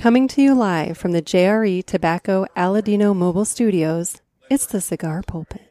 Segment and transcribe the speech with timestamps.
[0.00, 5.70] Coming to you live from the JRE Tobacco Aladino Mobile Studios, it's the Cigar Pulpit.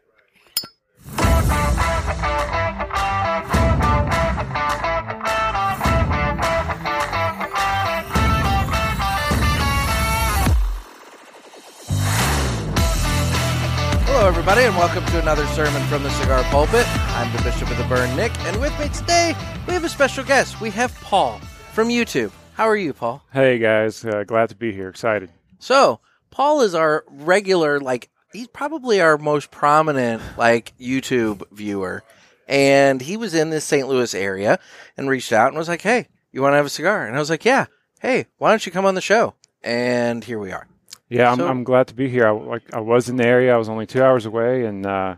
[14.05, 16.85] Hello, everybody, and welcome to another sermon from the Cigar Pulpit.
[17.15, 19.35] I'm the Bishop of the Burn, Nick, and with me today
[19.65, 20.61] we have a special guest.
[20.61, 21.39] We have Paul
[21.73, 22.31] from YouTube.
[22.59, 23.23] How are you, Paul?
[23.31, 24.89] Hey guys, uh, glad to be here.
[24.89, 25.29] Excited.
[25.59, 32.03] So, Paul is our regular, like, he's probably our most prominent, like, YouTube viewer.
[32.49, 33.87] And he was in this St.
[33.87, 34.59] Louis area
[34.97, 37.07] and reached out and was like, hey, you want to have a cigar?
[37.07, 37.67] And I was like, yeah.
[38.01, 39.35] Hey, why don't you come on the show?
[39.63, 40.67] And here we are.
[41.07, 42.27] Yeah, I'm, So- I'm glad to be here.
[42.27, 43.55] I, like I was in the area.
[43.55, 45.15] I was only two hours away, and uh,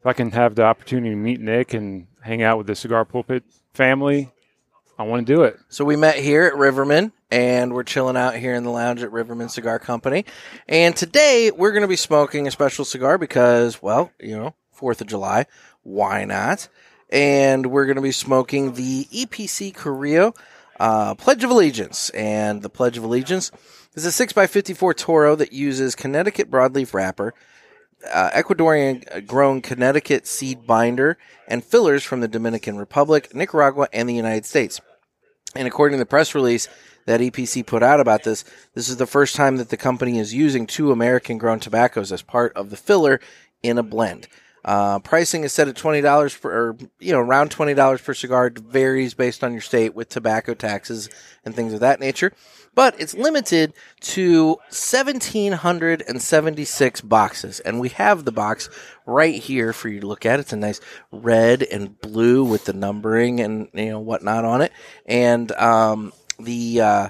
[0.00, 3.04] if I can have the opportunity to meet Nick and hang out with the Cigar
[3.04, 4.32] Pulpit family,
[5.00, 5.58] I want to do it.
[5.70, 9.10] So we met here at Rivermen and we're chilling out here in the lounge at
[9.10, 10.26] Rivermen Cigar Company.
[10.68, 15.00] And today we're going to be smoking a special cigar because, well, you know, 4th
[15.00, 15.46] of July.
[15.84, 16.68] Why not?
[17.08, 20.34] And we're going to be smoking the EP Carrillo
[20.78, 22.10] uh, Pledge of Allegiance.
[22.10, 23.50] And the Pledge of Allegiance
[23.94, 27.32] is a 6x54 Toro that uses Connecticut broadleaf wrapper,
[28.12, 31.16] uh, Ecuadorian grown Connecticut seed binder,
[31.48, 34.78] and fillers from the Dominican Republic, Nicaragua, and the United States.
[35.54, 36.68] And according to the press release
[37.06, 40.32] that EPC put out about this, this is the first time that the company is
[40.32, 43.20] using two American grown tobaccos as part of the filler
[43.62, 44.28] in a blend.
[44.64, 48.12] Uh, pricing is set at twenty dollars per, or, you know, around twenty dollars per
[48.12, 48.48] cigar.
[48.48, 51.08] It varies based on your state with tobacco taxes
[51.44, 52.32] and things of that nature.
[52.74, 58.68] But it's limited to seventeen hundred and seventy-six boxes, and we have the box
[59.06, 60.40] right here for you to look at.
[60.40, 64.72] It's a nice red and blue with the numbering and you know whatnot on it,
[65.04, 67.08] and um, the uh,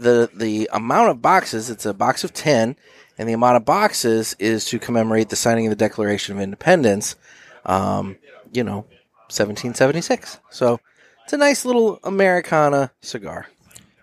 [0.00, 1.68] the the amount of boxes.
[1.68, 2.76] It's a box of ten,
[3.18, 7.16] and the amount of boxes is to commemorate the signing of the Declaration of Independence.
[7.64, 8.16] Um,
[8.52, 8.86] you know,
[9.32, 10.40] 1776.
[10.50, 10.80] So
[11.24, 13.46] it's a nice little Americana cigar.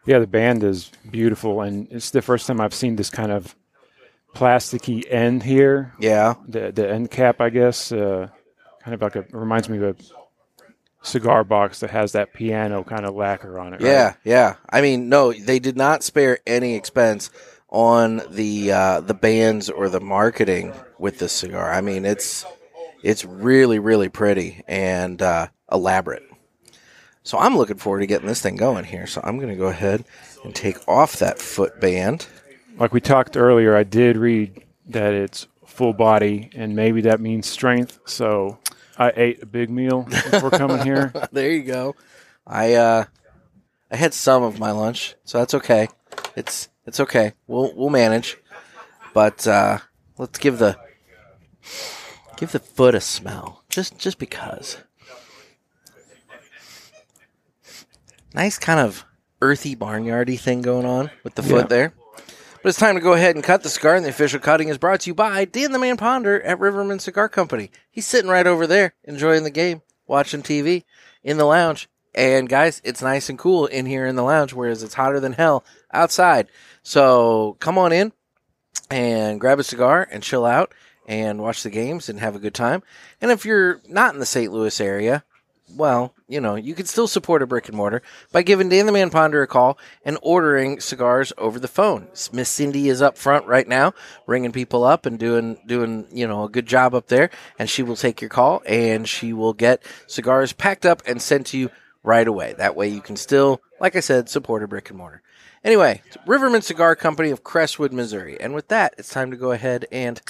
[0.06, 3.56] Yeah, the band is beautiful, and it's the first time I've seen this kind of
[4.36, 5.94] plasticky end here.
[6.00, 8.30] Yeah, The the end cap, I guess, uh,
[8.84, 9.96] kind of like a reminds me of a
[11.02, 13.82] cigar box that has that piano kind of lacquer on it.
[13.82, 13.92] right?
[13.92, 14.56] yeah, yeah.
[14.70, 17.30] I mean, no, they did not spare any expense
[17.70, 21.72] on the uh, the bands or the marketing with this cigar.
[21.72, 22.46] I mean, it's
[23.04, 26.24] it's really really pretty and uh, elaborate.
[27.24, 29.08] So I'm looking forward to getting this thing going here.
[29.08, 30.06] So I'm going to go ahead
[30.44, 32.28] and take off that foot band.
[32.78, 37.48] Like we talked earlier, I did read that it's full body, and maybe that means
[37.48, 38.00] strength.
[38.06, 38.58] So
[38.98, 41.14] I ate a big meal before coming here.
[41.32, 41.96] there you go.
[42.46, 43.06] I uh,
[43.92, 45.88] I had some of my lunch, so that's okay.
[46.36, 47.34] It's it's okay.
[47.48, 48.38] We'll we'll manage.
[49.14, 49.80] But uh,
[50.18, 50.78] let's give the
[52.38, 54.78] give the foot a smell, just just because.
[58.34, 59.06] Nice kind of
[59.42, 61.68] earthy barnyardy thing going on with the foot Yeah.
[61.68, 61.94] there.
[62.62, 64.78] But it's time to go ahead and cut the cigar, and the official cutting is
[64.78, 67.72] brought to you by Dan the Man Ponder at Rivermen Cigar Company.
[67.90, 70.84] He's sitting right over there, enjoying the game, watching TV
[71.24, 71.88] in the lounge.
[72.14, 75.34] And guys, it's nice and cool in here in the lounge, whereas it's hotter than
[75.34, 75.64] hell
[75.94, 76.48] outside.
[76.84, 78.12] So come on in
[78.92, 80.74] and grab a cigar and chill out
[81.08, 82.84] and watch the games and have a good time.
[83.22, 84.52] And if you're not in the St.
[84.52, 85.24] Louis area,
[85.76, 88.92] well, you know, you can still support a brick and mortar by giving Dan the
[88.92, 92.08] Man Ponder a call and ordering cigars over the phone.
[92.32, 93.94] Miss Cindy is up front right now,
[94.28, 97.84] ringing people up and doing doing you know a good job up there, and she
[97.84, 101.70] will take your call and she will get cigars packed up and sent to you
[102.04, 102.54] right away.
[102.58, 105.22] That way, you can still, like I said, support a brick and mortar.
[105.64, 109.86] Anyway, Rivermen Cigar Company of Crestwood, Missouri, and with that, it's time to go ahead
[109.92, 110.22] and.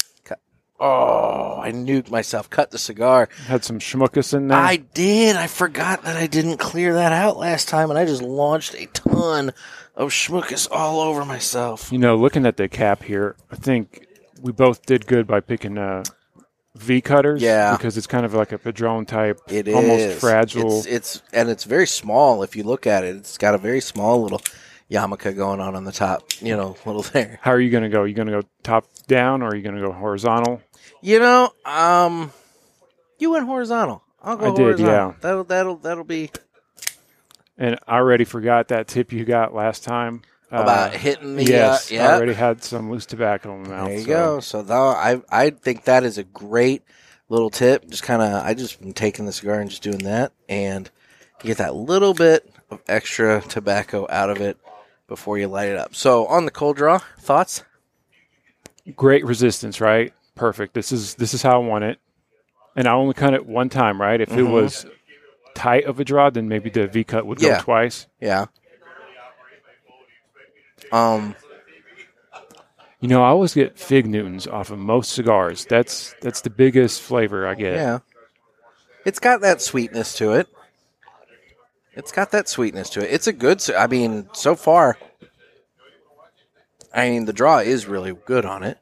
[0.80, 2.50] Oh, I nuked myself.
[2.50, 3.28] Cut the cigar.
[3.48, 4.58] Had some schmuckus in there.
[4.58, 5.36] I did.
[5.36, 8.86] I forgot that I didn't clear that out last time, and I just launched a
[8.88, 9.52] ton
[9.96, 11.92] of schmuckus all over myself.
[11.92, 14.08] you know, looking at the cap here, I think
[14.42, 16.04] we both did good by picking uh,
[16.76, 17.42] V cutters.
[17.42, 17.76] Yeah.
[17.76, 20.78] because it's kind of like a padron type, It is almost fragile.
[20.80, 22.42] It's, it's and it's very small.
[22.44, 24.42] If you look at it, it's got a very small little
[24.90, 26.24] yarmulke going on on the top.
[26.40, 27.40] You know, little there.
[27.42, 28.02] How are you going to go?
[28.04, 30.62] Are you going to go top down, or are you going to go horizontal?
[31.02, 32.32] You know, um,
[33.18, 34.04] you went horizontal.
[34.22, 34.94] I'll go I did, horizontal.
[34.94, 35.14] yeah.
[35.22, 36.30] That'll that'll that'll be
[37.58, 41.44] And I already forgot that tip you got last time about Uh, hitting the.
[41.46, 42.08] yes, uh, yeah.
[42.10, 43.88] I already had some loose tobacco in my mouth.
[43.88, 44.40] There you so- go.
[44.42, 46.84] So though I I think that is a great
[47.30, 47.88] little tip.
[47.90, 50.90] Just kind of I just been taking the cigar and just doing that, and
[51.44, 54.58] you get that little bit of extra tobacco out of it.
[55.08, 55.96] before you light it up.
[55.96, 57.64] So on the cold draw, thoughts?
[58.96, 60.14] Great resistance, right?
[60.40, 60.74] Perfect.
[60.74, 62.00] This is this is how I want it.
[62.76, 64.22] And I only cut it one time, right?
[64.22, 64.52] If it Mhm.
[64.52, 64.86] was
[65.54, 67.58] tight of a draw, then maybe the V cut would Yeah.
[67.58, 68.08] go twice.
[68.22, 68.46] Yeah.
[70.94, 71.36] Um.
[73.02, 75.66] You know, I always get fig Newtons off of most cigars.
[75.66, 77.76] That's that's the biggest flavor I get.
[77.76, 78.00] Yeah.
[79.06, 80.48] It's got that sweetness to it.
[81.94, 83.12] It's got that sweetness to it.
[83.14, 83.62] It's a good.
[83.72, 84.98] I mean, so far.
[86.94, 88.78] I mean, the draw is really good on it.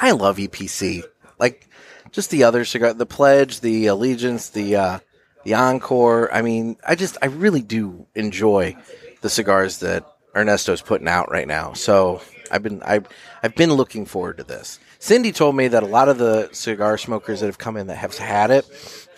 [0.00, 1.04] I love EPC.
[1.38, 1.68] Like,
[2.10, 4.98] just the other cigar, the Pledge, the Allegiance, the uh,
[5.44, 6.32] the Encore.
[6.32, 8.76] I mean, I just, I really do enjoy
[9.20, 10.04] the cigars that
[10.34, 11.72] Ernesto's putting out right now.
[11.72, 12.20] So
[12.50, 13.00] I've been, I,
[13.42, 14.78] I've been looking forward to this.
[14.98, 17.96] Cindy told me that a lot of the cigar smokers that have come in that
[17.96, 18.66] have had it,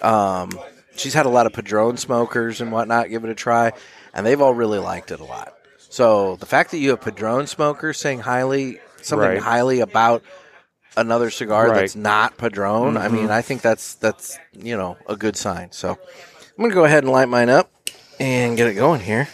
[0.02, 0.50] um,
[0.96, 3.72] she's had a lot of Padron smokers and whatnot give it a try,
[4.14, 5.54] and they've all really liked it a lot.
[5.78, 9.38] So the fact that you have Padron smokers saying highly something Right.
[9.40, 10.22] highly about
[10.96, 11.80] another cigar Right.
[11.80, 15.72] that's not Padron, I mean, I think that's that's you know a good sign.
[15.72, 17.70] So I'm gonna go ahead and light mine up
[18.20, 19.28] and get it going here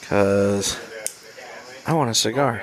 [0.00, 0.78] because
[1.86, 2.62] I want a cigar.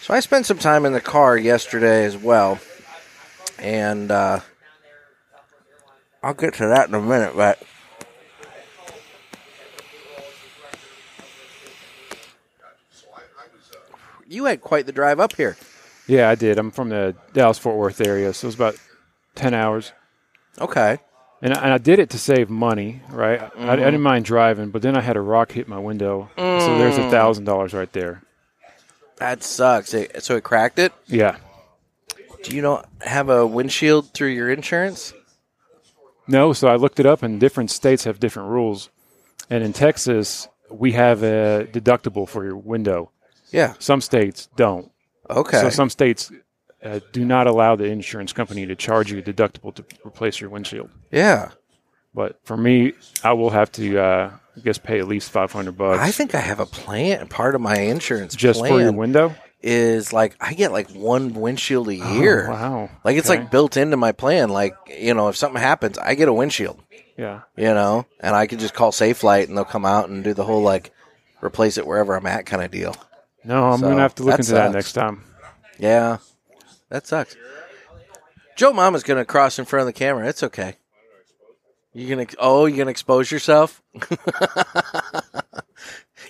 [0.00, 2.58] So I spent some time in the car yesterday as well,
[3.58, 4.40] and uh,
[6.22, 7.34] I'll get to that in a minute.
[7.36, 7.62] But
[14.26, 15.56] you had quite the drive up here.
[16.12, 16.58] Yeah, I did.
[16.58, 18.76] I'm from the Dallas Fort Worth area, so it was about
[19.34, 19.92] ten hours.
[20.60, 20.98] Okay.
[21.40, 23.40] And I, and I did it to save money, right?
[23.40, 23.84] I, I Mm-hmm.
[23.84, 27.06] didn't mind driving, but then I had a rock hit my window, so there's Mm.
[27.08, 28.22] a thousand dollars right there.
[29.16, 29.94] That sucks.
[29.94, 30.92] It- So it cracked it.
[31.06, 31.36] Yeah.
[32.42, 35.14] Do you not have a windshield through your insurance?
[36.28, 38.90] No, so I looked it up, and different states have different rules.
[39.48, 43.10] And in Texas, we have a deductible for your window.
[43.50, 43.72] Yeah.
[43.78, 44.91] Some states don't.
[45.30, 45.60] Okay.
[45.60, 46.30] So some states
[46.82, 50.50] uh, do not allow the insurance company to charge you a deductible to replace your
[50.50, 50.90] windshield.
[51.10, 51.50] yeah.
[52.14, 52.92] But for me,
[53.24, 56.34] I will have to, uh, I guess, pay at least five hundred bucks I think
[56.34, 57.26] I have a plan.
[57.28, 59.34] Part of my insurance just plan for your window.
[59.62, 62.48] is like I get like one windshield a year.
[62.48, 62.90] Oh, wow.
[63.02, 63.40] Like it's Okay.
[63.40, 64.50] like built into my plan.
[64.50, 66.82] Like you know, if something happens, I get a windshield.
[67.16, 67.40] yeah.
[67.56, 70.44] You know, and I can just call Safelite and they'll come out and do the
[70.44, 70.92] whole like
[71.42, 72.94] replace it wherever I'm at kind of deal.
[73.44, 75.24] No, I'm So, gonna have to look that into that next time.
[75.78, 76.18] Yeah,
[76.88, 77.36] that sucks.
[78.56, 80.28] Joe Mama's gonna cross in front of the camera.
[80.28, 80.76] It's okay.
[81.92, 83.82] You gonna oh you gonna expose yourself?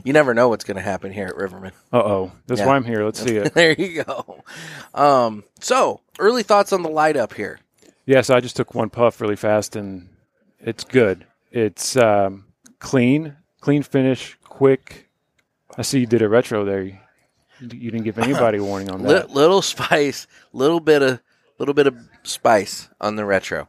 [0.05, 1.73] you never know what's gonna happen here at Rivermen.
[1.93, 2.67] Uh oh, that's Yeah.
[2.67, 3.05] why I'm here.
[3.05, 3.55] Let's see it.
[3.55, 4.43] there you go.
[4.95, 7.59] Um, so early thoughts on the light up here.
[8.07, 10.09] Yeah, so I just took one puff really fast, and
[10.59, 11.25] it's good.
[11.53, 12.47] It's um,
[12.81, 15.09] clean, clean finish, quick.
[15.79, 17.01] I see you did a retro there.
[17.63, 19.31] You, didn't give anybody a warning on that.
[19.31, 21.21] little spice, little bit of
[21.59, 23.69] little bit of spice on the retro,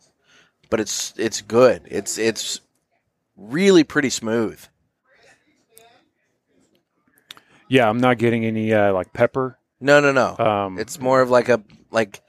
[0.69, 1.83] but it's it's good.
[1.85, 2.59] It's it's
[3.37, 4.59] really pretty smooth.
[7.67, 9.57] Yeah, I'm not getting any uh, like pepper.
[9.79, 10.37] No, no, no.
[10.37, 11.61] Um, it's more of like a
[11.91, 12.21] like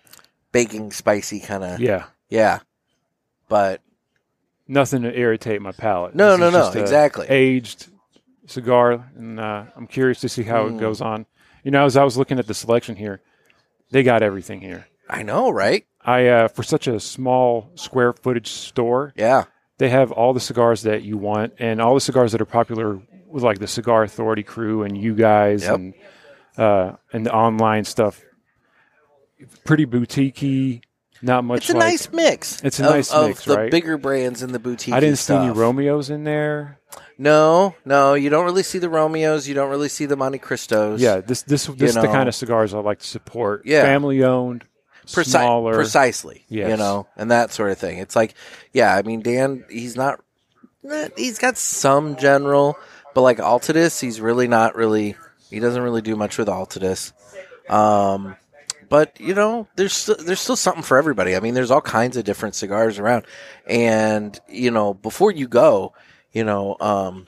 [0.53, 2.61] baking spicy kind of yeah, yeah.
[3.49, 3.81] But
[4.67, 6.15] nothing to irritate my palate.
[6.15, 7.27] No, This no, no, exactly.
[7.29, 7.89] Aged
[8.47, 10.77] cigar, and uh, I'm curious to see how Mm.
[10.77, 11.27] it goes on.
[11.65, 13.21] You know, as I was looking at the selection here,
[13.91, 14.87] they got everything here.
[15.11, 15.85] I know, right?
[16.01, 19.45] I uh, for such a small square footage store, Yeah.
[19.79, 23.01] they have all the cigars that you want and all the cigars that are popular
[23.27, 25.75] with like the Cigar Authority crew and you guys Yep.
[25.75, 25.95] and
[26.57, 28.23] uh, and the online stuff.
[29.65, 30.83] Pretty boutiquey,
[31.25, 31.63] not much.
[31.63, 32.63] It's a like, nice mix.
[32.63, 33.71] It's a of- nice of mix, the right?
[33.71, 34.95] bigger brands in the boutique.
[34.95, 35.51] I didn't see any.
[35.51, 36.79] Romeos in there.
[37.19, 39.47] No, no, you don't really see the Romeos.
[39.49, 40.99] You don't really see the Monte Cristos.
[41.01, 43.63] Yeah, this this this is the kind of cigars I like to support.
[43.65, 43.83] Yeah.
[43.83, 44.65] family owned,
[45.07, 45.75] Preci- smaller.
[45.75, 46.45] precisely.
[46.49, 47.99] You know, and that sort of thing.
[47.99, 48.35] It's like,
[48.73, 50.21] yeah, I mean, Dan, he's not.
[51.17, 52.77] He's got some general,
[53.15, 55.17] but like Altadis, he's really not really.
[55.51, 57.13] He doesn't really do much with Altadis.
[57.71, 58.37] Um,
[58.89, 61.37] but you know, there's still, there's still something for everybody.
[61.37, 63.25] I mean, there's all kinds of different cigars around,
[63.67, 65.93] and you know, before you go,
[66.33, 67.27] you know, um,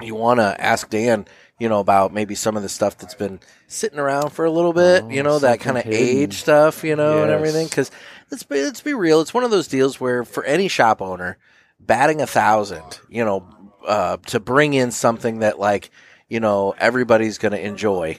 [0.00, 1.26] you want to ask Dan,
[1.58, 4.72] you know, about maybe some of the stuff that's been sitting around for a little
[4.72, 7.66] bit, Oh, you know, that kind of age stuff, you know, and everything.
[7.66, 7.90] Because
[8.30, 11.38] let's be let's be real, it's one of those deals where for any shop owner,
[11.78, 13.46] batting a thousand, you know,
[13.86, 15.90] uh, to bring in something that like,
[16.28, 18.18] you know, everybody's going to enjoy.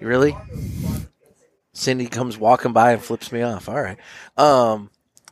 [0.00, 0.34] Really?
[1.72, 3.68] Cindy comes walking by and flips me off.
[3.68, 3.98] All right.
[4.36, 4.90] Um,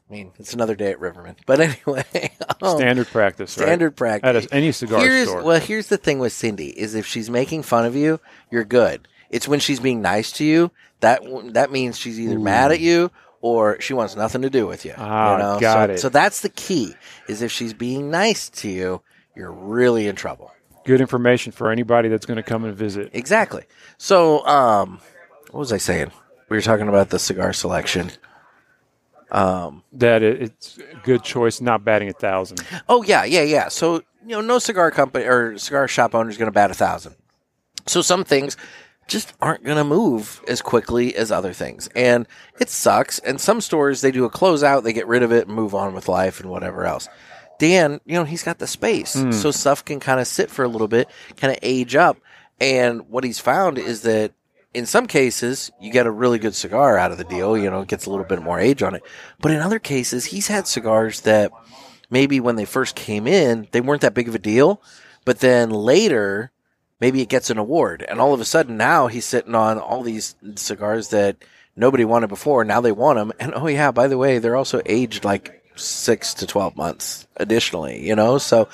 [0.09, 1.37] I mean, it's another day at Rivermen.
[1.47, 3.65] But anyway, um, Standard practice, right?
[3.65, 4.47] standard practice.
[4.47, 5.43] At any cigar here's, store.
[5.43, 9.09] Well, here's the thing with Cindy is if she's making fun of you, you're good.
[9.31, 13.11] It's when she's being nice to you that that means she's either mad at you
[13.41, 14.95] or she wants nothing to do with you.
[14.97, 15.61] Ah, you know?
[15.61, 15.99] got so, it.
[15.99, 16.95] So that's the key.
[17.29, 19.03] Is if she's being nice to you,
[19.37, 20.53] you're really in trouble.
[20.85, 23.11] Good information for anybody that's going to come and visit.
[23.13, 23.65] Exactly.
[23.99, 25.01] So, um,
[25.51, 26.11] what was I saying?
[26.49, 28.11] We were talking about the cigar selection.
[29.31, 32.65] Um, That it, it's a good choice, not batting a thousand.
[32.89, 33.69] Oh yeah, yeah, yeah.
[33.69, 36.75] So you know, no cigar company or cigar shop owner is going to bat a
[36.75, 37.15] thousand.
[37.87, 38.57] So some things
[39.07, 42.27] just aren't going to move as quickly as other things, and
[42.59, 43.19] it sucks.
[43.19, 45.95] And some stores they do a closeout, they get rid of it and move on
[45.95, 47.09] with life and whatever else.
[47.59, 50.69] Dan, you know, he's got the space, so stuff can kind of sit for a
[50.69, 52.17] little bit, kind of age up.
[52.61, 54.33] And what he's found is that
[54.75, 57.57] in some cases, you get a really good cigar out of the deal.
[57.57, 59.03] You know, it gets a little bit more age on it.
[59.41, 61.51] But in other cases, he's had cigars that
[62.11, 64.83] maybe when they first came in, they weren't that big of a deal.
[65.25, 66.51] But then later,
[67.01, 68.05] maybe it gets an award.
[68.09, 71.37] And all of a sudden now he's sitting on all these cigars that
[71.77, 72.65] nobody wanted before.
[72.65, 73.33] Now they want them.
[73.41, 78.07] And oh, yeah, by the way, they're also aged like six to 12 months additionally,
[78.07, 78.39] you know?
[78.39, 78.69] So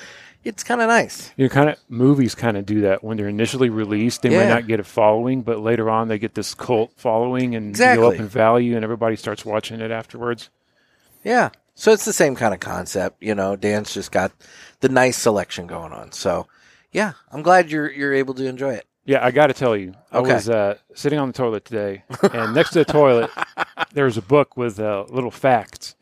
[0.45, 1.31] it's kind of nice.
[1.35, 4.21] You know, kind of movies kind of do that when they're initially released.
[4.21, 4.37] They Yeah.
[4.39, 8.07] might not get a following, but later on they get this cult following and go
[8.07, 10.49] up in value, and everybody starts watching it afterwards.
[11.23, 11.49] Yeah.
[11.73, 13.55] So it's the same kind of concept, you know.
[13.57, 14.31] Dan's just got
[14.79, 16.11] the nice selection going on.
[16.13, 16.47] So
[16.91, 18.85] yeah, I'm glad you're you're able to enjoy it.
[19.03, 20.33] Yeah, I got to tell you, I Okay.
[20.33, 23.29] was uh, sitting on the toilet today, and next to the toilet
[23.93, 25.95] there was a book with uh, little facts,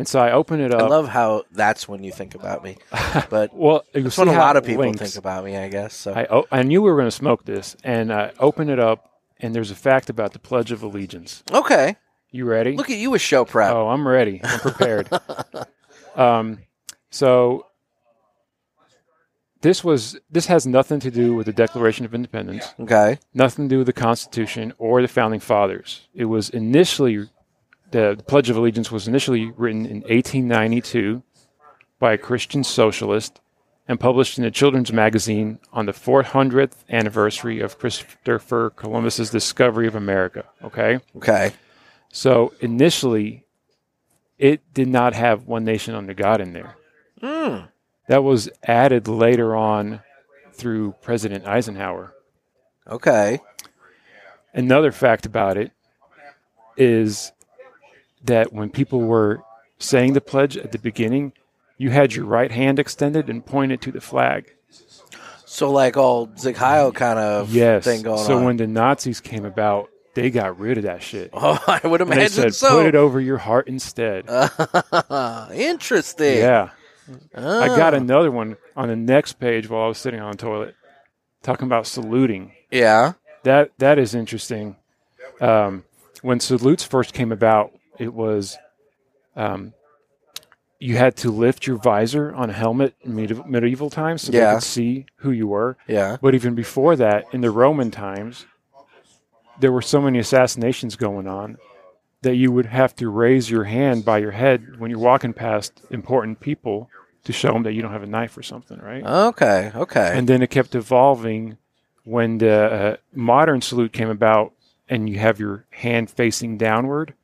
[0.00, 0.80] and so I open it up.
[0.80, 2.78] I love how that's when you think about me.
[3.28, 4.98] But well, that's when a lot of people links.
[5.00, 5.94] think about me, I guess.
[5.94, 8.78] So I oh, I knew we were going to smoke this, and I open it
[8.78, 11.42] up, and there's a fact about the Pledge of Allegiance.
[11.52, 11.96] okay,
[12.30, 12.76] You ready?
[12.76, 13.74] look at you with show prep.
[13.74, 14.40] Oh, I'm ready.
[14.42, 15.08] I'm prepared.
[16.16, 16.60] um,
[17.10, 17.66] so
[19.60, 23.74] this was this has nothing to do with the Declaration of Independence, Okay, nothing to
[23.74, 26.08] do with the Constitution or the founding fathers.
[26.14, 27.28] It was initially
[27.90, 31.22] the, Pledge of Allegiance was initially written in 1892
[31.98, 33.40] by a Christian socialist
[33.88, 39.94] and published in a children's magazine on the 400th anniversary of Christopher Columbus's discovery of
[39.96, 40.44] America.
[40.62, 41.00] Okay.
[41.16, 41.52] okay,
[42.12, 43.44] So initially,
[44.38, 46.76] it did not have one nation under God in there.
[47.20, 47.66] Hmm.
[48.06, 50.00] That was added later on
[50.52, 52.14] through President Eisenhower.
[52.86, 53.40] okay.
[54.52, 55.70] Another fact about it
[56.76, 57.30] is
[58.24, 59.42] that when people were
[59.78, 61.32] saying the pledge at the beginning,
[61.78, 64.52] you had your right hand extended and pointed to the flag.
[65.46, 67.84] So like all Sieg Heil kind of Yes.
[67.84, 68.40] thing going so on.
[68.40, 71.30] So, when the Nazis came about, they got rid of that shit.
[71.34, 72.68] oh, I would imagine And they said, so.
[72.78, 74.26] put it over your heart instead.
[75.52, 76.38] Interesting.
[76.38, 76.70] Yeah.
[77.34, 77.62] Ah.
[77.62, 80.74] I got another one on the next page while I was sitting on the toilet,
[81.42, 82.52] talking about saluting.
[82.70, 83.14] Yeah.
[83.42, 84.76] That that is interesting.
[85.40, 85.84] Um,
[86.22, 88.58] when salutes first came about, it was
[89.36, 89.72] um,
[90.78, 94.46] you had to lift your visor on a helmet in medieval, medieval times so Yeah.
[94.50, 95.76] they could see who you were.
[95.86, 96.16] Yeah.
[96.20, 98.46] But even before that, in the Roman times,
[99.60, 101.58] there were so many assassinations going on
[102.22, 105.80] that you would have to raise your hand by your head when you're walking past
[105.90, 106.88] important people
[107.24, 109.04] to show them that you don't have a knife or something, right?
[109.04, 109.70] Okay.
[109.74, 110.12] Okay.
[110.16, 111.58] And then it kept evolving
[112.04, 114.52] when the uh, modern salute came about
[114.88, 117.14] and you have your hand facing downward.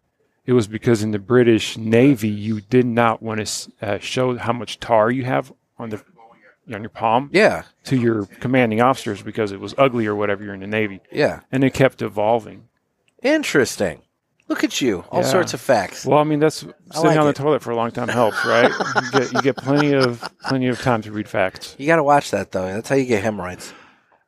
[0.47, 4.53] It was because in the British Navy, you did not want to uh, show how
[4.53, 6.03] much tar you have on the
[6.75, 7.62] on your palm yeah.
[7.85, 11.00] to your commanding officers because it was ugly or whatever you're in the Navy.
[11.12, 11.41] Yeah.
[11.53, 12.69] And it kept evolving.
[13.23, 14.03] Interesting.
[14.49, 15.05] Look at you.
[15.11, 15.29] All Yeah.
[15.29, 16.05] sorts of facts.
[16.05, 17.37] Well, I mean, that's sitting like on it.
[17.37, 18.71] the toilet for a long time helps, right?
[19.03, 21.75] you, get, you get plenty of plenty of time to read facts.
[21.79, 22.67] You got to watch that though.
[22.67, 23.73] That's how you get hemorrhoids.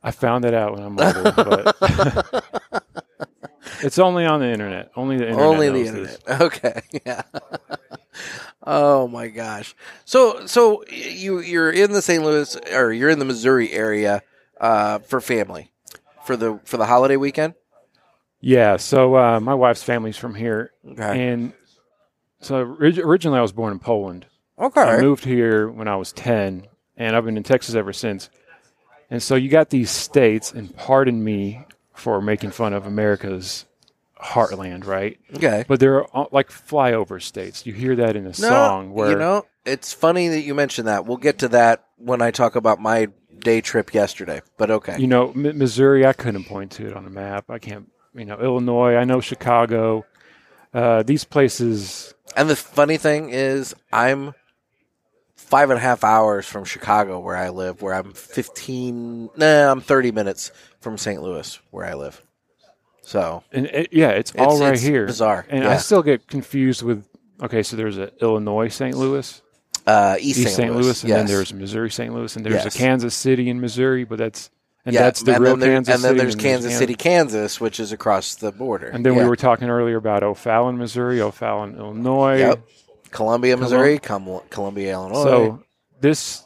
[0.03, 2.85] I found that out when I'm older, but
[3.83, 4.91] it's only on the internet.
[4.97, 5.47] Only the internet.
[5.47, 6.25] Only the internet.
[6.25, 6.41] this.
[6.41, 6.81] Okay.
[7.07, 7.23] Yeah.
[8.63, 9.75] oh my gosh.
[10.05, 12.23] So so you you're in the St.
[12.23, 14.23] Louis or you're in the Missouri area
[14.61, 15.71] uh, for family
[16.25, 17.55] for the for the holiday weekend.
[18.41, 18.77] Yeah.
[18.77, 21.29] So uh, my wife's family's from here, Okay.
[21.29, 21.53] and
[22.41, 24.27] so orig- originally I was born in Poland.
[24.59, 24.81] Okay.
[24.81, 28.29] I moved here when I was 10, and I've been in Texas ever since.
[29.11, 31.65] And so you got these states, and pardon me
[31.99, 33.65] for making fun of America's
[34.23, 35.19] heartland, right?
[35.35, 35.65] Okay.
[35.69, 37.67] But they're like flyover states.
[37.67, 41.07] You hear that in a song where you know it's funny that you mentioned that.
[41.07, 44.43] We'll get to that when I talk about my day trip yesterday.
[44.57, 44.99] But okay.
[44.99, 46.07] you know M- Missouri.
[46.07, 47.51] I couldn't point to it on a map.
[47.51, 47.91] I can't.
[48.15, 48.97] You know Illinois.
[48.97, 50.05] I know Chicago.
[50.75, 54.35] Uh, these places And the funny thing is, I'm
[55.49, 59.81] five and a half hours from Chicago, where I live, where I'm 15, nah, I'm
[59.81, 61.21] 30 minutes from St.
[61.23, 62.23] Louis, where I live.
[63.03, 65.07] So, And it, yeah, it's, all It's- right it's here.
[65.07, 65.71] bizarre, And yeah.
[65.71, 67.07] I still get confused with.
[67.43, 68.97] Okay, so there's a Illinois St.
[68.97, 69.41] Louis,
[69.87, 70.75] uh, East, East St.
[70.75, 71.19] Louis, and yes.
[71.19, 72.13] then there's Missouri St.
[72.13, 72.75] Louis, and there's Yes.
[72.75, 74.51] a Kansas City in Missouri, but that's
[74.85, 76.21] and yeah, that's the and real there- Kansas And then City.
[76.21, 78.89] there's Kansas City, Kansas, which is across the border.
[78.89, 79.23] And then Yeah.
[79.23, 82.39] we were talking earlier about O'Fallon, Missouri, O'Fallon, Illinois.
[82.39, 82.61] Yep.
[83.11, 85.23] Columbia, Missouri, Columbia, Illinois.
[85.25, 85.63] So
[86.01, 86.45] this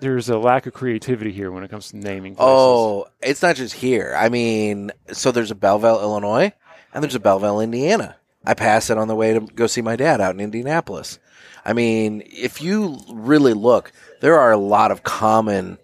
[0.00, 2.50] there's a lack of creativity here when it comes to naming places.
[2.50, 4.14] Oh, it's not just here.
[4.16, 6.52] I mean, so there's a Belleville, Illinois,
[6.92, 8.16] and there's a Belleville, Indiana.
[8.44, 11.18] I pass it on the way to go see my dad out in Indianapolis.
[11.64, 15.78] I mean, if you really look, there are a lot of common,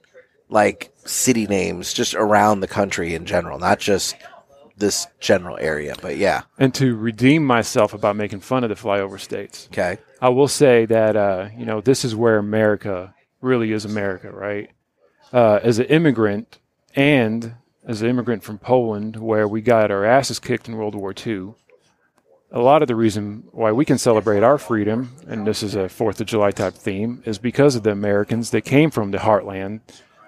[0.51, 4.15] like, city names just around the country in general, not just
[4.77, 5.95] this general area.
[6.03, 9.99] But yeah, And to redeem myself about making fun of the flyover states, okay.
[10.21, 14.71] I will say that uh, you know this is where America really is America, right?
[15.33, 16.59] Uh, as an immigrant
[16.95, 17.55] and
[17.87, 21.55] as an immigrant from Poland, where we got our asses kicked in World War II,
[22.53, 25.89] a lot of the reason why we can celebrate our freedom, and this is a
[25.89, 29.81] Fourth of July type theme, is because of the Americans that came from the heartland,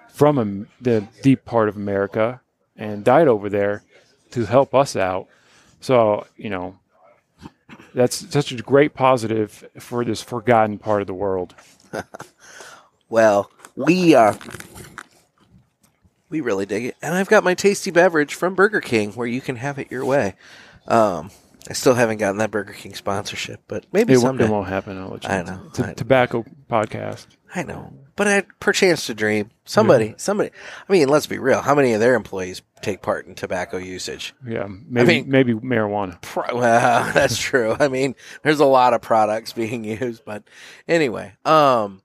[0.09, 2.41] from the deep part of America,
[2.77, 3.83] and died over there
[4.31, 5.27] to help us out.
[5.81, 6.79] So you know,
[7.93, 11.53] that's such a great positive for this forgotten part of the world.
[13.09, 14.33] Well, we uh
[16.29, 16.95] we really dig it.
[17.01, 20.05] And I've got my tasty beverage from Burger King where you can have it your
[20.05, 20.35] way.
[20.87, 21.29] Um
[21.69, 24.49] I still haven't gotten that Burger King sponsorship, but maybe It, won't- someday.
[24.49, 24.97] won't happen.
[24.97, 25.93] I'll let you I know, It's a I know.
[25.93, 27.27] tobacco podcast.
[27.55, 27.93] I know.
[28.15, 29.49] But I perchance to dream.
[29.65, 30.51] Somebody, somebody.
[30.87, 31.61] I mean, let's be real.
[31.61, 34.35] How many of their employees take part in tobacco usage?
[34.45, 36.21] Yeah, maybe mean- maybe marijuana.
[36.21, 37.75] Pro- well, that's true.
[37.79, 40.43] I mean, there's a lot of products being used, but
[40.87, 41.33] anyway.
[41.45, 42.01] Um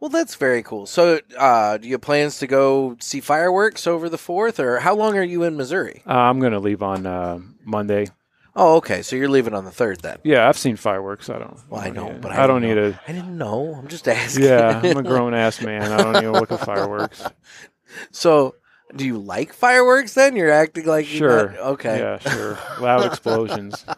[0.00, 0.86] well, that's very cool.
[0.86, 4.94] So, uh, do you have plans to go see fireworks over the 4th or how
[4.94, 6.02] long are you in Missouri?
[6.06, 8.06] Uh, I'm going to leave on uh, Monday.
[8.54, 9.02] Oh, okay.
[9.02, 10.18] So you're leaving on the 3rd then.
[10.24, 11.28] Yeah, I've seen fireworks.
[11.30, 11.58] I don't.
[11.68, 12.88] Well, I know, but I, I, don't didn't need know.
[12.90, 13.00] a.
[13.08, 13.74] I didn't know.
[13.74, 14.44] I'm just asking.
[14.44, 15.92] Yeah, I'm a grown ass man.
[15.92, 17.22] I don't need to look at fireworks.
[18.10, 18.54] so,
[18.96, 20.34] do you like fireworks then?
[20.34, 21.50] You're acting like Sure.
[21.50, 21.98] not- okay.
[21.98, 22.58] Yeah, sure.
[22.80, 23.84] Loud explosions.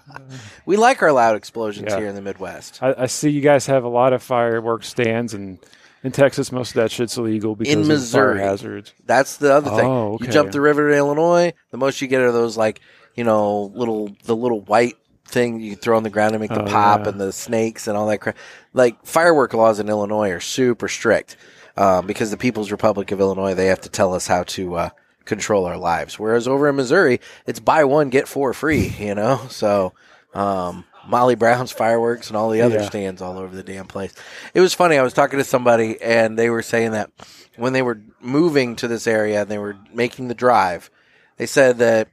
[0.66, 1.98] We like our loud explosions Yeah.
[1.98, 2.80] here in the Midwest.
[2.82, 5.58] I, I see you guys have a lot of fireworks stands, and
[6.02, 8.38] in Texas, most of that shit's illegal because of Missouri.
[8.38, 8.94] fire hazards.
[9.04, 9.86] That's the other thing.
[9.86, 10.26] Oh, okay.
[10.26, 12.80] You jump the river to Illinois, the most you get are those like,
[13.14, 14.94] you know, little the little white
[15.26, 17.10] thing you throw on the ground and make the Oh, pop yeah.
[17.10, 18.36] and the snakes and all that crap.
[18.72, 21.36] Like firework laws in Illinois are super strict.
[21.76, 24.88] Um, because the People's Republic of Illinois, they have to tell us how to uh,
[25.24, 26.18] control our lives.
[26.18, 28.92] Whereas over in Missouri, it's buy one get four free.
[28.98, 29.92] You know, so
[30.34, 32.86] um, Molly Brown's fireworks and all the other Yeah.
[32.86, 34.14] stands all over the damn place.
[34.54, 34.96] It was funny.
[34.98, 37.10] I was talking to somebody and they were saying that
[37.56, 40.90] when they were moving to this area and they were making the drive,
[41.36, 42.08] they said that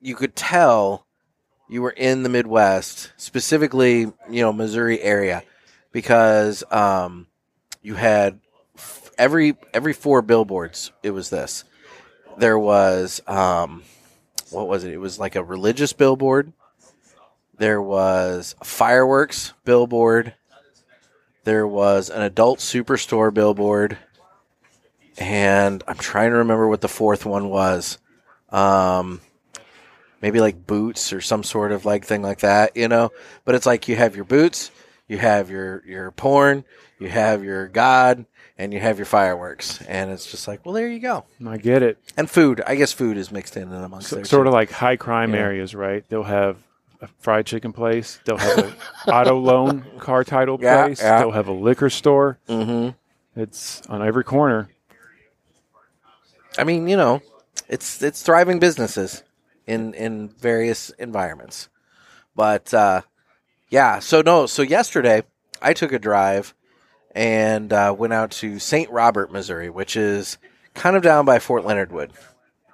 [0.00, 1.06] you could tell
[1.68, 5.42] you were in the Midwest, specifically, you know, Missouri area,
[5.90, 7.26] because um,
[7.82, 8.38] you had
[8.76, 10.92] f- every every four billboards.
[11.02, 11.64] It was this.
[12.38, 13.82] There was um,
[14.50, 14.92] what was it?
[14.92, 16.52] It was like a religious billboard.
[17.58, 20.34] There was fireworks billboard.
[21.44, 23.98] There was an adult superstore billboard.
[25.18, 27.98] And I'm trying to remember what the fourth one was.
[28.50, 29.20] Um,
[30.20, 33.10] maybe like boots or some sort of like thing like that, you know?
[33.44, 34.70] But it's like you have your boots,
[35.08, 36.64] you have your, your porn,
[36.98, 38.26] you have your God,
[38.58, 39.80] and you have your fireworks.
[39.82, 41.24] And it's just like, well, there you go.
[41.46, 41.98] I get it.
[42.16, 42.60] And food.
[42.66, 44.24] I guess food is mixed in and amongst So, there.
[44.26, 44.48] sort too.
[44.48, 45.40] of like high crime Yeah.
[45.40, 46.04] areas, right?
[46.10, 46.56] They'll have
[47.10, 48.20] a fried chicken place.
[48.24, 48.74] They'll have an
[49.12, 51.00] auto loan car title Yeah, place.
[51.02, 51.18] yeah.
[51.20, 52.38] They'll have a liquor store.
[52.48, 52.94] Mhm.
[53.34, 54.68] It's on every corner.
[56.58, 57.22] I mean, you know,
[57.68, 59.22] it's it's thriving businesses
[59.66, 61.68] in in various environments.
[62.34, 63.02] But uh,
[63.68, 65.22] yeah, so no, so yesterday
[65.60, 66.54] I took a drive
[67.14, 68.90] and uh, went out to St.
[68.90, 70.38] Robert, Missouri, which is
[70.74, 72.12] kind of down by Fort Leonard Wood,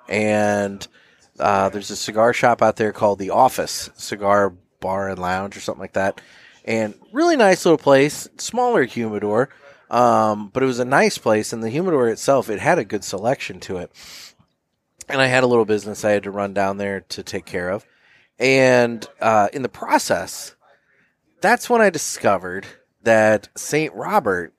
[0.08, 0.86] and
[1.42, 5.60] uh, there's a cigar shop out there called the Office Cigar Bar and Lounge or
[5.60, 6.20] something like that,
[6.64, 9.48] and really nice little place, smaller humidor.
[9.90, 13.04] Um, but it was a nice place, and the humidor itself, it had a good
[13.04, 13.90] selection to it.
[15.08, 17.68] And I had a little business I had to run down there to take care
[17.68, 17.84] of.
[18.38, 20.54] And uh, in the process,
[21.42, 22.66] that's when I discovered
[23.02, 23.92] that St.
[23.94, 24.54] Robert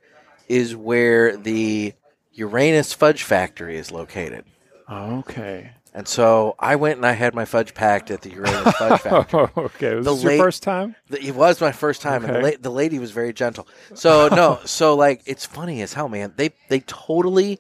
[0.48, 1.94] is where the
[2.34, 4.46] Uranus Fudge Factory is located.
[4.90, 5.72] Okay.
[5.96, 9.48] And so I went and I had my fudge packed at the Uranus Fudge Factory.
[9.56, 9.94] Okay.
[9.96, 10.96] Was The this your first time?
[11.10, 13.68] The- It was my first time, and the, la- the lady was very gentle.
[13.94, 16.34] So no, so like it's funny as hell, man.
[16.36, 17.60] They they totally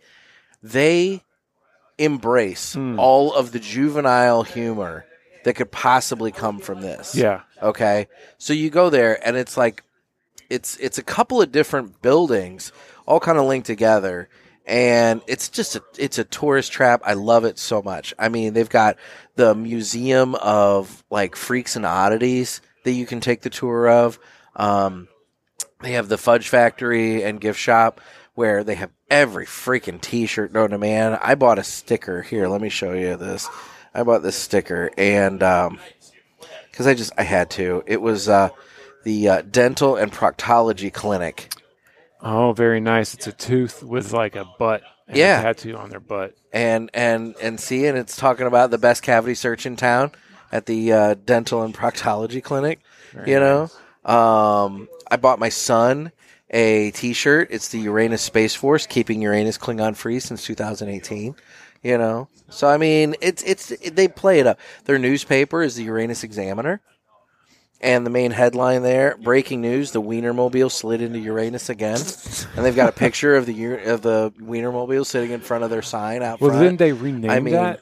[0.63, 1.21] they
[1.97, 2.99] embrace Hmm.
[2.99, 5.05] all of the juvenile humor
[5.43, 7.15] that could possibly come from this.
[7.15, 7.41] Yeah.
[7.61, 8.07] Okay.
[8.37, 9.83] So you go there, and it's like
[10.49, 12.71] it's it's a couple of different buildings
[13.05, 14.29] all kind of linked together.
[14.65, 17.01] And it's just a, it's a tourist trap.
[17.03, 18.13] I love it so much.
[18.17, 18.97] I mean, they've got
[19.35, 24.19] the museum of like freaks and oddities that you can take the tour of.
[24.55, 25.09] Um,
[25.81, 27.99] they have the fudge factory and gift shop
[28.35, 31.17] where they have every freaking t-shirt known to man.
[31.21, 32.47] I bought a sticker here.
[32.47, 33.49] Let me show you this.
[33.93, 35.79] I bought this sticker and, um,
[36.71, 38.49] cause I just, I had to, it was, uh,
[39.03, 41.53] the uh, dental and proctology clinic.
[42.23, 43.13] Oh, very nice.
[43.13, 44.81] It's a tooth with like a butt.
[45.07, 45.39] And Yeah.
[45.41, 46.35] A tattoo on their butt.
[46.53, 50.11] and and and see and it's talking about the best cavity search in town
[50.51, 52.79] at the uh, dental and proctology clinic
[53.27, 53.69] you know
[54.05, 56.11] um, i bought my son
[56.51, 61.35] a t-shirt it's the uranus space force keeping uranus klingon free since 2018
[61.81, 65.83] you know so i mean it's it's they play it up their newspaper is the
[65.83, 66.79] uranus examiner
[67.83, 71.99] and the main headline there: "Breaking news: The Wienermobile slid into Uranus again."
[72.55, 75.81] And they've got a picture of the of the Wienermobile sitting in front of their
[75.81, 76.63] sign out Well, front.
[76.63, 77.81] didn't they rename I mean, that?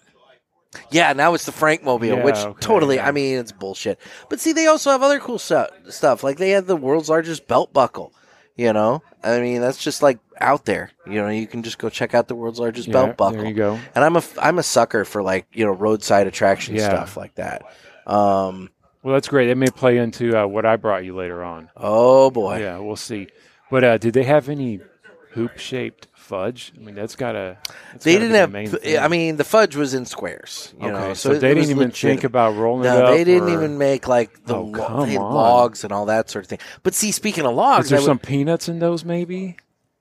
[0.89, 3.07] Yeah, now it's the Frankmobile, Yeah, which okay, totally, yeah.
[3.07, 3.99] I mean, it's bullshit.
[4.29, 6.23] But see, they also have other cool stu- stuff.
[6.23, 8.13] Like they have the world's largest belt buckle.
[8.55, 10.91] You know, I mean, that's just like out there.
[11.07, 13.39] You know, you can just go check out the world's largest Yeah, belt buckle.
[13.39, 13.79] There you go.
[13.95, 17.63] And I'm a I'm a sucker for like you know roadside attraction stuff like that.
[18.05, 18.69] Um,
[19.03, 19.49] Well, that's great.
[19.49, 21.69] It may play into uh, what I brought you later on.
[21.75, 23.27] oh boy, Yeah, we'll see.
[23.69, 24.79] But uh, did they have any
[25.31, 26.73] hoop shaped fudge?
[26.77, 27.57] I mean, that's got to.
[28.01, 29.01] they didn't have.
[29.01, 30.73] I mean, the fudge was in squares.
[30.79, 32.09] You okay, know, so, it- they didn't even legit.
[32.11, 35.05] think about rolling it No, they didn't or- even make like the Oh, lo- come
[35.07, 35.33] they had on.
[35.33, 36.59] logs and all that sort of thing.
[36.83, 39.03] But see, speaking of logs, Is there would- some peanuts in those?
[39.05, 39.55] Maybe.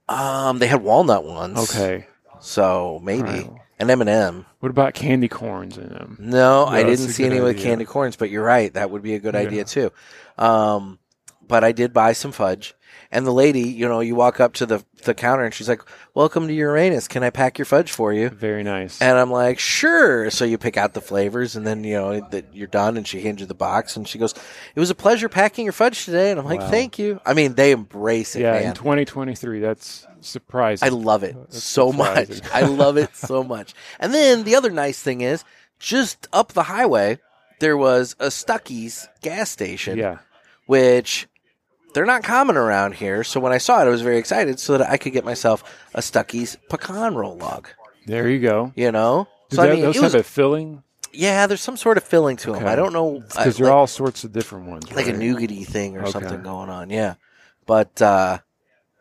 [0.09, 1.59] um, they had walnut ones.
[1.71, 2.07] Okay.
[2.41, 3.51] so maybe Alright.
[3.81, 6.16] An M and m What about candy corns in them?
[6.21, 8.73] No, I Yeah, that's didn't see any with candy corns, but you're right.
[8.75, 9.40] That would be a good Yeah.
[9.40, 9.90] idea too.
[10.38, 10.99] Um,
[11.47, 12.75] but I did buy some fudge.
[13.11, 15.83] And the lady, you know, you walk up to the the counter and she's like,
[16.15, 17.09] "Welcome to Uranus.
[17.09, 19.01] Can I pack your fudge for you?" Very nice.
[19.01, 22.47] And I'm like, "Sure." So you pick out the flavors, and then you know that
[22.55, 22.97] you're done.
[22.97, 24.35] And she hands you the box, and she goes,
[24.75, 26.71] "It was a pleasure packing your fudge today." And I'm like, Wow.
[26.71, 28.63] "Thank you." I mean, they embrace it, yeah, man.
[28.65, 30.87] in 2023, that's surprising.
[30.87, 32.41] I love it That's so much.
[32.53, 33.75] I love it so much.
[33.99, 35.45] And then the other nice thing is,
[35.79, 37.19] just up the highway,
[37.61, 40.19] there was a Stuckey's gas station, yeah.
[40.67, 41.27] which
[41.94, 43.24] they're not common around here.
[43.24, 45.62] So when I saw it, I was very excited so that I could get myself
[45.94, 47.68] a Stuckey's pecan roll log.
[48.07, 48.72] There you go.
[48.76, 50.83] You know, Do so I mean, those it was, have a filling?
[51.12, 52.62] yeah, there's some sort of filling to them.
[52.62, 52.66] Okay.
[52.72, 54.90] I don't know Because they're like, all sorts of different ones.
[54.92, 55.20] like a right?
[55.20, 56.11] nougaty thing or Okay.
[56.12, 56.90] something going on.
[56.90, 57.14] Yeah,
[57.66, 58.38] but uh,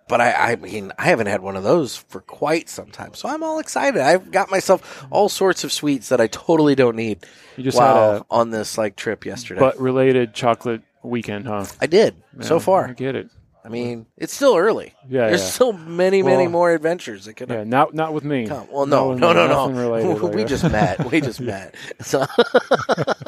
[0.07, 3.29] but I, I mean, I haven't had one of those for quite some time, so
[3.29, 4.01] I'm all excited.
[4.01, 7.25] I've got myself all sorts of sweets that I totally don't need.
[7.57, 9.59] You just had a on this like trip yesterday.
[9.59, 11.65] butt related chocolate weekend, huh?
[11.81, 12.93] I did so Yeah, I far.
[12.93, 13.29] get it.
[13.63, 14.93] I mean, it's still early.
[15.07, 15.47] Yeah, There's yeah.
[15.47, 18.47] still many, many Well, more adventures that could Yeah, not not with me.
[18.47, 18.67] come.
[18.71, 19.79] Well, no, No, no, no, no.
[19.79, 21.11] related we just met.
[21.11, 21.75] We just met.
[22.01, 22.25] So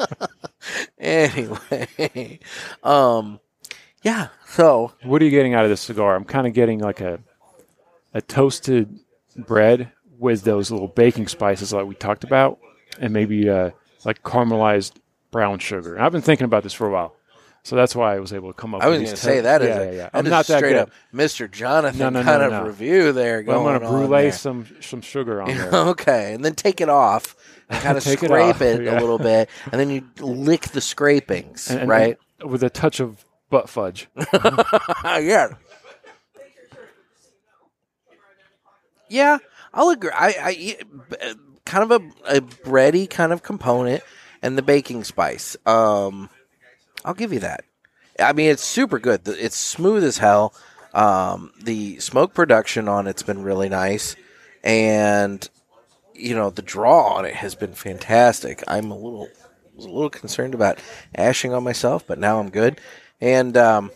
[0.98, 2.38] anyway,
[2.82, 3.40] um,
[4.02, 4.28] yeah.
[4.48, 6.14] So What are you getting out of this cigar?
[6.14, 7.20] I'm kind of getting like a
[8.14, 8.98] a toasted
[9.36, 12.58] bread with those little baking spices like we talked about,
[13.00, 13.70] and maybe uh,
[14.04, 14.92] like caramelized
[15.30, 15.98] brown sugar.
[16.00, 17.14] I've been thinking about this for a while,
[17.64, 18.82] so that's why I was able to come up.
[18.84, 18.96] With this.
[18.98, 20.10] I was going to say that that is yeah, a, yeah, yeah.
[20.12, 20.76] I'm not that straight good.
[20.78, 21.50] up Mr.
[21.50, 24.32] Jonathan No, no, no, kind of review there But I'm going on brulee there.
[24.32, 25.72] some some sugar on there.
[25.72, 27.36] okay, and then take it off
[27.68, 28.98] and kind of Take it scrape off, it, yeah.
[28.98, 32.18] a little bit, and then you lick the scrapings, And- and- right?
[32.44, 34.08] with a touch of butt fudge.
[35.04, 35.48] yeah.
[39.08, 39.38] Yeah,
[39.74, 40.10] I'll agree.
[40.12, 41.32] I, I yeah,
[41.64, 44.02] kind of a, a bready kind of component,
[44.40, 45.56] and the baking spice.
[45.66, 46.30] Um,
[47.04, 47.64] I'll give you that.
[48.18, 49.26] I mean, it's super good.
[49.26, 50.54] It's smooth as hell.
[50.94, 54.14] Um, the smoke production on it's been really nice,
[54.62, 55.48] and
[56.14, 58.62] you know the draw on it has been fantastic.
[58.68, 59.28] I'm a little
[59.74, 60.78] was a little concerned about
[61.14, 62.78] ashing on myself, but now I'm good.
[63.22, 63.90] And um,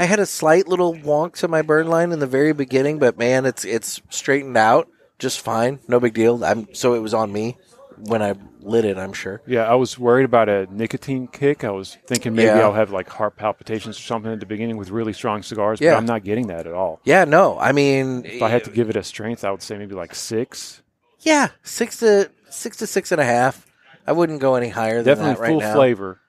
[0.00, 3.18] I had a slight little wonk to my burn line in the very beginning, but
[3.18, 5.80] man, it's it's straightened out just fine.
[5.88, 6.44] No big deal.
[6.44, 7.56] I'm so it was on me
[7.98, 8.96] when I lit it.
[8.98, 9.40] I'm sure.
[9.46, 11.64] Yeah, I was worried about a nicotine kick.
[11.64, 12.60] I was thinking maybe Yeah.
[12.60, 15.92] I'll have like heart palpitations or something at the beginning with really strong cigars, Yeah.
[15.92, 17.00] but I'm not getting that at all.
[17.04, 17.58] Yeah, no.
[17.58, 20.14] I mean, If I had to give it a strength, I would say maybe like
[20.14, 20.82] six.
[21.20, 23.66] yeah, six to six to six and a half.
[24.06, 25.74] I wouldn't go any higher than Definitely that right full now.
[25.74, 26.20] flavor.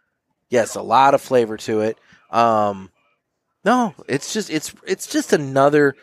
[0.50, 1.98] Yes, a lot of flavor to it.
[2.32, 2.90] Um,
[3.66, 5.96] no, it's just it's it's just another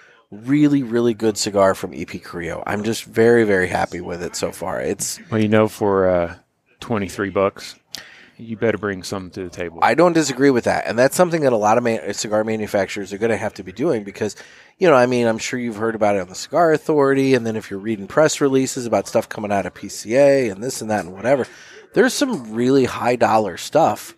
[0.43, 2.63] really really good cigar from EP Carrillo.
[2.67, 4.81] I'm just very very happy with it so far.
[4.81, 6.37] It's Well, you know, for uh,
[6.81, 7.77] twenty three bucks,
[8.37, 9.79] you better bring some to the table.
[9.83, 13.13] I don't disagree with that, and that's something that a lot of man- cigar manufacturers
[13.13, 14.37] are going to have to be doing because,
[14.79, 17.47] you know, I mean, I'm sure you've heard about it on the Cigar Authority, and
[17.47, 20.91] then if you're reading press releases about stuff coming out of PCA and this and
[20.91, 21.47] that and whatever,
[21.95, 24.15] there's some really high dollar stuff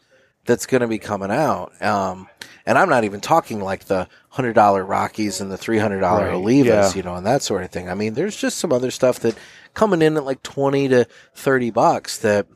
[0.47, 1.81] that's going to be coming out.
[1.83, 2.29] Um,
[2.67, 6.27] and I'm not even talking like the hundred dollar Rockies and the three hundred dollar
[6.27, 6.95] Right, Olivas, yeah.
[6.95, 7.89] you know, and that sort of thing.
[7.89, 9.37] I mean, there's just some other stuff that
[9.75, 12.47] coming in at like twenty to thirty bucks that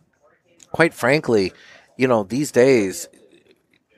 [0.73, 1.53] quite frankly,
[1.96, 3.09] you know, these days,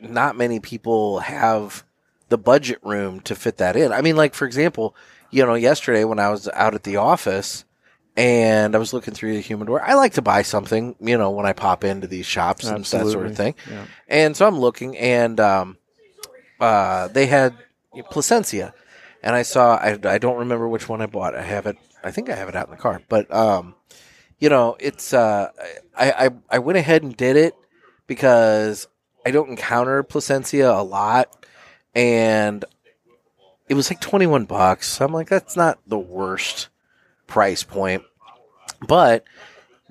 [0.01, 1.85] not many people have
[2.29, 3.93] the budget room to fit that in.
[3.93, 4.97] I mean, like, for example,
[5.31, 7.65] you know, yesterday when I was out at the office
[8.17, 11.47] and I was looking through the humidor, I like to buy something, you know, when
[11.47, 13.55] I pop into these shops and that sort of thing.
[13.71, 13.85] Yeah.
[14.09, 15.79] And so I'm looking and, um,
[16.63, 17.55] uh, they had
[18.11, 18.73] Plasencia
[19.23, 21.35] and I saw, I, I don't remember which one I bought.
[21.35, 23.75] I have it, I think I have it out in the car, but, um,
[24.39, 25.51] you know, it's uh,
[25.97, 27.55] I, I I went ahead and did it
[28.09, 28.89] because
[29.25, 31.47] I don't encounter Plasencia a lot,
[31.95, 32.65] and
[33.69, 34.89] it was like twenty one bucks.
[34.89, 36.71] So I'm like, that's not the worst
[37.29, 38.03] price point,
[38.89, 39.23] but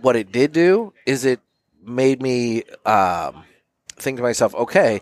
[0.02, 1.40] what it did do is it
[1.82, 3.46] made me um,
[3.96, 5.00] think to myself, okay,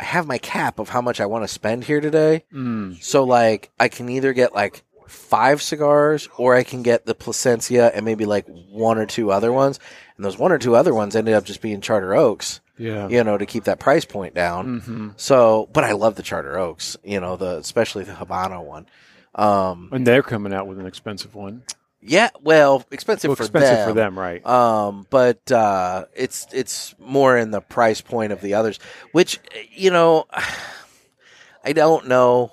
[0.00, 2.44] I have my cap of how much I want to spend here today.
[2.52, 7.14] Mm, So like I can either get like five cigars or I can get the
[7.14, 9.78] Plasencia and maybe like one or two other ones.
[10.16, 13.08] And those one or two other ones ended up just being Charter Oaks, yeah.
[13.08, 14.80] you know, to keep that price point down.
[14.80, 18.86] hmm So, but I love the Charter Oaks, you know, the especially the Habano one.
[19.34, 21.62] Um, And they're coming out with an expensive one.
[22.02, 23.88] Yeah, well, expensive Well, for expensive them.
[23.88, 24.44] for them, right?
[24.46, 28.78] Um, but uh, it's it's more in the price point of the others,
[29.12, 29.38] which
[29.72, 30.26] you know,
[31.64, 32.52] I don't know.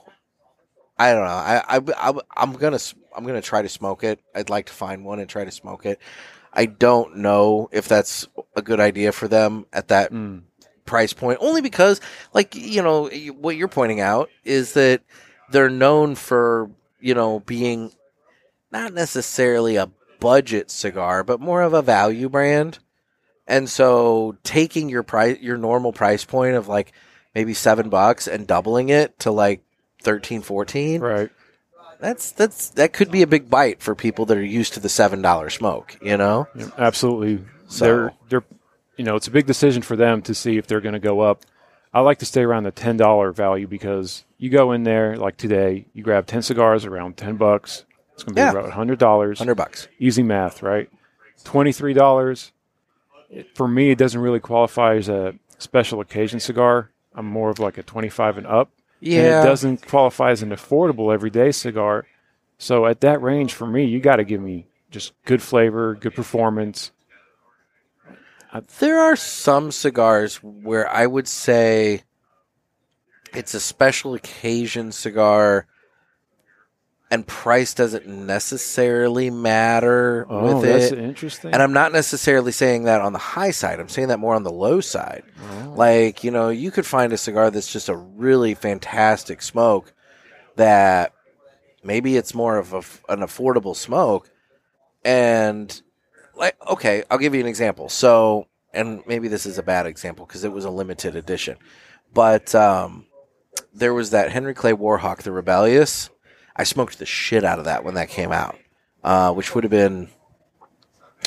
[1.00, 1.32] I don't know.
[1.32, 1.80] I, I,
[2.10, 2.80] I I'm gonna
[3.16, 4.20] I'm gonna try to smoke it.
[4.36, 6.00] I'd like to find one and try to smoke it.
[6.54, 10.42] I don't know if that's a good idea for them at that Mm.
[10.86, 12.02] price point only because
[12.34, 15.02] like you know what you're pointing out is that
[15.52, 17.92] they're known for you know being
[18.72, 22.80] not necessarily a budget cigar but more of a value brand
[23.48, 26.92] and so taking your price your normal price point of like
[27.36, 29.62] maybe 7 bucks and doubling it to like
[30.02, 31.30] 13 14 Right.
[32.00, 34.88] that's that's that could be a big bite for people that are used to the
[34.88, 37.46] $7 smoke you know Yeah, absolutely.
[37.68, 38.44] So- They're they're
[38.98, 41.20] you know, it's a big decision for them to see if they're going to go
[41.20, 41.44] up.
[41.94, 45.38] I like to stay around the ten dollar value because you go in there like
[45.38, 47.86] today, you grab ten cigars around ten bucks.
[48.18, 48.52] It's going to be Yeah.
[48.52, 49.40] about hundred dollars.
[49.40, 50.90] 100 bucks Easy math, right?
[51.44, 52.52] Twenty three dollars.
[53.54, 56.90] For me, it doesn't really qualify as a special occasion cigar.
[57.14, 58.72] I'm more of like a twenty five and up.
[59.02, 62.08] And yeah it doesn't qualify as an affordable everyday cigar.
[62.58, 66.16] So at that range, for me, you got to give me just good flavor, good
[66.16, 66.92] performance.
[68.80, 72.02] There are some cigars where I would say
[73.36, 75.68] it's a special occasion cigar
[77.10, 81.00] and price doesn't necessarily matter Oh, with that's it.
[81.00, 81.54] interesting.
[81.54, 83.80] And I'm not necessarily saying that on the high side.
[83.80, 85.24] I'm saying that more on the low side.
[85.42, 85.74] Oh.
[85.76, 89.94] Like, you know, you could find a cigar that's just a really fantastic smoke
[90.58, 91.14] that
[91.84, 92.78] maybe it's more of a,
[93.14, 94.30] an affordable smoke.
[95.06, 95.82] And,
[96.36, 97.88] like, okay, I'll give you an example.
[97.88, 101.58] So, and maybe this is a bad example because it was a limited edition,
[102.14, 103.06] but um,
[103.74, 106.10] there was that Henry Clay Warhawk, the Rebellious.
[106.58, 108.58] I smoked the shit out of that when that came out,
[109.04, 110.10] uh, which would have been,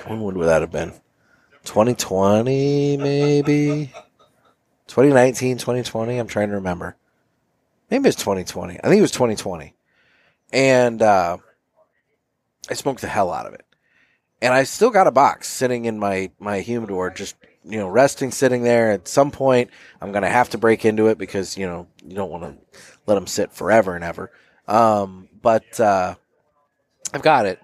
[0.07, 0.93] when would that have been?
[1.65, 3.93] 2020, maybe?
[4.89, 6.19] 2019, 2020?
[6.19, 6.97] I'm trying to remember.
[7.91, 8.79] Maybe it's 2020.
[8.79, 9.75] I think it was 2020.
[10.53, 11.37] And uh,
[12.69, 13.65] I smoked the hell out of it.
[14.43, 18.33] And I still got a box sitting in my, my humidor, just, you know, resting,
[18.33, 18.91] sitting there.
[18.91, 22.17] At some point, I'm going to have to break into it because, you know, you
[22.17, 24.33] don't want to let them sit forever and ever.
[24.71, 26.15] Um, but uh,
[27.13, 27.61] I've got it.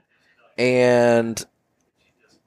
[0.59, 1.43] And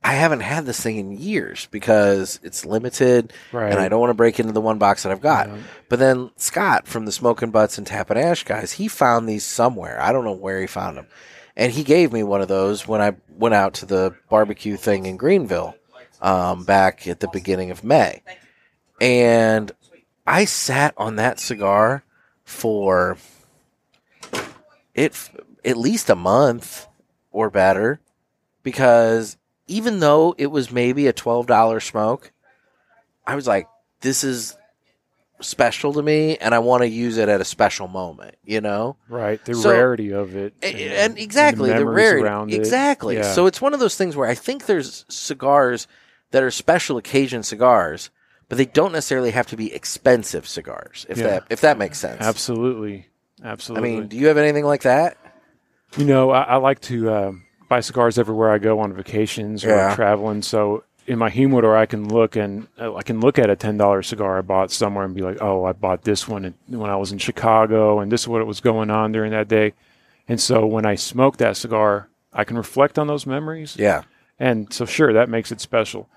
[0.04, 3.72] I haven't had this thing in years because it's limited right.
[3.72, 5.48] and I don't want to break into the one box that I've got.
[5.50, 5.58] Yeah.
[5.88, 9.46] But then Scott from the Smoking Butts and Tap and Ash guys, he found these
[9.46, 10.02] somewhere.
[10.02, 11.08] I don't know where he found them.
[11.56, 15.06] And he gave me one of those when I went out to the barbecue thing
[15.06, 15.76] in Greenville
[16.22, 18.24] um, back at the beginning of May.
[19.02, 19.72] And
[20.26, 22.04] I sat on that cigar
[22.46, 23.18] for
[25.00, 25.30] it
[25.66, 26.88] at least a month
[27.32, 28.00] or better
[28.64, 32.32] because even though it was maybe a $12 smoke,
[33.26, 33.68] I was like,
[34.02, 34.56] this is
[35.42, 38.98] special to me and I want to use it at a special moment, you know?
[39.08, 39.44] Right.
[39.46, 40.54] The So- rarity of it.
[40.62, 42.56] And, and exactly the, memories rarity.
[42.56, 43.16] Exactly.
[43.16, 43.32] Yeah.
[43.34, 45.88] So it's one of those things where I think there's cigars
[46.32, 48.10] that are special occasion cigars,
[48.50, 51.06] but they don't necessarily have to be expensive cigars.
[51.10, 51.28] If Yeah.
[51.28, 52.22] that if that makes sense.
[52.22, 53.08] Absolutely.
[53.44, 55.18] I mean, do you have anything like that?
[55.98, 59.70] You know, I, I like to um buy cigars everywhere I go on vacations or
[59.70, 59.96] Yeah.
[59.96, 60.42] traveling.
[60.42, 63.78] So in my humidor, I can look and uh, I can look at a ten
[63.78, 66.96] dollar cigar I bought somewhere and be like, "Oh, I bought this one when I
[66.96, 69.74] was in Chicago, and this is what was going on during that day."
[70.28, 73.76] And so when I smoke that cigar, I can reflect on those memories.
[73.80, 74.04] Yeah.
[74.38, 76.08] And so, sure, that makes it special.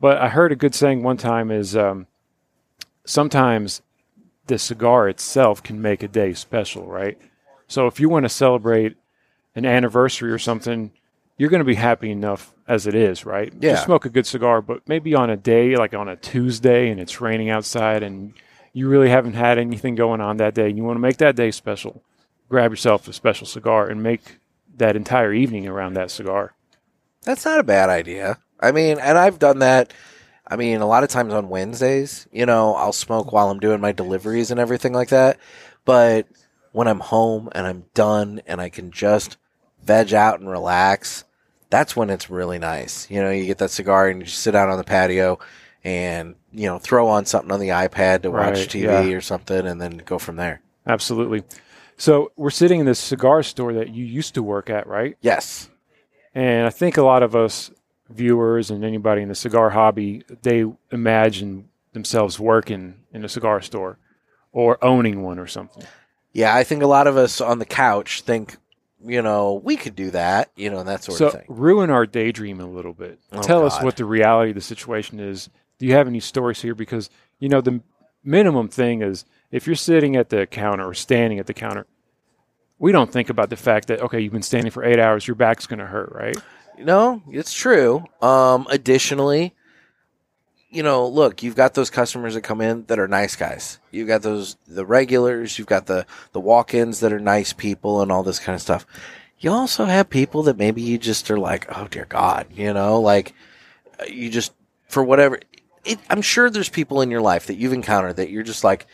[0.00, 2.06] But I heard a good saying one time is um,
[3.04, 3.82] sometimes
[4.48, 7.18] the cigar itself can make a day special, right?
[7.66, 8.96] So if you want to celebrate
[9.54, 10.90] an anniversary or something,
[11.36, 13.52] you're going to be happy enough as it is, right?
[13.60, 13.72] Yeah.
[13.72, 16.98] Just smoke a good cigar, but maybe on a day like on a Tuesday and
[16.98, 18.34] it's raining outside and
[18.72, 21.34] you really haven't had anything going on that day, and you want to make that
[21.34, 22.02] day special.
[22.48, 24.38] Grab yourself a special cigar and make
[24.76, 26.54] that entire evening around that cigar.
[27.22, 28.38] That's not a bad idea.
[28.60, 29.92] I mean, and I've done that.
[30.48, 33.80] I mean, a lot of times on Wednesdays, you know, I'll smoke while I'm doing
[33.80, 35.38] my deliveries and everything like that.
[35.84, 36.26] But
[36.72, 39.36] when I'm home and I'm done and I can just
[39.84, 41.24] veg out and relax,
[41.70, 43.10] that's when it's really nice.
[43.10, 45.38] You know, you get that cigar and you just sit out on the patio
[45.84, 49.16] and, you know, throw on something on the iPad to watch Right, TV yeah.
[49.16, 50.62] or something and then go from there.
[50.86, 51.44] Absolutely.
[51.98, 55.16] So we're sitting in this cigar store that you used to work at, right?
[55.20, 55.68] Yes.
[56.34, 57.70] And I think a lot of us
[58.10, 63.98] viewers and anybody in the cigar hobby, they imagine themselves working in a cigar store
[64.52, 65.84] or owning one or something.
[66.32, 68.56] Yeah, I think a lot of us on the couch think,
[69.04, 71.44] you know, we could do that, you know, that sort so of thing.
[71.48, 73.18] ruin our daydream a little bit.
[73.32, 75.48] Oh, Tell us what the reality of the situation is.
[75.78, 76.74] Do you have any stories here?
[76.74, 77.80] Because you know the
[78.24, 81.86] minimum thing is if you're sitting at the counter or standing at the counter,
[82.78, 85.36] we don't think about the fact that okay, you've been standing for eight hours, your
[85.36, 86.36] back's going to hurt, right?
[86.80, 88.04] No, it's true.
[88.20, 89.54] Um, additionally,
[90.70, 93.78] you know, look, you've got those customers that come in that are nice guys.
[93.90, 95.58] You've got those the regulars.
[95.58, 98.86] You've got the the walk-ins that are nice people and all this kind of stuff.
[99.38, 103.00] You also have people that maybe you just are like, oh dear God, you know,
[103.00, 103.34] like
[104.08, 104.52] you just
[104.88, 105.40] for whatever.
[105.84, 108.86] It, I'm sure there's people in your life that you've encountered that you're just like,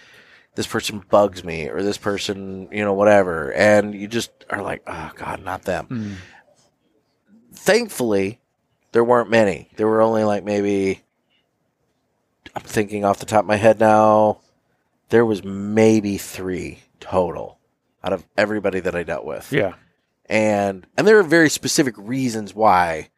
[0.55, 4.83] this person bugs me or this person, you know, whatever, and you just are like,
[4.87, 6.19] oh God, not them
[7.65, 8.41] thankfully,
[8.93, 9.71] there weren't many.
[9.77, 11.03] There were only like maybe
[12.55, 14.41] I'm thinking off the top of my head now.
[15.09, 17.59] There was maybe three total
[18.03, 19.75] out of everybody that I dealt with, Yeah.
[20.27, 23.09] and and there are very specific reasons why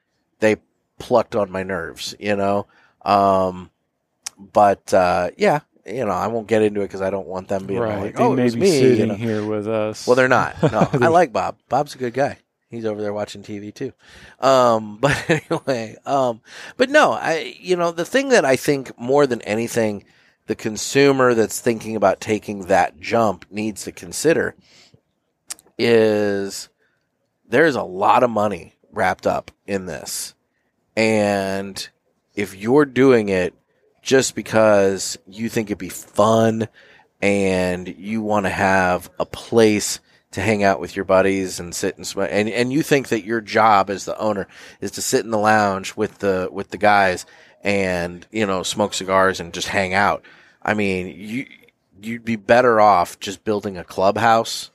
[0.40, 0.56] they
[0.98, 2.66] plucked on my nerves, you know.
[3.04, 3.70] Um,
[4.38, 7.66] but uh, yeah, you know, I won't get into it because I don't want them
[7.66, 8.00] being right.
[8.00, 8.70] like, they oh, it may be me.
[8.70, 9.14] sitting you know?
[9.14, 10.06] here with us.
[10.06, 10.61] Well, they're not.
[10.62, 11.59] No, I like Bob.
[11.68, 12.38] Bob's a good guy.
[12.70, 13.92] He's over there watching TV too.
[14.40, 16.40] Um, but anyway, um,
[16.76, 20.05] but no, I, you know, the thing that I think more than anything,
[20.46, 24.55] the consumer that's thinking about taking that jump needs to consider
[25.79, 26.68] is
[27.48, 30.35] there's a lot of money wrapped up in this.
[30.96, 31.88] And
[32.35, 33.55] if you're doing it
[34.02, 36.68] just because you think it'd be fun
[37.20, 40.00] and you want to have a place
[40.32, 43.24] to hang out with your buddies and sit and smoke and, and you think that
[43.24, 44.46] your job as the owner
[44.80, 47.24] is to sit in the lounge with the with the guys
[47.62, 50.22] and you know smoke cigars and just hang out
[50.62, 51.46] i mean you
[52.00, 54.70] you'd be better off just building a clubhouse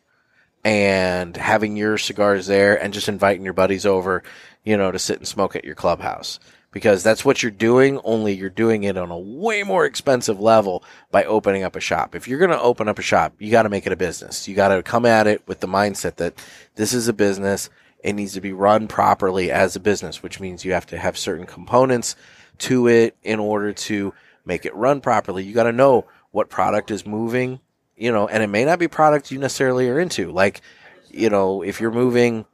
[0.64, 4.24] and having your cigars there and just inviting your buddies over,
[4.64, 6.40] you know, to sit and smoke at your clubhouse.
[6.72, 10.84] Because that's what you're doing, only you're doing it on a way more expensive level
[11.12, 12.16] by opening up a shop.
[12.16, 14.48] If you're going to open up a shop, you got to make it a business.
[14.48, 16.42] You got to come at it with the mindset that
[16.76, 17.70] this is a business.
[18.04, 21.18] It needs to be run properly as a business, which means you have to have
[21.18, 22.16] certain components
[22.60, 24.14] to it in order to
[24.46, 25.44] make it run properly.
[25.44, 27.60] You got to know what product is moving,
[27.98, 30.32] you know, and it may not be product you necessarily are into.
[30.32, 30.62] Like,
[31.10, 32.46] you know, if you're moving,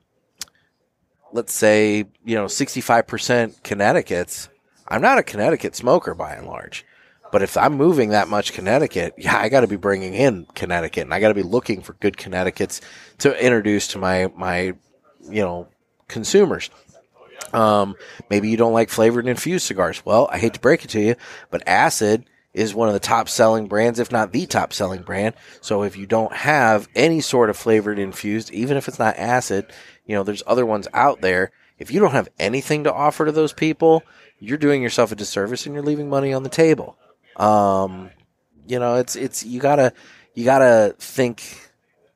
[1.32, 4.50] let's say, you know, 65% Connecticut's,
[4.88, 6.86] I'm not a Connecticut smoker by and large.
[7.32, 11.04] But if I'm moving that much Connecticut, yeah, I got to be bringing in Connecticut
[11.04, 12.82] and I got to be looking for good Connecticut's
[13.20, 14.74] to introduce to my, my,
[15.30, 15.68] you know,
[16.08, 16.70] consumers.
[17.54, 17.96] Um,
[18.30, 20.06] maybe you don't like flavored infused cigars.
[20.06, 21.16] Well, I hate to break it to you,
[21.50, 25.36] but Acid is one of the top selling brands, if not the top selling brand.
[25.62, 29.72] So if you don't have any sort of flavored infused, even if it's not acid,
[30.08, 31.52] you know, there's other ones out there.
[31.78, 34.04] If you don't have anything to offer to those people,
[34.40, 36.98] you're doing yourself a disservice and you're leaving money on the table.
[37.36, 38.10] Um,
[38.66, 39.94] you know, it's it's you gotta
[40.34, 41.72] you gotta think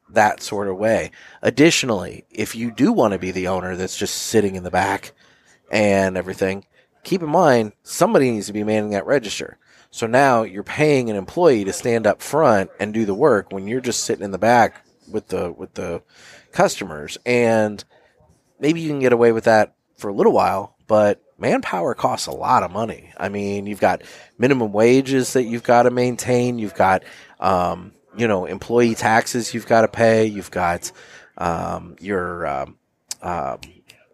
[0.09, 1.11] that sort of way.
[1.41, 5.13] Additionally, if you do want to be the owner that's just sitting in the back
[5.71, 6.65] and everything,
[7.03, 9.57] keep in mind somebody needs to be manning that register.
[9.89, 13.67] So now you're paying an employee to stand up front and do the work when
[13.67, 16.01] you're just sitting in the back with the with the
[16.51, 17.83] customers and
[18.59, 22.31] maybe you can get away with that for a little while, but manpower costs a
[22.31, 23.11] lot of money.
[23.17, 24.03] I mean, you've got
[24.37, 26.59] minimum wages that you've got to maintain.
[26.59, 27.03] You've got,
[27.39, 30.25] um, you know, employee taxes you've got to pay.
[30.25, 30.91] You've got
[31.37, 32.77] um, your um,
[33.21, 33.57] uh,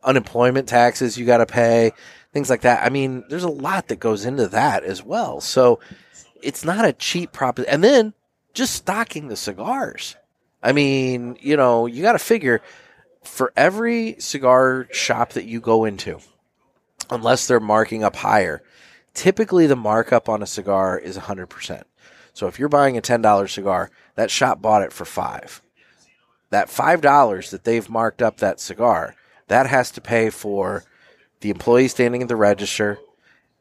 [0.04, 1.92] unemployment taxes you got to pay,
[2.32, 2.84] things like that.
[2.84, 5.42] I mean, there's a lot that goes into that as well.
[5.42, 5.80] So
[6.42, 7.60] it's not a cheap prop.
[7.60, 8.14] And then
[8.54, 10.16] just stocking the cigars.
[10.62, 12.62] I mean, you know, you got to figure
[13.24, 16.20] for every cigar shop that you go into,
[17.10, 18.64] unless they're marking up higher,
[19.14, 21.84] typically the markup on a cigar is 100%.
[22.34, 25.62] So if you're buying a $10 cigar, that shop bought it for 5.
[26.50, 29.16] That $5 that they've marked up that cigar,
[29.48, 30.84] that has to pay for
[31.42, 33.00] the employee standing at the register,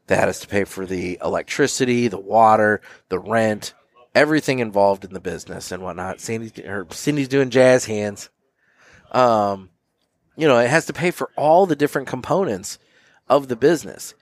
[0.07, 3.73] that has to pay for the electricity, the water, the rent,
[4.17, 6.19] everything involved in the business and whatnot.
[6.19, 8.29] Sandy or Cindy's doing jazz hands.
[9.11, 9.69] Um,
[10.35, 12.79] you know, it has to pay for all the different components
[13.29, 14.15] of the business.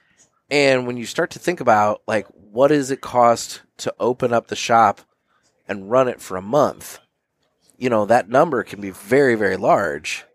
[0.52, 4.48] And when you start to think about like what does it cost to open up
[4.48, 5.00] the shop
[5.66, 7.00] and run it for a month,
[7.78, 10.26] you know, that number can be very, very large.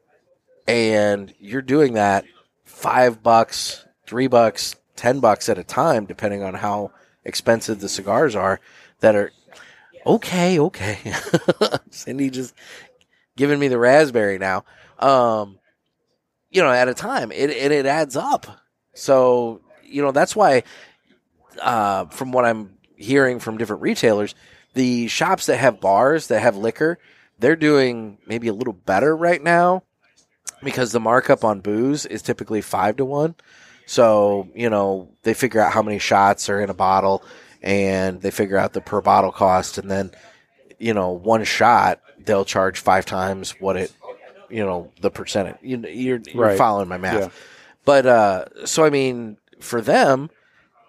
[0.66, 2.24] And you're doing that
[2.64, 6.92] five bucks, three bucks, ten bucks at a time, depending on how
[7.24, 8.58] expensive the cigars are
[9.00, 9.32] that are
[10.06, 10.98] okay, okay.
[11.90, 12.54] Cindy just
[13.36, 14.64] giving me the raspberry now.
[14.98, 15.58] Um,
[16.50, 18.46] you know, at a time, it, it, it adds up.
[18.94, 20.64] So, you know, that's why,
[21.60, 24.34] uh, from what I'm hearing from different retailers,
[24.74, 26.98] the shops that have bars that have liquor,
[27.38, 29.82] they're doing maybe a little better right now
[30.62, 33.34] because the markup on booze is typically five to one.
[33.86, 37.24] So, you know, they figure out how many shots are in a bottle
[37.62, 40.10] and they figure out the per bottle cost and then,
[40.78, 43.92] you know, one shot they'll charge five times what it,
[44.50, 45.56] you know, the percentage.
[45.62, 46.58] You, you're, you're Right.
[46.58, 47.20] following my math.
[47.20, 47.28] Yeah.
[47.84, 50.30] But, uh, so I mean, for them,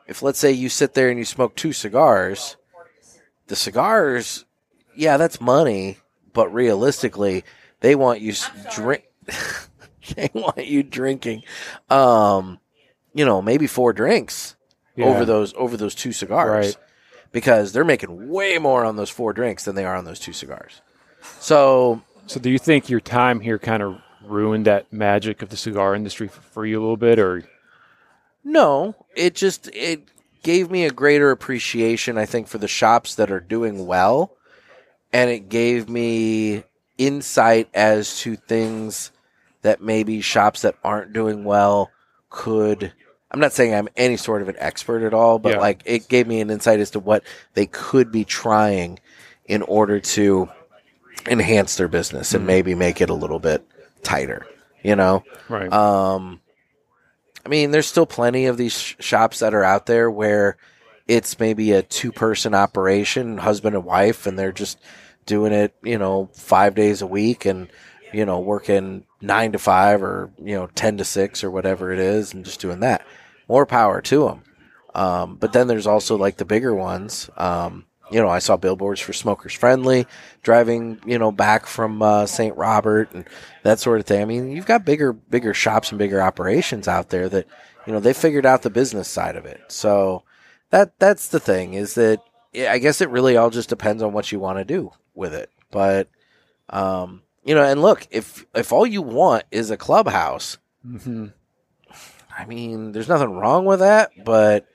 [0.08, 2.58] if let's say you sit there and you smoke two cigars,
[3.48, 4.46] the cigars,
[4.96, 5.98] yeah, that's money,
[6.34, 7.44] but realistically,
[7.80, 8.34] they want you
[8.74, 9.06] drink.
[10.16, 11.44] they want you drinking,
[11.90, 12.60] um,
[13.14, 14.56] you know, maybe four drinks
[14.96, 15.06] Yeah.
[15.06, 16.78] over those over those two cigars, Right.
[17.32, 20.34] because they're making way more on those four drinks than they are on those two
[20.34, 20.82] cigars.
[21.40, 25.58] So So, do you think your time here kind of ruined that magic of the
[25.58, 27.44] cigar industry for you a little bit, or
[28.44, 30.02] No, it just it
[30.44, 34.36] gave me a greater appreciation, I think, for the shops that are doing well,
[35.14, 36.64] and it gave me
[36.98, 39.12] insight as to things
[39.62, 41.92] that maybe shops that aren't doing well
[42.30, 42.94] could.
[43.32, 45.60] I'm not saying I'm any sort of an expert at all, but Yeah.
[45.60, 47.24] like it gave me an insight as to what
[47.54, 49.00] they could be trying
[49.46, 50.50] in order to
[51.28, 53.64] enhance their business and maybe make it a little bit
[54.04, 54.46] tighter.
[54.84, 55.72] You know, right?
[55.72, 56.42] um,
[57.46, 60.58] I mean, there's still plenty of these sh- shops that are out there where
[61.08, 64.80] it's maybe a two person operation, husband and wife, and they're just
[65.28, 67.68] doing it, you know, five days a week and,
[68.12, 72.00] you know, working nine to five or, you know, 10 to six or whatever it
[72.00, 73.06] is and just doing that.
[73.52, 74.44] More power to them.
[74.96, 77.30] Um, but then there's also like the bigger ones.
[77.36, 80.08] Um, you know, I saw billboards for Smokers Friendly
[80.42, 82.56] driving, you know, back from uh, St.
[82.56, 83.26] Robert and
[83.64, 84.22] that sort of thing.
[84.22, 87.46] I mean, you've got bigger, bigger shops and bigger operations out there that,
[87.86, 89.60] you know, they figured out the business side of it.
[89.68, 90.24] So
[90.70, 92.22] that that's the thing is that
[92.56, 95.50] I guess it really all just depends on what you want to do with it.
[95.72, 96.08] But
[96.70, 101.28] um, you know, and look, if if all you want is a clubhouse, hmm
[102.42, 104.66] I mean, there's nothing wrong with that, but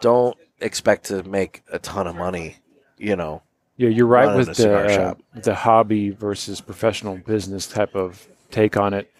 [0.00, 2.56] don't expect to make a ton of money,
[2.98, 3.42] you know.
[3.76, 8.92] Yeah, you're right with the uh, the hobby versus professional business type of take on
[8.92, 9.10] it.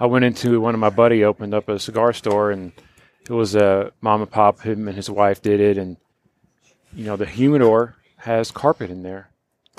[0.00, 2.72] I went into one of my buddy opened up a cigar store, and
[3.28, 4.60] it was a mom and pop.
[4.62, 5.96] Him and his wife did it, and
[6.92, 9.30] you know the humidor has carpet in there.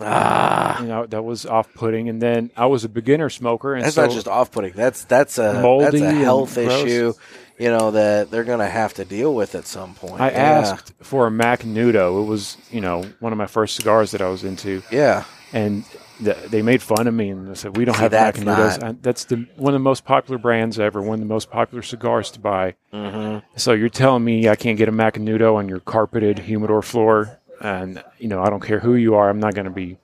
[0.02, 2.08] Ah, You know that was off putting.
[2.08, 4.72] And then I was a beginner smoker, and that's so not just off-putting.
[4.74, 7.20] That's that's a that's Moldy a and health gross.
[7.60, 10.22] You know, that they're going to have to deal with at some point.
[10.22, 10.38] I Yeah.
[10.38, 12.24] asked for a Macanudo.
[12.24, 15.26] It was you know one of my first cigars that I was into, Yeah.
[15.52, 15.84] and
[16.24, 18.82] th- they made fun of me and they said we don't See, have Macanudos.
[18.82, 21.82] not- that's the one of the most popular brands ever, one of the most popular
[21.82, 22.76] cigars to buy.
[22.94, 23.40] Mm-hmm.
[23.58, 28.02] So you're telling me I can't get a Macanudo on your carpeted humidor floor, and
[28.20, 29.98] you know I don't care who you are, I'm not going to be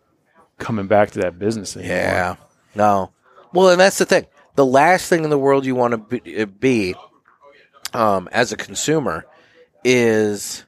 [0.57, 1.95] coming back to that business anymore.
[1.97, 2.35] Yeah.
[2.75, 3.11] No.
[3.53, 4.25] Well, and that's the thing.
[4.55, 6.95] The last thing in the world you want to be, be
[7.95, 9.25] um, as a consumer
[9.83, 10.65] is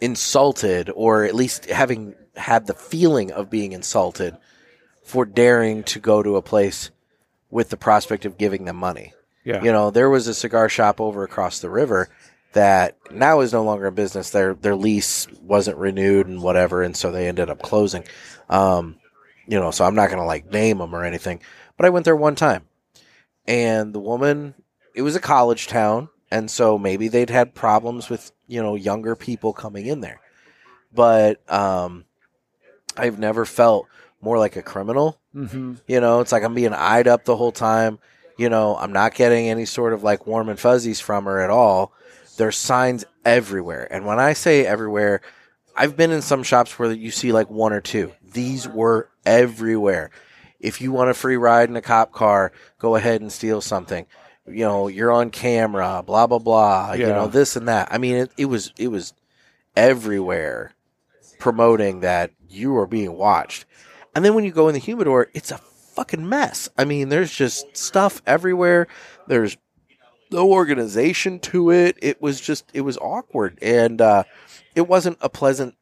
[0.00, 4.36] insulted, or at least having had the feeling of being insulted
[5.04, 6.90] for daring to go to a place
[7.50, 9.12] with the prospect of giving them money.
[9.44, 12.08] yeah, You know, there was a cigar shop over across the river
[12.52, 14.30] that now is no longer in business.
[14.30, 18.04] Their their lease wasn't renewed and whatever, and so they ended up closing.
[18.48, 18.96] Um,
[19.46, 21.40] you know, so I'm not gonna like name them or anything,
[21.76, 22.62] but I went there one time,
[23.46, 24.54] and the woman,
[24.94, 29.14] it was a college town, and so maybe they'd had problems with you know younger
[29.16, 30.20] people coming in there,
[30.92, 32.04] but um,
[32.96, 33.86] I've never felt
[34.20, 37.52] more like a criminal hmm you know, it's like I'm being eyed up the whole
[37.52, 37.98] time.
[38.36, 41.50] You know, I'm not getting any sort of like warm and fuzzies from her at
[41.50, 41.92] all.
[42.36, 43.88] There's signs everywhere.
[43.90, 45.22] And when I say everywhere,
[45.76, 48.12] I've been in some shops where you see like one or two.
[48.32, 50.10] These were everywhere.
[50.60, 54.06] If you want a free ride in a cop car, go ahead and steal something.
[54.50, 56.92] You know, you're on camera, blah blah blah.
[56.94, 57.88] You know, this and that.
[57.90, 59.14] I mean, it, it was it was
[59.76, 60.72] everywhere
[61.38, 63.64] promoting that you are being watched.
[64.14, 66.68] And then when you go in the humidor, it's a fucking mess.
[66.76, 68.88] I mean, there's just stuff everywhere.
[69.26, 69.56] There's
[70.30, 71.96] no organization to it.
[72.02, 74.24] It was just it was awkward and uh,
[74.74, 75.74] it wasn't a pleasant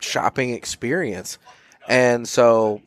[0.00, 1.38] shopping experience.
[1.88, 2.82] And so,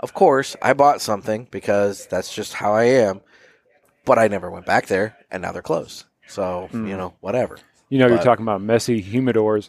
[0.00, 3.20] of course, I bought something because that's just how I am.
[4.06, 6.04] But I never went back there, and now they're closed.
[6.26, 6.86] So Hmm.
[6.86, 7.58] you know, whatever.
[7.90, 9.68] You know, you're talking about messy humidors,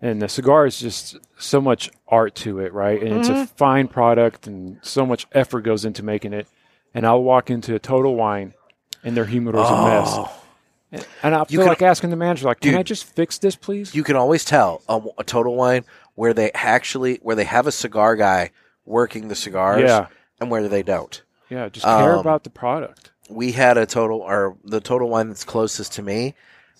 [0.00, 3.00] and the cigar is just so much art to it, right?
[3.02, 3.40] And it's Mm-hmm.
[3.40, 6.46] a fine product, and so much effort goes into making it.
[6.92, 8.54] And I'll walk into a Total Wine,
[9.02, 10.18] and their humidor's a mess.
[11.24, 11.44] And I Oh.
[11.44, 12.80] Feel can- like asking the manager, like, "Can Dude.
[12.80, 15.84] I just fix this, please?" you can always tell a, a total wine
[16.14, 18.50] where they actually where they have a cigar guy
[18.84, 20.06] working the cigars Yeah.
[20.40, 21.20] and where they don't.
[21.50, 23.10] yeah, just care Um, about the product.
[23.30, 26.34] We had a total or the total wine that's closest to me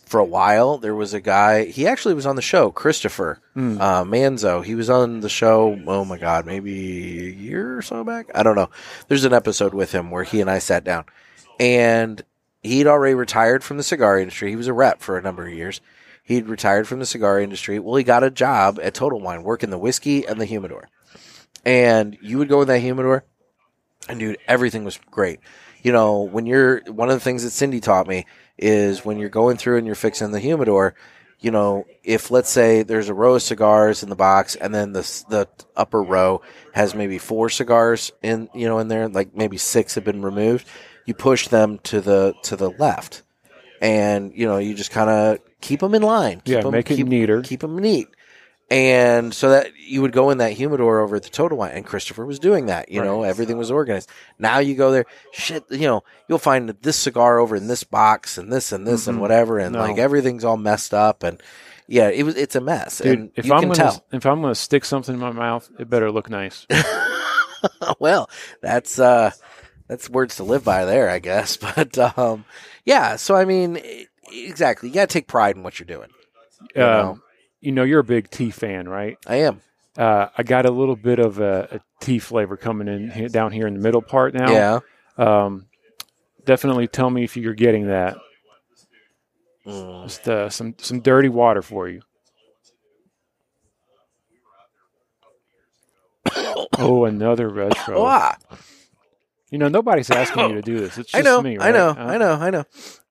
[0.07, 0.77] for a while.
[0.79, 1.65] There was a guy.
[1.65, 3.81] He actually was on the show, Christopher Hmm.
[3.81, 4.63] uh, Manzo.
[4.65, 5.79] He was on the show.
[5.87, 6.73] Oh my god, maybe
[7.27, 8.27] a year or so back.
[8.35, 8.69] I don't know.
[9.09, 11.05] There's an episode with him where he and I sat down,
[11.59, 12.21] and
[12.63, 14.51] he'd already retired from the cigar industry.
[14.51, 15.81] He was a rep for a number of years.
[16.23, 17.79] He'd retired from the cigar industry.
[17.79, 20.89] Well, he got a job at Total Wine, working the whiskey and the humidor.
[21.65, 23.25] And you would go in that humidor,
[24.09, 25.41] and dude, everything was great.
[25.85, 28.25] You know, when you're one of the things that Cindy taught me
[28.59, 30.95] is when you're going through and you're fixing the humidor,
[31.41, 34.93] you know, if let's say there's a row of cigars in the box and then
[34.93, 36.41] the the upper row
[36.73, 40.67] has maybe four cigars in, you know, in there, like maybe six have been removed,
[41.05, 43.23] you push them to the to the left.
[43.83, 46.41] And, you know, you just kind of keep them in line.
[46.41, 47.43] Keep Yeah, 'em- make it neater.
[47.43, 48.09] Keep them neat.
[48.71, 51.85] And so that you would go in that humidor over at the Total Wine, and
[51.85, 52.91] Christopher was doing that.
[52.91, 53.29] You know, Right.
[53.29, 54.09] everything was organized.
[54.39, 55.65] Now you go there, shit.
[55.71, 59.19] You know, you'll find this cigar over in this box, and this and this and
[59.19, 59.21] Mhm.
[59.21, 59.81] whatever, and No.
[59.81, 61.43] like everything's all messed up, and
[61.87, 62.37] yeah, it was.
[62.37, 64.05] It's a mess, Dude, and if you I'm can gonna tell.
[64.13, 66.67] if I'm gonna stick something in my mouth, it better look nice.
[67.99, 68.31] well,
[68.63, 69.31] that's uh,
[69.89, 71.57] that's words to live by there, I guess.
[71.77, 72.45] But um,
[72.87, 73.17] yeah.
[73.17, 73.79] So I mean,
[74.33, 74.89] exactly.
[74.89, 76.09] You got to take pride in what you're doing.
[76.75, 77.19] You know?
[77.65, 79.17] You know, you're a big tea fan, right?
[79.27, 79.61] I am.
[79.97, 83.53] Uh, I got a little bit of a, a tea flavor coming in he- down
[83.53, 84.51] here in the middle part now.
[84.51, 84.81] Yeah.
[85.17, 85.67] Um,
[86.45, 88.17] definitely tell me if you're getting that.
[89.67, 90.03] Mm.
[90.05, 92.03] Just uh, some some dirty water for you.
[96.79, 98.03] oh, another retro.
[98.05, 98.37] Ah,
[99.51, 100.99] You know, nobody's asking you to do this.
[100.99, 101.41] It's just I know.
[101.41, 101.91] me, I know.
[101.91, 102.33] Uh, I know.
[102.33, 102.65] I know.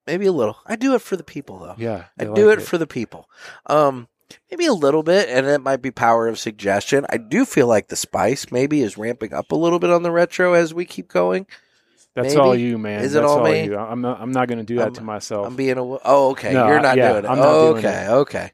[0.06, 0.58] Maybe a little.
[0.66, 1.74] I do it for the people, though.
[1.78, 3.28] Yeah, I do like it, for the people.
[3.66, 4.06] Um,
[4.50, 7.06] maybe a little bit, and it might be power of suggestion.
[7.10, 10.10] I do feel like the spice maybe is ramping up a little bit on the
[10.10, 11.46] retro as we keep going.
[12.14, 12.40] That's maybe.
[12.40, 13.02] all you, man.
[13.02, 13.64] Is it That's all me?
[13.64, 13.76] you.
[13.76, 14.20] I'm not.
[14.20, 15.46] I'm not going to do that I'm- to myself.
[15.46, 16.52] I'm being a oh okay.
[16.52, 17.28] No, You're not yeah, doing it.
[17.28, 18.10] I'm not oh, doing okay, it.
[18.10, 18.52] okay.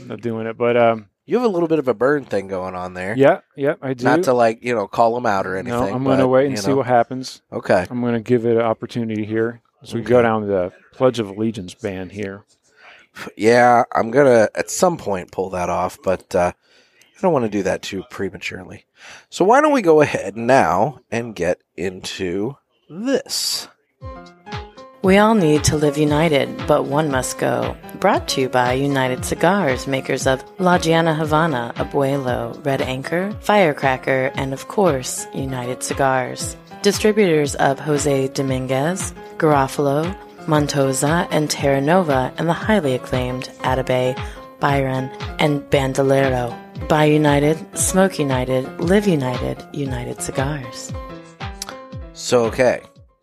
[0.00, 2.48] I'm not doing it, but um, You have a little bit of a burn thing
[2.48, 3.16] going on there.
[3.16, 4.04] yeah, yeah, I do.
[4.04, 5.78] Not to like you know call them out or anything.
[5.78, 7.40] no, I'm going to wait and you see what happens.
[7.50, 7.86] Okay.
[7.88, 11.18] I'm going to give it an opportunity here as we go down to the Pledge
[11.18, 12.44] of Allegiance band here.
[13.36, 17.50] Yeah, I'm gonna at some point pull that off, but uh, I don't want to
[17.50, 18.84] do that too prematurely.
[19.30, 22.56] So why don't we go ahead now and get into
[22.88, 23.68] this?
[25.02, 27.76] We all need to live united, but one must go.
[28.00, 34.32] Brought to you by United Cigars, makers of La Gianna Havana, Abuelo, Red Anchor, Firecracker,
[34.34, 36.56] and of course, United Cigars.
[36.82, 40.16] Distributors of Jose Dominguez, Garofalo,
[40.48, 44.18] Montosa, and Terra Nova, and the highly acclaimed Atabey,
[44.60, 46.56] Byron, and Bandolero.
[46.88, 50.90] Buy United, Smoke United, Live United, United Cigars.
[52.14, 52.80] So okay,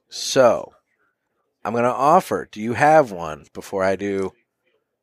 [0.08, 0.72] so
[1.64, 2.48] I'm gonna offer.
[2.52, 4.32] Do you have one before I do?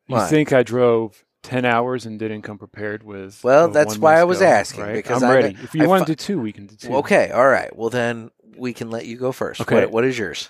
[0.07, 0.29] You Mine?
[0.29, 3.43] think I drove ten hours and didn't come prepared with?
[3.43, 4.93] Well, that's why I was go, asking, right?
[4.95, 5.57] because I'm I- ready.
[5.61, 6.95] If you I want fi- to do two, we can do two.
[6.97, 7.75] Okay, all right.
[7.75, 9.59] Well, then we can let you go first.
[9.61, 9.75] Okay.
[9.81, 10.49] What, what is yours?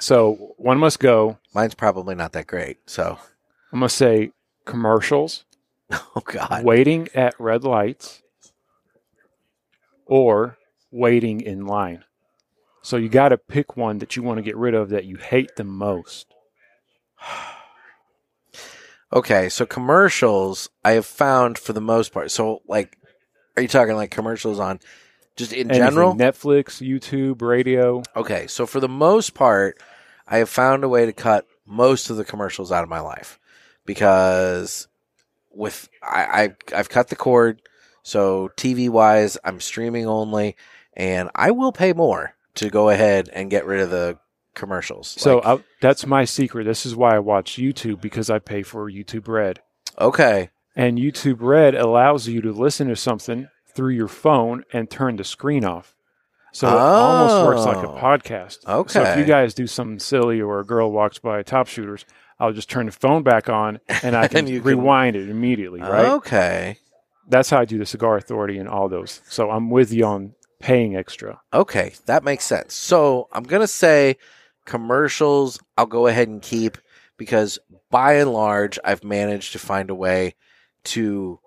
[0.00, 1.38] So one must go.
[1.54, 2.78] Mine's probably not that great.
[2.88, 3.18] So,
[3.72, 4.32] I'm gonna say
[4.64, 5.44] commercials,
[5.92, 6.64] oh god.
[6.64, 8.22] waiting at red lights,
[10.06, 10.56] or
[10.90, 12.04] waiting in line.
[12.82, 15.16] So you got to pick one that you want to get rid of that you
[15.16, 16.26] hate the most.
[19.12, 22.30] Okay, so commercials I have found for the most part.
[22.30, 22.96] So, like,
[23.56, 24.78] are you talking like commercials on
[25.34, 26.14] just in Anything, general?
[26.14, 28.04] Netflix, YouTube, radio.
[28.14, 29.78] Okay, so for the most part,
[30.30, 33.38] I have found a way to cut most of the commercials out of my life
[33.84, 34.88] because
[35.50, 37.62] with I, I I've cut the cord.
[38.02, 40.56] So TV wise, I'm streaming only,
[40.94, 44.18] and I will pay more to go ahead and get rid of the
[44.54, 45.08] commercials.
[45.08, 46.64] So Like, I, that's my secret.
[46.64, 49.60] This is why I watch YouTube because I pay for YouTube Red.
[49.98, 55.16] okay, And YouTube Red allows you to listen to something through your phone and turn
[55.16, 55.94] the screen off.
[56.52, 57.98] So it almost works like a oh.
[58.00, 58.66] podcast.
[58.66, 58.92] Okay.
[58.92, 62.04] So if you guys do something silly or a girl walks by top shooters,
[62.38, 65.28] I'll just turn the phone back on and I can And you can- rewind it
[65.28, 66.06] immediately, right?
[66.06, 66.78] okay,
[67.28, 69.20] That's how I do the Cigar Authority and all those.
[69.28, 71.40] So I'm with you on paying extra.
[71.54, 72.74] okay, that makes sense.
[72.74, 74.16] So I'm gonna say
[74.66, 75.58] commercials.
[75.78, 76.78] I'll go ahead and keep
[77.16, 77.58] because
[77.90, 80.34] by and large, I've managed to find a way
[80.84, 81.38] to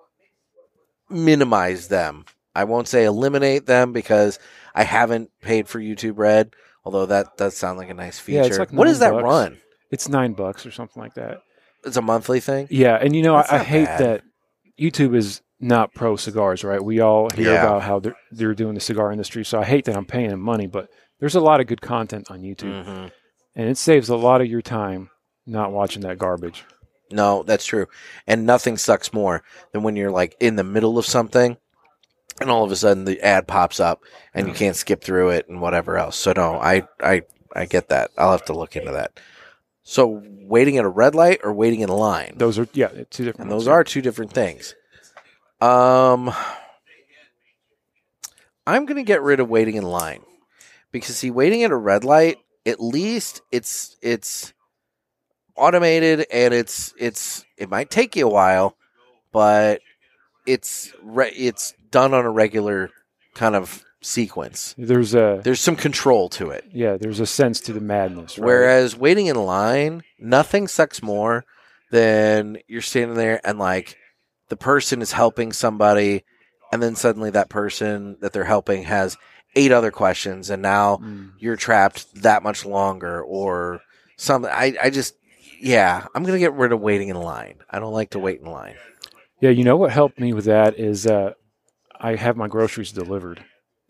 [1.09, 2.25] minimize them.
[2.55, 4.39] I won't say eliminate them because
[4.75, 6.53] I haven't paid for YouTube Red,
[6.85, 8.53] although that does sound like a nice feature.
[8.53, 9.23] Yeah, like what does that bucks.
[9.23, 9.57] run?
[9.91, 11.39] It's nine bucks or something like that.
[11.83, 12.67] It's a monthly thing.
[12.69, 13.99] Yeah, and you know, That's I, I hate bad.
[13.99, 14.21] that
[14.79, 16.83] YouTube is not pro cigars, right?
[16.83, 17.59] We all hear Yeah.
[17.59, 20.39] about how they're, they're doing the cigar industry, so I hate that I'm paying them
[20.41, 20.89] money, but
[21.19, 23.07] there's a lot of good content on YouTube, hmm
[23.55, 25.11] and it saves a lot of your time
[25.45, 26.63] not watching that garbage.
[27.11, 27.85] No, that's true.
[28.25, 31.57] And nothing sucks more than when you're like in the middle of something
[32.43, 35.49] and all of a sudden the ad pops up and you can't skip through it
[35.49, 36.15] and whatever else.
[36.15, 37.23] So no, I I
[37.55, 38.11] I get that.
[38.17, 39.19] I'll have to look into that.
[39.83, 42.35] So waiting at a red light or waiting in line?
[42.37, 43.49] Those are yeah, two different.
[43.49, 44.75] And those are two different things.
[45.59, 46.31] Um
[48.65, 50.21] I'm going to get rid of waiting in line.
[50.91, 54.53] Because see waiting at a red light, at least it's it's
[55.55, 58.77] automated and it's it's it might take you a while,
[59.31, 59.81] but
[60.45, 62.89] it's re- it's done on a regular
[63.35, 64.75] kind of sequence.
[64.77, 66.65] There's a There's some control to it.
[66.73, 68.37] yeah, there's a sense to the madness.
[68.37, 68.45] Right?
[68.45, 71.45] Whereas waiting in line, nothing sucks more
[71.91, 73.95] than you're standing there and like
[74.49, 76.23] the person is helping somebody,
[76.71, 79.15] and then suddenly that person that they're helping has
[79.55, 81.31] eight other questions, and now Mm.
[81.39, 83.79] you're trapped that much longer, or
[84.17, 84.51] something.
[84.51, 85.15] I, I just,
[85.61, 87.59] yeah, I'm gonna get rid of waiting in line.
[87.69, 88.75] I don't like to wait in line.
[89.39, 91.33] yeah, you know what helped me with that is uh,
[92.03, 93.43] I have my groceries delivered.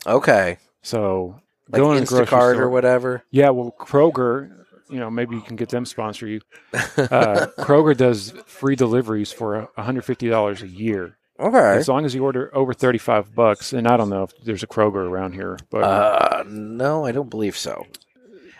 [0.06, 1.40] Okay, So
[1.70, 3.24] like going to the grocery Instacart store- or whatever.
[3.32, 4.52] Yeah, well, Kroger,
[4.90, 6.42] you know, maybe you can get them sponsor you.
[6.74, 11.78] Uh, Kroger does free deliveries for $150 a year okay.
[11.78, 13.74] as long as you order over 35 bucks.
[13.74, 17.30] And I don't know if there's a Kroger around here, but Uh, no, I don't
[17.30, 17.88] believe so.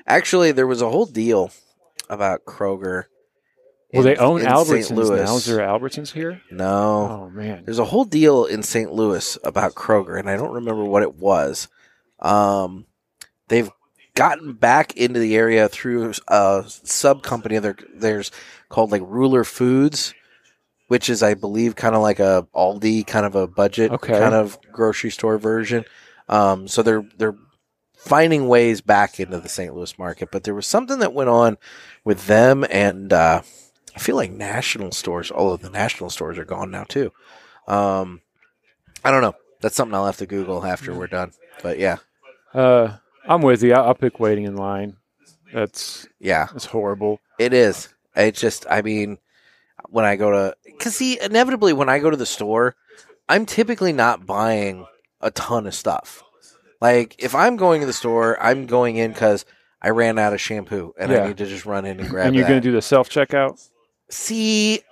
[0.08, 1.52] Actually, there was a whole deal
[2.10, 3.04] about Kroger.
[3.94, 4.98] Well, they own in Albertsons St.
[4.98, 5.22] Louis.
[5.22, 5.36] now.
[5.36, 6.42] Is there Albertsons here?
[6.52, 8.92] No, Oh man, there's a whole deal in St.
[8.92, 11.68] Louis about Kroger, and I don't remember what it was.
[12.20, 12.86] Um,
[13.48, 13.70] they've
[14.16, 17.58] gotten back into the area through a sub company.
[17.60, 18.32] There, there's
[18.70, 20.14] called like Ruler Foods,
[20.88, 24.18] which is, I believe, kind of like a Aldi kind of a budget Okay.
[24.20, 25.86] kind of grocery store version.
[26.30, 27.36] Um, so they're they're
[27.98, 29.74] finding ways back into the St.
[29.76, 30.30] Louis market.
[30.32, 31.58] But there was something that went on
[32.06, 33.42] with them, and uh,
[33.96, 35.32] I feel like national stores.
[35.32, 37.12] Although the national stores are gone now too.
[37.68, 38.22] Um,
[39.04, 39.36] I don't know.
[39.62, 41.32] That's something I'll have to Google after we're done.
[41.62, 41.98] But yeah,
[42.54, 43.74] uh, I'm with you.
[43.74, 44.98] I'll, I'll pick waiting in line.
[45.54, 47.20] That's yeah, that's horrible.
[47.40, 47.90] it is.
[48.16, 49.18] It just, I mean,
[49.90, 52.76] when I go to, because see, inevitably when I go to the store,
[53.30, 54.86] I'm typically not buying
[55.22, 56.24] a ton of stuff.
[56.82, 59.46] Like if I'm going to the store, I'm going in because
[59.82, 61.24] I ran out of shampoo and Yeah.
[61.24, 63.10] I need to just run in and grab and you're going to do the self
[63.10, 63.68] checkout.
[64.14, 64.82] See,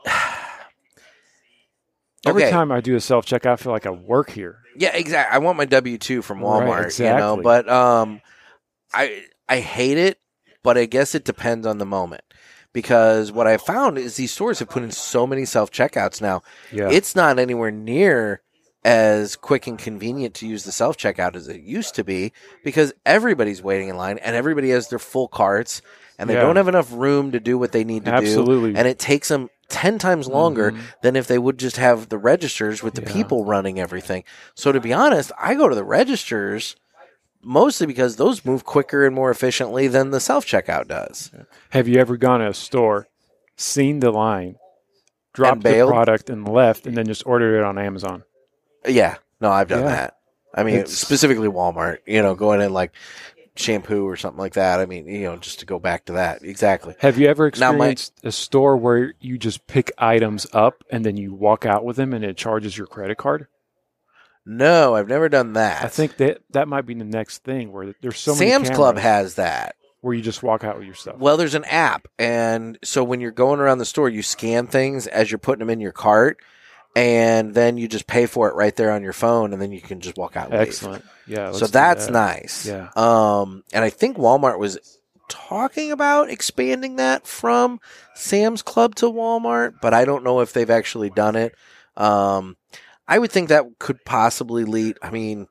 [2.26, 2.52] Every Okay.
[2.52, 4.60] time I do a self checkout, I feel like I work here.
[4.78, 5.36] Yeah, exactly.
[5.36, 7.44] I want my W two from Right, Walmart, you know, exactly.
[7.44, 8.22] but um,
[8.94, 10.20] I I hate it,
[10.64, 12.22] but I guess it depends on the moment
[12.74, 16.44] because what I found is these stores have put in so many self checkouts now.
[16.72, 16.90] Yeah.
[16.92, 18.42] It's not anywhere near
[18.84, 22.94] as quick and convenient to use the self checkout as it used to be because
[23.04, 25.82] everybody's waiting in line and everybody has their full carts
[26.20, 26.42] and they Yeah.
[26.42, 28.76] don't have enough room to do what they need to do Absolutely.
[28.76, 30.80] and it takes them 10 times longer Mhm.
[31.02, 33.14] than if they would just have the registers with the Yeah.
[33.14, 34.24] people running everything.
[34.54, 36.76] So to be honest, I go to the registers
[37.44, 41.32] mostly because those move quicker and more efficiently than the self checkout does.
[41.72, 43.08] Have you ever gone to a store,
[43.56, 44.58] seen the line,
[45.34, 48.24] dropped the product and left, and then just ordered it on Amazon?
[48.86, 49.90] Yeah, no, I've done Yeah.
[49.90, 50.18] that.
[50.54, 52.92] I mean, It's- specifically Walmart, you know, going in like
[53.56, 54.80] shampoo or something like that.
[54.80, 56.42] I mean, you know, just to go back to that.
[56.44, 56.96] Exactly.
[57.00, 61.06] Have you ever Now, my- experienced a store where you just pick items up and
[61.06, 63.48] then you walk out with them and it charges your credit card?
[64.46, 65.84] No, I've never done that.
[65.84, 68.98] I think that that might be the next thing where there's so many Sam's Club
[68.98, 69.76] has that.
[70.02, 71.18] where you just walk out with your stuff.
[71.18, 75.06] Well, there's an app, and so when you're going around the store, you scan things
[75.06, 76.40] as you're putting them in your cart,
[76.96, 79.82] and then you just pay for it right there on your phone, and then you
[79.82, 80.52] can just walk out.
[80.52, 80.68] And leave.
[80.68, 81.06] Excellent.
[81.28, 81.52] Yeah.
[81.52, 82.12] So that's that.
[82.12, 82.66] nice.
[82.66, 82.90] Yeah.
[82.96, 87.80] Um, and I think Walmart was talking about expanding that from
[88.16, 91.56] Sam's Club to Walmart, but I don't know if they've actually done it.
[91.96, 92.58] Um,
[93.08, 94.98] I would think that could possibly lead.
[95.02, 95.48] I mean,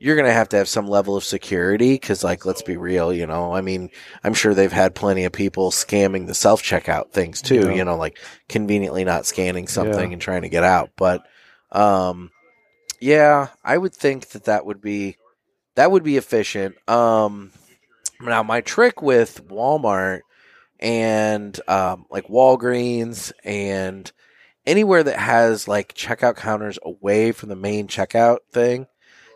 [0.00, 3.12] you're going to have to have some level of security because, like, let's be real,
[3.12, 3.54] you know.
[3.54, 3.90] I mean,
[4.24, 7.74] I'm sure they've had plenty of people scamming the self checkout things too, Yeah.
[7.74, 10.14] you know, like conveniently not scanning something Yeah.
[10.14, 10.90] and trying to get out.
[10.96, 11.22] But,
[11.70, 12.30] um,
[13.00, 15.16] yeah, I would think that that would be
[15.76, 16.76] that would be efficient.
[16.88, 17.52] Um,
[18.20, 20.20] now my trick with Walmart
[20.80, 24.10] and um, like Walgreens and
[24.66, 28.86] anywhere that has like checkout counters away from the main checkout thing.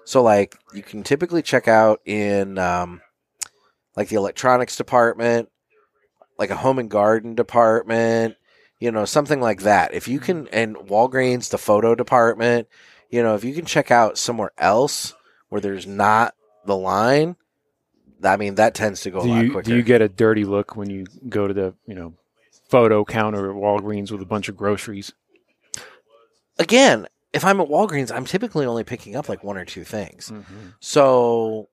[0.05, 3.01] So like you can typically check out in um,
[3.97, 5.49] like the electronics department,
[6.39, 8.37] like a home and garden department,
[8.81, 9.95] you know, something like that.
[9.95, 12.69] If you can, and Walgreens, the photo department,
[13.11, 15.15] you know, if you can check out somewhere else
[15.49, 16.35] where there's not
[16.67, 17.37] the line,
[18.23, 19.71] I mean, that tends to go a lot you quicker.
[19.71, 22.15] do you get a dirty look when you go to the you know
[22.69, 25.13] photo counter at Walgreens with a bunch of groceries?
[26.59, 30.31] Again, if I'm at Walgreens, I'm typically only picking up like one or two things.
[30.31, 30.69] Mm-hmm.
[30.81, 31.69] So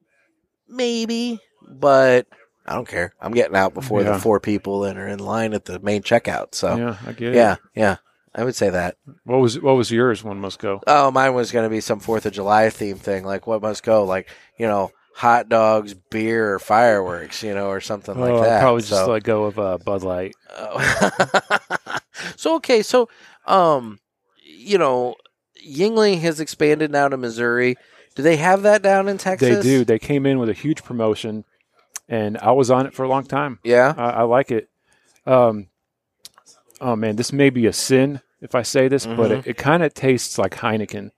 [0.68, 1.40] maybe,
[1.70, 2.28] but
[2.66, 3.14] I don't care.
[3.22, 4.14] I'm getting out before Yeah.
[4.14, 6.56] the four people that are in line at the main checkout.
[6.56, 7.36] So Yeah, I get it.
[7.36, 7.98] yeah, yeah,
[8.36, 8.98] I would say that.
[9.24, 10.24] What was what was yours?
[10.24, 10.82] One must go.
[10.88, 13.84] Oh, mine was going to be some Fourth of July theme thing, like what must
[13.84, 18.42] go, like you know, hot dogs, beer, or fireworks, you know, or something like oh,
[18.42, 18.62] I'd that.
[18.62, 20.34] probably just So- let go of uh, Bud Light.
[20.58, 21.12] Oh.
[22.36, 23.10] so okay, so
[23.46, 24.00] um,
[24.44, 25.16] you know,
[25.66, 27.76] Yuengling has expanded now to Missouri.
[28.16, 29.58] Do they have that down in Texas?
[29.58, 29.86] They do.
[29.86, 31.46] They came in with a huge promotion,
[32.10, 33.60] and I was on it for a long time.
[33.64, 33.94] Yeah.
[33.98, 34.70] I, I like it.
[35.26, 35.68] Um,
[36.80, 39.40] oh man, this may be a sin if I say this, but Mhm.
[39.40, 41.12] it, it kind of tastes like Heineken.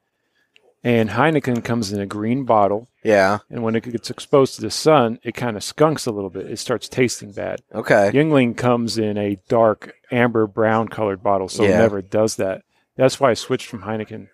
[0.86, 3.38] And Heineken comes in a green bottle, Yeah.
[3.50, 6.52] and when it gets exposed to the sun, it kind of skunks a little bit.
[6.52, 7.62] It starts tasting bad.
[7.74, 8.12] Okay.
[8.14, 11.76] Yuengling comes in a dark amber brown colored bottle, so Yeah.
[11.76, 12.64] it never does that.
[12.98, 14.28] That's why I switched from Heineken.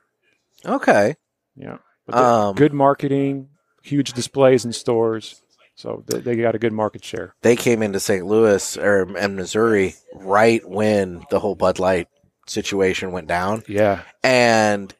[0.65, 1.15] Okay.
[1.55, 3.49] Yeah, but Um, good marketing,
[3.81, 5.41] huge displays in stores,
[5.75, 7.33] so they, they got a good market share.
[7.41, 8.25] They came into St.
[8.25, 12.07] Louis or and Missouri right when the whole Bud Light
[12.47, 14.93] situation went down, Yeah, and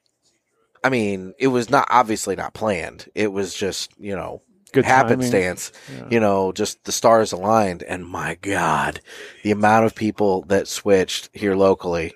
[0.84, 3.10] I mean, it was not obviously not planned.
[3.16, 4.42] It was just you know
[4.72, 5.72] good happenstance.
[5.94, 6.08] Yeah.
[6.10, 9.02] You know, just the stars aligned, and my God,
[9.44, 12.16] the amount of people that switched here locally.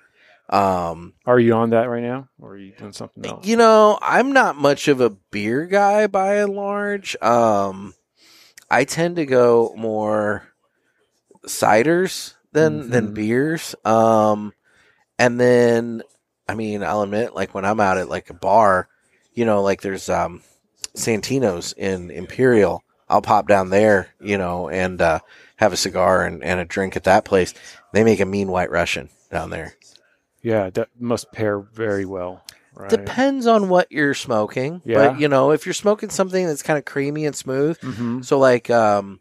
[0.54, 3.46] Um, Are you on that right now, or are you doing something else?
[3.48, 7.16] You know, I'm not much of a beer guy by and large.
[7.24, 7.96] Um,
[8.70, 10.48] I tend to go more
[11.48, 13.14] ciders than than Mhm.
[13.16, 13.76] beers.
[13.84, 14.54] Um,
[15.18, 16.04] and then,
[16.48, 18.88] I mean, I'll admit, like when I'm out at like a bar,
[19.34, 20.44] you know, like there's um
[20.96, 22.84] Santino's in Imperial.
[23.10, 25.20] I'll pop down there, you know, and uh,
[25.58, 27.54] have a cigar and, and a drink at that place.
[27.92, 29.74] They make a mean white Russian down there.
[30.44, 32.44] Yeah, that must pair very well.
[32.76, 32.90] Right?
[32.90, 34.82] Depends on what you're smoking.
[34.86, 34.96] Yeah.
[35.10, 38.38] But you know, if you're smoking something that's kind of creamy and smooth, hmm so
[38.40, 39.20] like um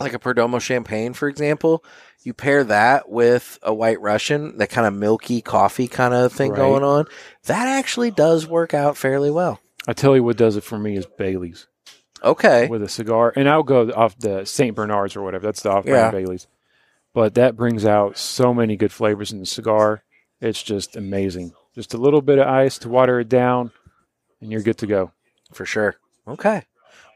[0.00, 1.84] like a Perdomo champagne, for example,
[2.24, 6.50] you pair that with a white Russian, that kind of milky coffee kind of thing
[6.50, 6.56] Right.
[6.58, 7.06] going on.
[7.44, 9.60] That actually does work out fairly well.
[9.86, 11.66] I tell you what does it for me is Bailey's.
[12.24, 12.66] Okay.
[12.68, 15.44] with a cigar, and I'll go off the Saint Brendan's or whatever.
[15.46, 16.46] That's the off-brand Bailey's,
[17.12, 20.02] but that brings out so many good flavors in the cigar.
[20.44, 21.54] It's just amazing.
[21.74, 23.70] Just a little bit of ice to water it down,
[24.42, 25.10] and you're good to go.
[25.54, 25.96] For sure.
[26.28, 26.64] Okay.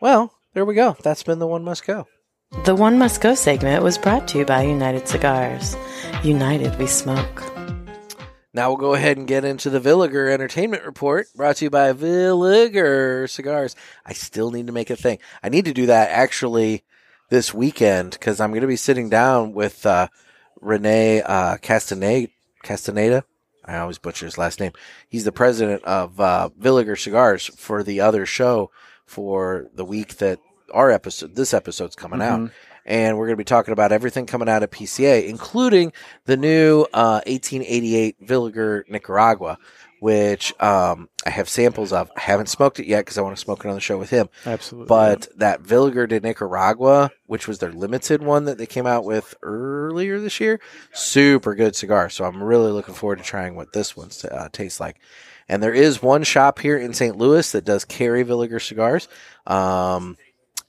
[0.00, 0.96] Well, there we go.
[1.02, 2.06] That's been the one must go.
[2.64, 5.76] The One Must Go segment was brought to you by United Cigars.
[6.24, 7.42] United we smoke.
[8.54, 11.92] Now we'll go ahead and get into the Villiger Entertainment Report, brought to you by
[11.92, 13.76] Villiger Cigars.
[14.06, 15.18] I still need to make a thing.
[15.42, 16.82] I need to do that actually
[17.28, 20.08] this weekend because I'm going to be sitting down with uh,
[20.62, 22.32] Rene uh, Castaneda.
[22.62, 23.24] Castaneda.
[23.64, 24.72] I always butcher his last name.
[25.08, 28.70] He's the president of uh, Villiger Cigars for the other show
[29.04, 30.38] for the week that
[30.72, 32.50] our episode, this episode's coming out.
[32.86, 35.92] And we're going to be talking about everything coming out of PCA, including
[36.24, 39.58] the new uh, 1888 Villiger Nicaragua,
[40.00, 42.10] which um, I have samples of.
[42.16, 44.10] I haven't smoked it yet because I want to smoke it on the show with
[44.10, 44.28] him.
[44.46, 44.88] Absolutely.
[44.88, 49.34] But that Villiger de Nicaragua, which was their limited one that they came out with
[49.42, 50.60] earlier this year,
[50.92, 52.10] super good cigar.
[52.10, 55.00] So I'm really looking forward to trying what this one uh, tastes like.
[55.48, 57.16] And there is one shop here in St.
[57.16, 59.08] Louis that does carry Villiger cigars.
[59.46, 60.16] Um,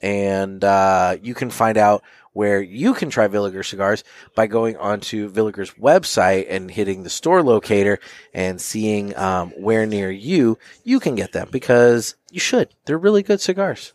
[0.00, 2.02] and uh, you can find out
[2.32, 4.04] where you can try Villiger cigars
[4.34, 7.98] by going onto Villiger's website and hitting the store locator
[8.32, 12.68] and seeing um, where near you you can get them because you should.
[12.86, 13.92] They're really good cigars.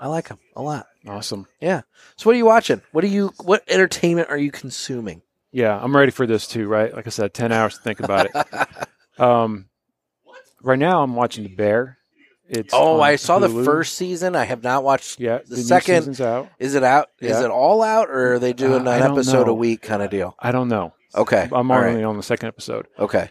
[0.00, 0.86] I like them a lot.
[1.06, 1.46] awesome.
[1.60, 1.82] Yeah.
[2.16, 2.82] So what are you watching?
[2.92, 3.32] What are you?
[3.42, 5.22] What entertainment are you consuming?
[5.50, 6.68] Yeah, I'm ready for this too.
[6.68, 8.88] Right, like I said, ten hours to think about it.
[9.20, 9.66] um,
[10.62, 11.97] right now I'm watching The Bear.
[12.48, 14.34] It's Oh, I saw the first season.
[14.34, 15.20] I have not watched.
[15.20, 16.48] Yeah, the new second- season's out.
[16.58, 17.08] Is it out?
[17.20, 20.10] Is it all out, or are they doing Uh, an episode a week kind of
[20.10, 20.34] deal?
[20.38, 20.94] I don't know.
[21.14, 21.48] Okay.
[21.52, 22.04] I'm only right.
[22.04, 22.86] on the second episode.
[22.98, 23.30] Okay.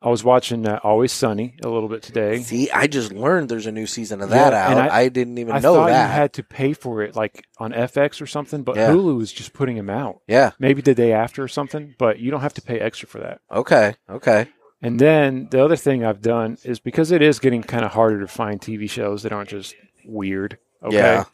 [0.00, 2.40] I was watching uh, Always Sunny a little bit today.
[2.42, 4.70] See, I just learned there's a new season of that Yeah, out.
[4.70, 6.06] and I, I- didn't even I know thought that.
[6.06, 8.90] you had to pay for it, like on FX or something, but Yeah.
[8.90, 10.20] Hulu is just putting them out.
[10.28, 10.52] yeah.
[10.60, 13.40] Maybe the day after or something, but you don't have to pay extra for that.
[13.52, 13.96] Okay.
[14.08, 14.46] Okay.
[14.80, 18.20] And then the other thing I've done is because it is getting kind of harder
[18.20, 19.74] to find TV shows that aren't just
[20.04, 20.58] weird.
[20.82, 20.96] Okay.
[20.96, 21.24] Yeah.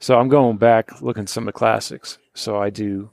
[0.00, 2.18] So I'm going back looking at some of the classics.
[2.34, 3.10] So I do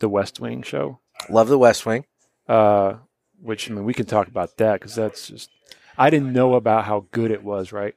[0.00, 0.98] the West Wing show,
[1.30, 2.04] Love the West Wing.
[2.48, 2.94] uh,
[3.42, 5.50] which I mean we can talk about that because that's just
[5.98, 7.94] I didn't know about how good it was, right?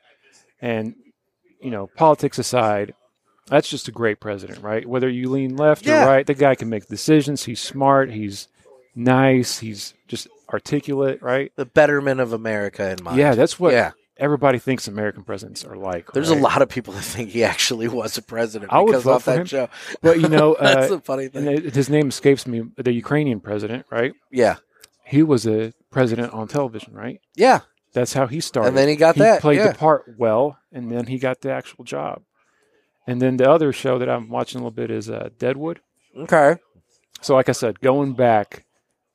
[0.61, 0.95] And
[1.61, 2.93] you know, politics aside,
[3.47, 4.85] that's just a great president, right?
[4.87, 6.05] Whether you lean left Yeah.
[6.05, 7.43] or right, the guy can make decisions.
[7.43, 8.11] He's smart.
[8.11, 8.47] He's
[8.95, 9.59] nice.
[9.59, 11.51] He's just articulate, right?
[11.55, 13.17] The betterment of America in mind.
[13.17, 13.91] Yeah, that's what Yeah.
[14.17, 16.11] everybody thinks American presidents are like.
[16.11, 16.39] There's right?
[16.39, 19.15] a lot of people that think he actually was a president I would because vote
[19.15, 19.45] of for that him.
[19.45, 19.69] show.
[20.01, 21.71] But you know, That's uh, the funny thing.
[21.71, 22.63] his name escapes me.
[22.77, 24.13] The Ukrainian president, right?
[24.31, 24.57] Yeah.
[25.05, 27.19] He was a president on television, right?
[27.35, 27.61] Yeah.
[27.93, 28.69] That's how he started.
[28.69, 29.71] And then he got he that, played yeah.
[29.71, 32.21] the part well, and then he got the actual job.
[33.07, 35.79] And then the other show that I'm watching a little bit is uh, Deadwood.
[36.15, 36.57] Okay.
[37.21, 38.65] So, like I said, going back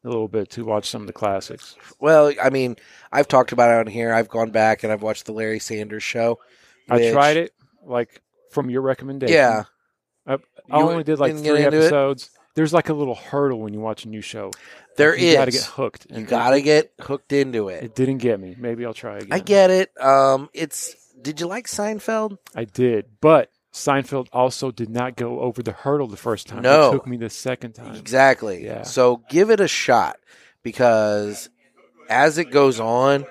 [0.04, 1.76] a little bit to watch some of the classics.
[1.98, 2.76] Well, I mean,
[3.10, 4.12] I've talked about it on here.
[4.12, 6.38] I've gone back and I've watched the Larry Sanders show.
[6.88, 7.52] I tried it,
[7.84, 9.34] like from your recommendation.
[9.34, 9.64] Yeah.
[10.26, 10.34] I,
[10.70, 11.84] I only did like three into it?
[11.84, 12.30] episodes.
[12.54, 14.52] There's like a little hurdle when you watch a new show.
[14.96, 15.34] There you is.
[15.34, 16.06] got to get hooked.
[16.08, 17.82] You and got to it, get hooked into it.
[17.82, 18.54] It didn't get me.
[18.56, 19.32] Maybe I'll try again.
[19.32, 19.90] I get it.
[20.00, 20.94] Um, it's.
[21.20, 22.38] Did you like Seinfeld?
[22.54, 26.62] I did, but Seinfeld also did not go over the hurdle the first time.
[26.62, 26.90] No.
[26.90, 27.96] it took me the second time.
[27.96, 28.64] Exactly.
[28.64, 28.82] Yeah.
[28.82, 30.16] So give it a shot
[30.62, 31.50] because
[32.08, 33.26] as it goes on,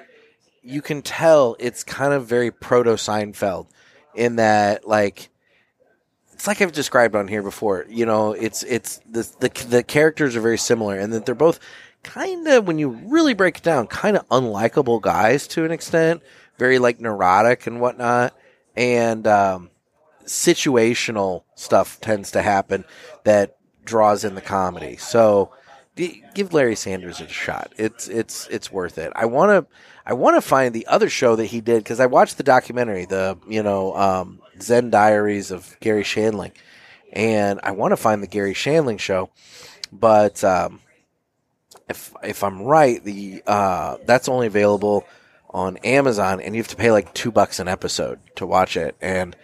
[0.61, 3.67] you can tell it's kind of very proto Seinfeld
[4.15, 5.29] in that like
[6.33, 7.85] it's like I've described on here before.
[7.87, 11.61] You know, it's it's the the the characters are very similar and that they're both
[12.03, 16.21] kind of when you really break it down, kind of unlikable guys to an extent,
[16.57, 18.35] very like neurotic and whatnot,
[18.75, 19.69] and um,
[20.25, 22.85] situational stuff tends to happen
[23.23, 24.97] that draws in the comedy.
[24.97, 25.51] So
[26.33, 27.73] give Larry Sanders a shot.
[27.77, 29.11] It's it's it's worth it.
[29.15, 29.73] I want to
[30.05, 33.05] I want to find the other show that he did because I watched the documentary,
[33.05, 36.51] the you know um, Zen Diaries of Garry Shandling,
[37.11, 39.29] and I want to find the Garry Shandling show,
[39.91, 40.81] but um,
[41.89, 45.05] if if I'm right, the uh, that's only available
[45.51, 48.95] on Amazon, and you have to pay like two bucks an episode to watch it,
[48.99, 49.35] and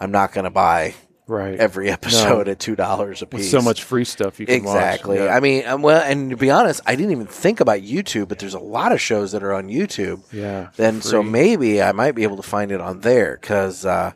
[0.00, 0.94] I'm not going to buy
[1.26, 1.58] Right.
[1.58, 3.50] every episode at two dollars a With piece.
[3.50, 5.18] so much free stuff you can Exactly.
[5.18, 5.26] watch.
[5.28, 5.34] Yeah.
[5.36, 8.38] I mean, um, well, and to be honest, I didn't even think about YouTube, but
[8.38, 10.20] there's a lot of shows that are on YouTube.
[10.32, 10.68] yeah.
[10.76, 14.12] Then, so maybe I might be able to find it on there because uh,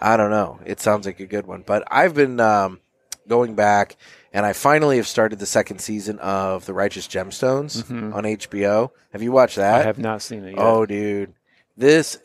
[0.00, 0.58] I don't know.
[0.64, 1.62] It sounds like a good one.
[1.64, 2.80] But I've been um,
[3.28, 3.96] going back,
[4.32, 8.90] and I finally have started the second season of The Righteous Gemstones on HBO.
[9.12, 9.74] Have you watched that?
[9.74, 9.82] Mm-hmm.
[9.82, 10.58] I have not seen it yet.
[10.58, 11.34] Oh, dude,
[11.76, 12.18] this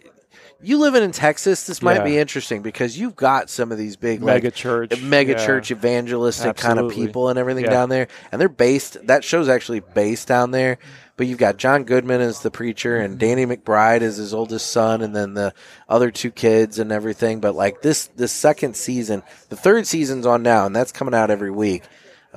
[0.62, 2.04] you living in Texas, this might Yeah.
[2.04, 5.46] be interesting because you've got some of these big like, Mega church, mega yeah.
[5.46, 7.72] church evangelistic kind of people and everything Yeah.
[7.72, 8.98] down there, and they're based.
[9.08, 10.78] That show's actually based down there.
[11.16, 15.02] But you've got John Goodman as the preacher, and Danny McBride as his oldest son,
[15.02, 15.52] and then the
[15.90, 17.40] other two kids and everything.
[17.40, 21.32] But like this, this second season, the third season's on now, and that's coming out
[21.32, 21.84] every week.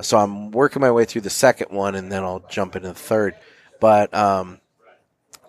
[0.01, 2.95] So I'm working my way through the second one, and then I'll jump into the
[2.95, 3.35] third.
[3.79, 4.60] But um,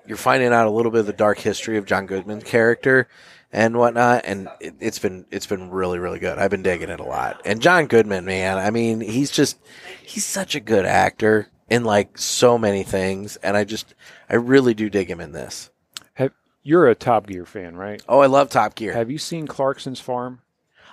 [0.07, 3.09] you're finding out a little bit of the dark history of John Goodman's character
[3.53, 6.39] and whatnot, and it, it's been it's been really really good.
[6.39, 7.41] I've been digging it a lot.
[7.45, 9.59] And John Goodman, man, I mean, he's just
[10.03, 13.95] he's such a good actor in like so many things, and I just
[14.29, 15.71] I really do dig him in this.
[16.15, 16.33] Have,
[16.63, 18.03] you're a Top Gear fan, right?
[18.09, 18.93] Oh, I love Top Gear.
[18.93, 20.41] Have you seen Clarkson's Farm?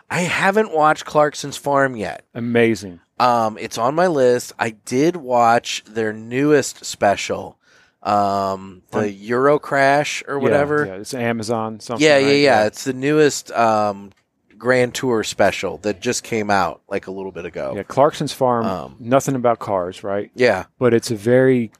[0.09, 2.25] I haven't watched Clarkson's Farm yet.
[2.33, 2.99] Amazing.
[3.19, 4.53] Um, it's on my list.
[4.57, 7.58] I did watch their newest special,
[8.01, 10.85] um, the Euro Crash or whatever.
[10.85, 11.79] Yeah, yeah, it's Amazon.
[11.79, 12.05] Something.
[12.05, 12.33] Yeah, yeah, right?
[12.33, 12.65] yeah.
[12.65, 14.11] It's the newest um,
[14.57, 17.73] Grand Tour special that just came out like a little bit ago.
[17.75, 18.65] Yeah, Clarkson's Farm.
[18.65, 20.31] Um, nothing about cars, right?
[20.35, 20.65] Yeah.
[20.77, 21.71] But it's a very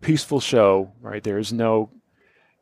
[0.00, 1.22] peaceful show, right?
[1.22, 1.90] There's no,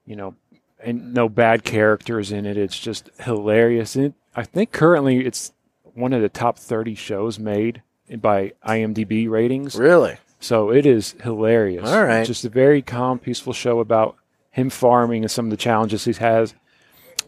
[0.04, 0.34] you know,
[0.82, 2.57] and no bad characters in it.
[2.57, 3.96] It's just hilarious.
[3.96, 5.52] And I think currently it's
[5.94, 7.82] one of the top 30 shows made
[8.18, 9.74] by IMDb ratings.
[9.76, 10.16] Really?
[10.41, 11.89] So it is hilarious.
[11.89, 12.26] All right.
[12.26, 14.16] Just a very calm, peaceful show about
[14.51, 16.55] him farming and some of the challenges he has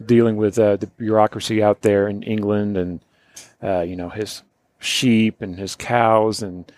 [0.03, 2.99] dealing with uh, the bureaucracy out there in England and,
[3.61, 4.43] uh, you know, his
[4.79, 6.41] sheep and his cows.
[6.41, 6.71] And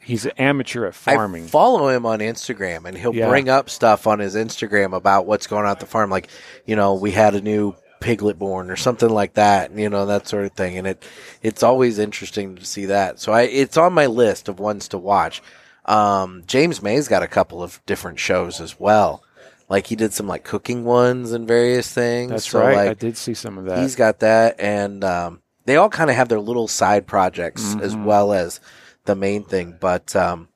[0.00, 1.44] he's an amateur at farming.
[1.44, 3.28] I follow him on Instagram, and he'll Yeah.
[3.28, 6.10] bring up stuff on his Instagram about what's going on at the farm.
[6.10, 6.28] Like,
[6.64, 10.28] you know, we had a new piglet born or something like that, you know, that
[10.28, 10.76] sort of thing.
[10.76, 11.02] And it
[11.42, 13.18] it's always interesting to see that.
[13.18, 15.42] So I it's on my list of ones to watch.
[15.86, 19.22] Um, James May's got a couple of different shows as well.
[19.68, 22.30] Like he did some like cooking ones and various things.
[22.30, 22.76] That's so, right.
[22.76, 23.78] Like, I did see some of that.
[23.80, 27.94] He's got that, and um, they all kind of have their little side projects as
[27.94, 28.04] Mm-hmm.
[28.04, 28.60] well as
[29.04, 29.76] the main thing.
[29.80, 30.48] But um,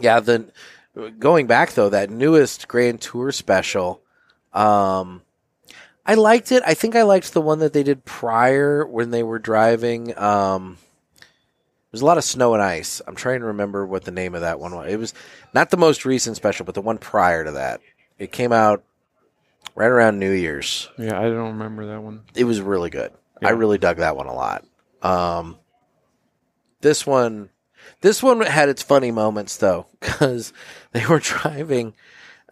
[0.00, 0.50] yeah, the
[1.18, 4.02] going back though, that newest Grand Tour special,
[4.52, 5.22] um,
[6.04, 6.62] I liked it.
[6.66, 10.16] I think I liked the one that they did prior when they were driving.
[10.16, 10.76] Um,
[11.90, 13.00] there's a lot of snow and ice.
[13.06, 14.92] I'm trying to remember what the name of that one was.
[14.92, 15.14] It was
[15.54, 17.80] not the most recent special, but the one prior to that.
[18.18, 18.84] It came out
[19.74, 22.22] right around New Year's yeah, I don't remember that one.
[22.34, 23.12] it was really good.
[23.44, 24.64] I really dug that one a lot.
[25.02, 25.58] Um,
[26.80, 27.50] this one,
[28.00, 30.52] this one had its funny moments though, because
[30.92, 31.94] they were driving,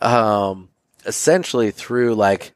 [0.03, 0.69] um,
[1.07, 2.53] essentially through like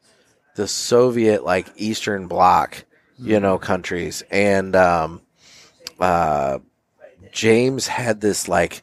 [0.56, 2.84] the Soviet like Eastern Bloc,
[3.18, 5.22] you know, countries, and um,
[5.98, 6.58] uh,
[7.32, 8.82] James had this like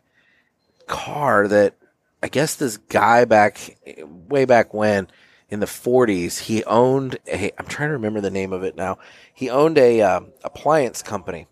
[0.87, 1.75] car that
[2.21, 3.77] I guess this guy back
[4.29, 5.07] way back when
[5.49, 8.97] in the 40s he owned a I'm trying to remember the name of it now.
[9.33, 11.47] He owned a um, appliance company.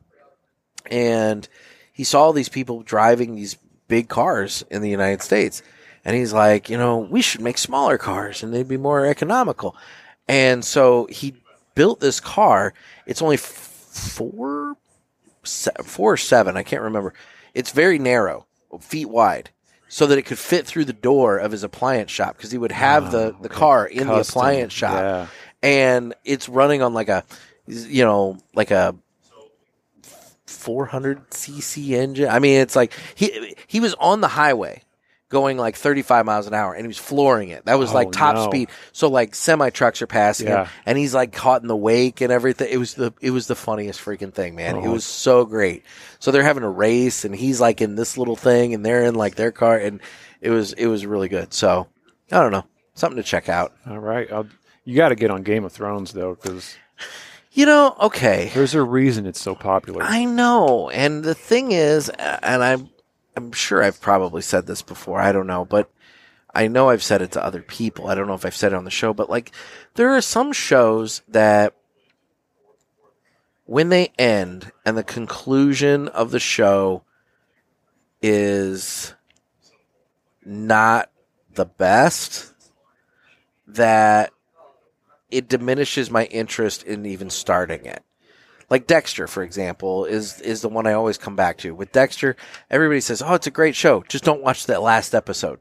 [0.89, 1.47] And
[1.93, 5.61] he saw these people driving these big cars in the United States.
[6.03, 9.75] And he's like, you know, we should make smaller cars and they'd be more economical.
[10.27, 11.35] And so he
[11.75, 12.73] built this car.
[13.05, 14.75] It's only four,
[15.43, 16.57] four or seven.
[16.57, 17.13] I can't remember.
[17.53, 18.45] It's very narrow,
[18.79, 19.51] feet wide,
[19.87, 22.71] so that it could fit through the door of his appliance shop because he would
[22.71, 24.93] have the, ah, the car in the appliance shop.
[24.93, 25.27] yeah.
[25.61, 27.23] And it's running on like a,
[27.67, 28.95] you know, like a
[30.45, 32.29] 400 cc engine.
[32.29, 34.82] I mean, it's like he he was on the highway
[35.33, 37.65] going like 35 miles an hour and he was flooring it.
[37.65, 38.45] That was Oh, like top no.
[38.45, 38.69] speed.
[38.93, 40.63] So like semi trucks are passing Yeah.
[40.65, 42.69] him and he's like caught in the wake and everything.
[42.71, 44.77] It was the it was the funniest freaking thing, man.
[44.77, 44.91] It Oh.
[44.93, 45.83] was so great.
[46.19, 49.15] So they're having a race and he's like in this little thing and they're in
[49.15, 49.99] like their car and
[50.39, 51.53] it was it was really good.
[51.53, 51.87] So
[52.31, 52.63] I don't know.
[52.95, 53.73] Something to check out.
[53.89, 54.31] All right.
[54.31, 54.47] I'll,
[54.85, 56.75] you got to get on Game of Thrones, though, because
[57.53, 58.51] You know, okay.
[58.53, 60.03] there's a reason it's so popular.
[60.03, 62.89] I know, and the thing is, and I'm
[63.35, 65.19] I'm sure I've probably said this before.
[65.19, 65.89] I don't know, but
[66.53, 68.07] I know I've said it to other people.
[68.07, 69.51] I don't know if I've said it on the show, but like
[69.95, 71.73] there are some shows that
[73.65, 77.03] when they end and the conclusion of the show
[78.21, 79.13] is
[80.45, 81.09] not
[81.53, 82.53] the best,
[83.67, 84.31] that
[85.31, 88.03] it diminishes my interest in even starting it
[88.73, 91.75] like Dexter, for example, is is the one I always come back to.
[91.75, 92.35] With Dexter,
[92.71, 94.03] everybody says, "Oh, it's a great show.
[94.09, 95.59] Just don't watch that last episode."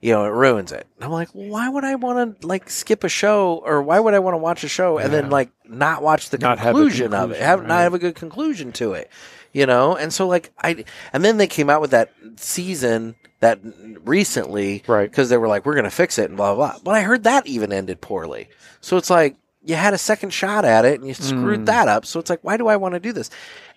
[0.00, 0.86] You know, it ruins it.
[0.96, 4.14] And I'm like, why would I want to like skip a show, or why would
[4.14, 7.12] I want to watch a show and then like not watch the Not a conclusion,
[7.12, 9.10] of it, conclusion, have not have a good conclusion to it?
[9.52, 13.60] You know, and so like I, and then they came out with that season that
[14.04, 15.10] recently, Right.
[15.10, 16.80] Because they were like, we're going to fix it and blah, blah, blah.
[16.82, 18.48] But I heard that even ended poorly.
[18.80, 21.66] So it's like, you had a second shot at it and you screwed Mm.
[21.66, 22.06] that up.
[22.06, 23.30] So it's like, why do I want to do this?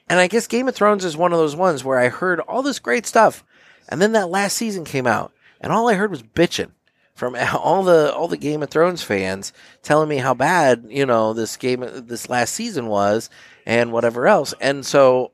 [0.09, 2.61] And I guess Game of Thrones is one of those ones where I heard all
[2.63, 3.43] this great stuff.
[3.89, 6.71] And then that last season came out and all I heard was bitching
[7.13, 9.53] from all the all the Game of Thrones fans
[9.83, 13.29] telling me how bad you know this game this last season was
[13.65, 15.31] and whatever else, and so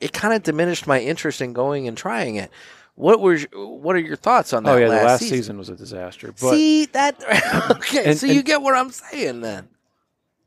[0.00, 2.50] it kind of diminished my interest in going and trying it.
[2.94, 4.72] What was what are your thoughts on that?
[4.72, 5.36] Oh yeah, last the last season?
[5.38, 5.58] season.
[5.58, 6.28] was a disaster.
[6.32, 7.70] But See that?
[7.70, 9.68] okay, And- so you get what I'm saying then.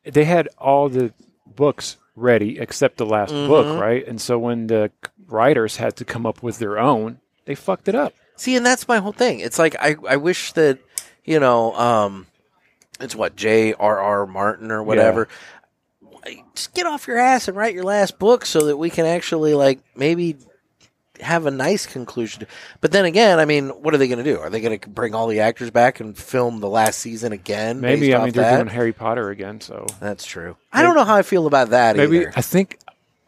[0.03, 1.11] they had all the
[1.47, 3.47] books ready except the last Mm-hmm.
[3.47, 4.07] book, right?
[4.07, 4.91] And so when the
[5.27, 8.13] writers had to come up with their own, they fucked it up.
[8.37, 9.39] See, and that's my whole thing.
[9.39, 10.77] It's like I I wish that
[11.23, 12.27] you know um,
[12.99, 14.25] it's what J.R.R.
[14.27, 15.27] Martin or whatever.
[16.55, 19.53] Just get off your ass and write your last book so that we can actually
[19.53, 20.37] like maybe
[21.21, 22.47] have a nice conclusion.
[22.81, 24.39] But then again, I mean, what are they going to do?
[24.39, 27.81] Are they going to bring all the actors back and film the last season again?
[27.81, 28.57] Maybe I mean they're that?
[28.57, 30.57] doing Harry Potter again, so That's true.
[30.71, 32.33] I don't know how I feel about that maybe either.
[32.35, 32.79] I think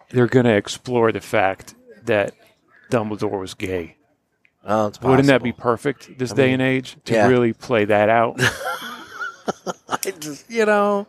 [0.10, 1.76] they're going to explore the fact
[2.06, 2.34] that
[2.92, 3.98] Dumbledore was gay.
[4.64, 7.28] Oh, it's Wouldn't that be perfect this day and age to yeah.
[7.28, 8.36] really play that out?
[9.90, 11.08] I just, you know,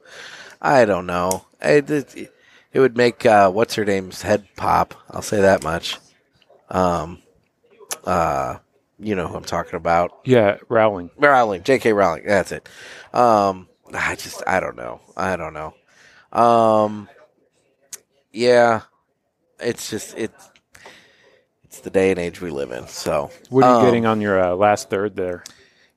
[0.63, 1.45] I don't know.
[1.61, 2.33] It, it,
[2.73, 4.95] it would make uh, what's her name's head pop.
[5.11, 5.97] I'll say that much.
[6.71, 7.23] Um,
[8.05, 8.59] uh,
[8.99, 10.21] you know who I'm talking about.
[10.25, 11.11] yeah, Rowling.
[11.17, 11.93] Rowling, J.K.
[11.93, 12.25] Rowling.
[12.27, 12.69] That's it.
[13.13, 15.01] Um, I just, I don't know.
[15.17, 15.75] I don't know.
[16.33, 17.09] Um,
[18.33, 18.83] yeah,
[19.61, 20.51] it's just it's
[21.65, 22.87] it's the day and age we live in.
[22.89, 25.45] So, What are you um, getting on your uh, last third there?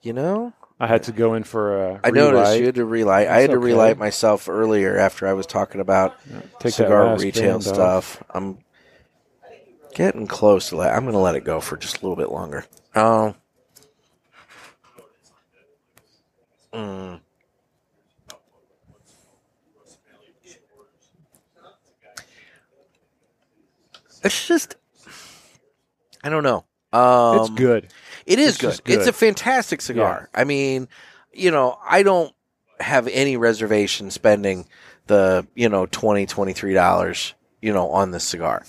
[0.02, 2.00] You know, I had to go in for a.
[2.04, 2.60] I noticed relight.
[2.60, 3.28] you had to relight.
[3.28, 3.66] I had to okay.
[3.66, 6.16] relight myself earlier after I was talking about
[6.60, 7.74] Take cigar retail band off.
[7.74, 8.24] stuff.
[8.32, 8.58] I'm
[9.94, 10.94] getting close to that.
[10.96, 12.66] I'm going to let it go for just a little bit longer.
[12.96, 13.36] Oh.
[16.74, 17.20] Mm.
[24.24, 24.76] It's just,
[26.24, 26.66] I don't know.
[26.94, 27.88] Um, It's good.
[28.26, 28.84] It is It's good.
[28.84, 29.00] good.
[29.00, 30.30] It's a fantastic cigar.
[30.34, 30.88] I mean,
[31.34, 32.34] you know, I don't
[32.80, 34.68] have any reservation spending
[35.08, 36.26] the, you know, 20
[36.74, 38.64] dollars, you know, on this cigar.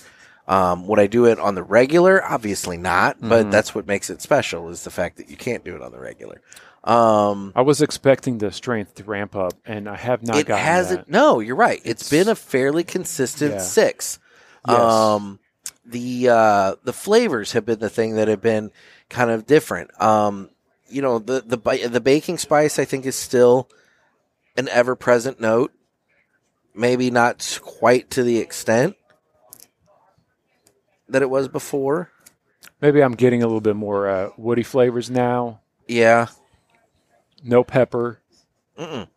[0.47, 2.23] Um, would I do it on the regular?
[2.23, 3.29] Obviously not, Mm-hmm.
[3.29, 5.91] but that's what makes it special is the fact that you can't do it on
[5.91, 6.41] the regular.
[6.83, 10.65] Um, I was expecting the strength to ramp up, and I have not it gotten
[10.65, 11.05] hasn't.
[11.05, 11.11] that.
[11.11, 11.79] No, you're right.
[11.85, 13.59] it's It's- been a fairly consistent Yeah.
[13.59, 14.19] six.
[14.67, 14.79] Yes.
[14.79, 15.39] Um,
[15.85, 18.71] the uh, the flavors have been the thing that have been
[19.09, 19.91] kind of different.
[20.01, 20.49] Um,
[20.89, 23.69] you know, the the the baking spice I think is still
[24.57, 25.71] an ever present note.
[26.75, 28.95] Maybe not quite to the extent
[31.13, 32.11] that it was before.
[32.81, 35.61] Maybe I'm getting a little bit more uh, woody flavors now.
[35.87, 36.27] Yeah.
[37.43, 38.19] No pepper.
[38.77, 39.07] Mm-mm.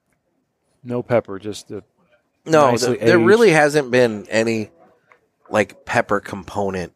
[0.85, 1.39] No pepper.
[1.39, 1.83] Just the
[2.45, 4.71] No, there really hasn't been any
[5.51, 6.93] like pepper component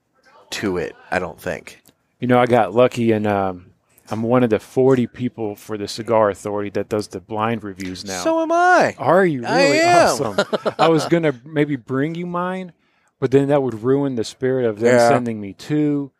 [0.51, 0.95] to it.
[1.11, 1.83] I don't think.
[2.21, 3.71] You know, I got lucky, and um,
[4.11, 8.05] I'm one of the 40 people for the Cigar Authority that does the blind reviews
[8.05, 8.23] now.
[8.23, 8.95] So am I.
[8.99, 10.09] Are you I really am.
[10.09, 10.75] awesome?
[10.79, 12.73] I was gonna maybe bring you mine,
[13.21, 15.09] but then that would ruin the spirit of them Yeah.
[15.09, 16.11] sending me two.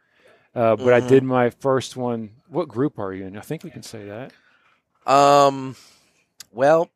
[0.55, 1.09] Uh, but I Mhm.
[1.09, 2.31] did my first one.
[2.49, 3.37] What group are you in?
[3.37, 4.33] I think we can say that.
[5.13, 5.77] Um,
[6.53, 6.91] well,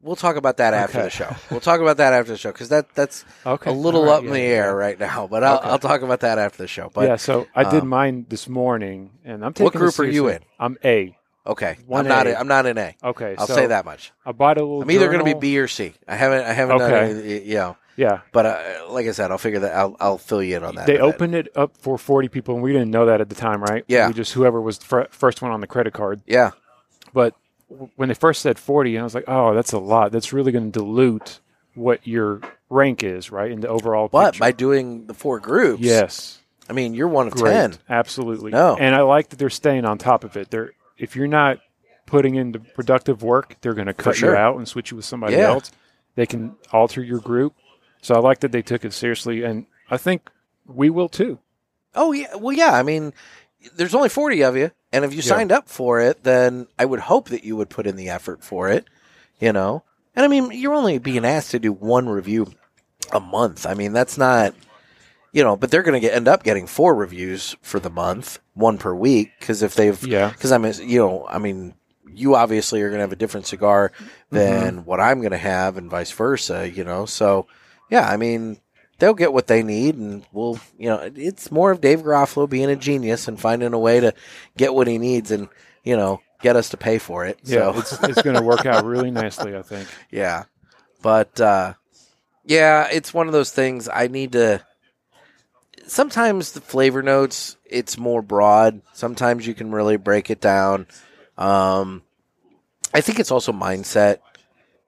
[0.00, 1.34] we'll talk about that after the show.
[1.50, 4.20] We'll talk about that after the show because that that's Okay, a little right, up
[4.20, 4.46] in yeah, the yeah.
[4.46, 5.26] air right now.
[5.26, 5.68] But I'll, Okay.
[5.68, 6.90] I'll talk about that after the show.
[6.92, 9.64] But yeah, so I did um, mine this morning, and I'm taking.
[9.64, 10.40] what group are you in?
[10.58, 11.16] I'm A.
[11.46, 12.26] okay, One I'm not.
[12.26, 12.34] A.
[12.34, 12.94] A, I'm not in A.
[13.02, 14.12] Okay, I'll so say that much.
[14.24, 14.82] I bought a little.
[14.82, 15.34] I'm either going to be.
[15.34, 15.94] B or C.
[16.08, 16.44] I haven't.
[16.44, 17.20] I haven't done Okay.
[17.20, 17.76] any, you know.
[17.96, 19.74] Yeah, But uh, like I said, I'll figure that.
[19.74, 20.86] I'll I'll fill you in on that.
[20.86, 23.62] they opened it up for 40 people, and we didn't know that at the time,
[23.62, 23.84] right?
[23.88, 24.08] Yeah.
[24.08, 26.20] we just whoever was the fir- first one on the credit card.
[26.26, 26.50] Yeah.
[27.14, 27.34] But
[27.70, 30.12] w- when they first said 40, I was like, oh, that's a lot.
[30.12, 31.40] That's really going to dilute
[31.74, 33.50] what your rank is, right?
[33.50, 34.40] In the overall But picture.
[34.40, 37.74] by doing the four groups, yes, I mean you're one of great, ten.
[37.88, 38.50] absolutely.
[38.50, 38.76] No.
[38.76, 40.50] and I like that they're staying on top of it.
[40.50, 41.60] They're if you're not
[42.06, 44.30] putting in the productive work, they're going to cut sure.
[44.32, 45.48] you out and switch you with somebody Yeah.
[45.48, 45.70] else.
[46.14, 47.54] They can alter your group.
[48.06, 50.30] So I like that they took it seriously, and I think
[50.64, 51.40] we will too.
[51.92, 52.70] Oh yeah, well yeah.
[52.70, 53.12] I mean,
[53.74, 57.00] there's only forty of you, and if you signed up for it, then I would
[57.00, 58.84] hope that you would put in the effort for it.
[59.40, 59.82] You know,
[60.14, 62.52] and I mean, you're only being asked to do one review
[63.10, 63.66] a month.
[63.66, 64.54] I mean, that's not,
[65.32, 68.38] you know, but they're going to get end up getting four reviews for the month,
[68.54, 70.30] one per week, because if they've, Yeah.
[70.30, 71.74] because I'm, you know, I mean.
[72.08, 74.36] You obviously are going to have a different cigar mm-hmm.
[74.36, 76.70] than what I'm going to have, and vice versa.
[76.70, 77.46] You know, so
[77.90, 78.08] yeah.
[78.08, 78.58] I mean,
[78.98, 82.70] they'll get what they need, and we'll, you know, it's more of Dave Garofalo being
[82.70, 84.14] a genius and finding a way to
[84.56, 85.48] get what he needs, and
[85.84, 87.38] you know, get us to pay for it.
[87.44, 87.78] Yeah, so.
[87.78, 89.88] it's it's going to work out really nicely, I think.
[90.10, 90.44] Yeah.
[91.02, 91.74] But uh
[92.44, 94.64] yeah, it's one of those things I need to
[95.86, 98.82] sometimes the flavor notes it's more broad.
[98.92, 100.86] Sometimes you can really break it down.
[101.36, 102.02] Um
[102.92, 104.18] I think it's also mindset.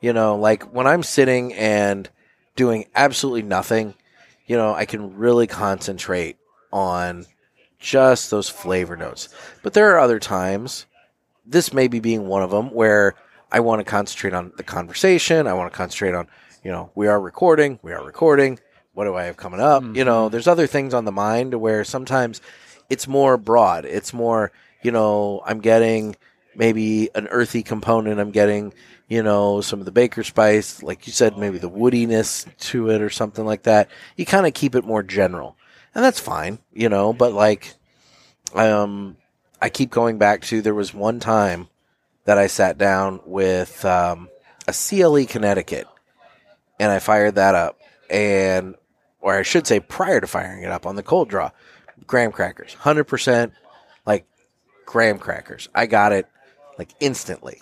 [0.01, 2.09] You know, like when I'm sitting and
[2.59, 3.94] doing absolutely nothing,
[4.44, 6.36] you know, I can really concentrate
[6.72, 7.24] on
[7.78, 9.28] just those flavor notes.
[9.62, 10.85] But there are other times,
[11.47, 13.14] this maybe being one of them, where
[13.52, 15.47] I want to concentrate on the conversation.
[15.47, 16.26] I want to concentrate on,
[16.64, 18.59] you know, we are recording, we are recording.
[18.93, 19.85] What do I have coming up?
[19.94, 20.32] You know, mm-hmm.
[20.32, 22.40] there's other things on the mind where sometimes
[22.90, 23.85] it's more broad.
[23.85, 24.51] It's more,
[24.82, 26.16] you know, I'm getting
[26.56, 28.18] maybe an earthy component.
[28.18, 28.74] I'm getting,
[29.09, 33.01] you know, some of the baker spice, like you said, maybe the woodiness to it
[33.01, 33.89] or something like that.
[34.16, 35.56] You kind of keep it more general.
[35.94, 37.74] And that's fine, you know, but like,
[38.55, 39.16] um,
[39.60, 41.68] I keep going back to there was one time
[42.24, 44.28] that I sat down with um,
[44.66, 45.86] a CLE Connecticut
[46.78, 47.80] and I fired that up
[48.10, 48.74] and
[49.20, 51.51] or I should say prior to firing it up on the cold draw
[52.06, 53.52] graham crackers 100%
[54.06, 54.26] like
[54.86, 56.26] graham crackers I got it
[56.78, 57.60] like instantly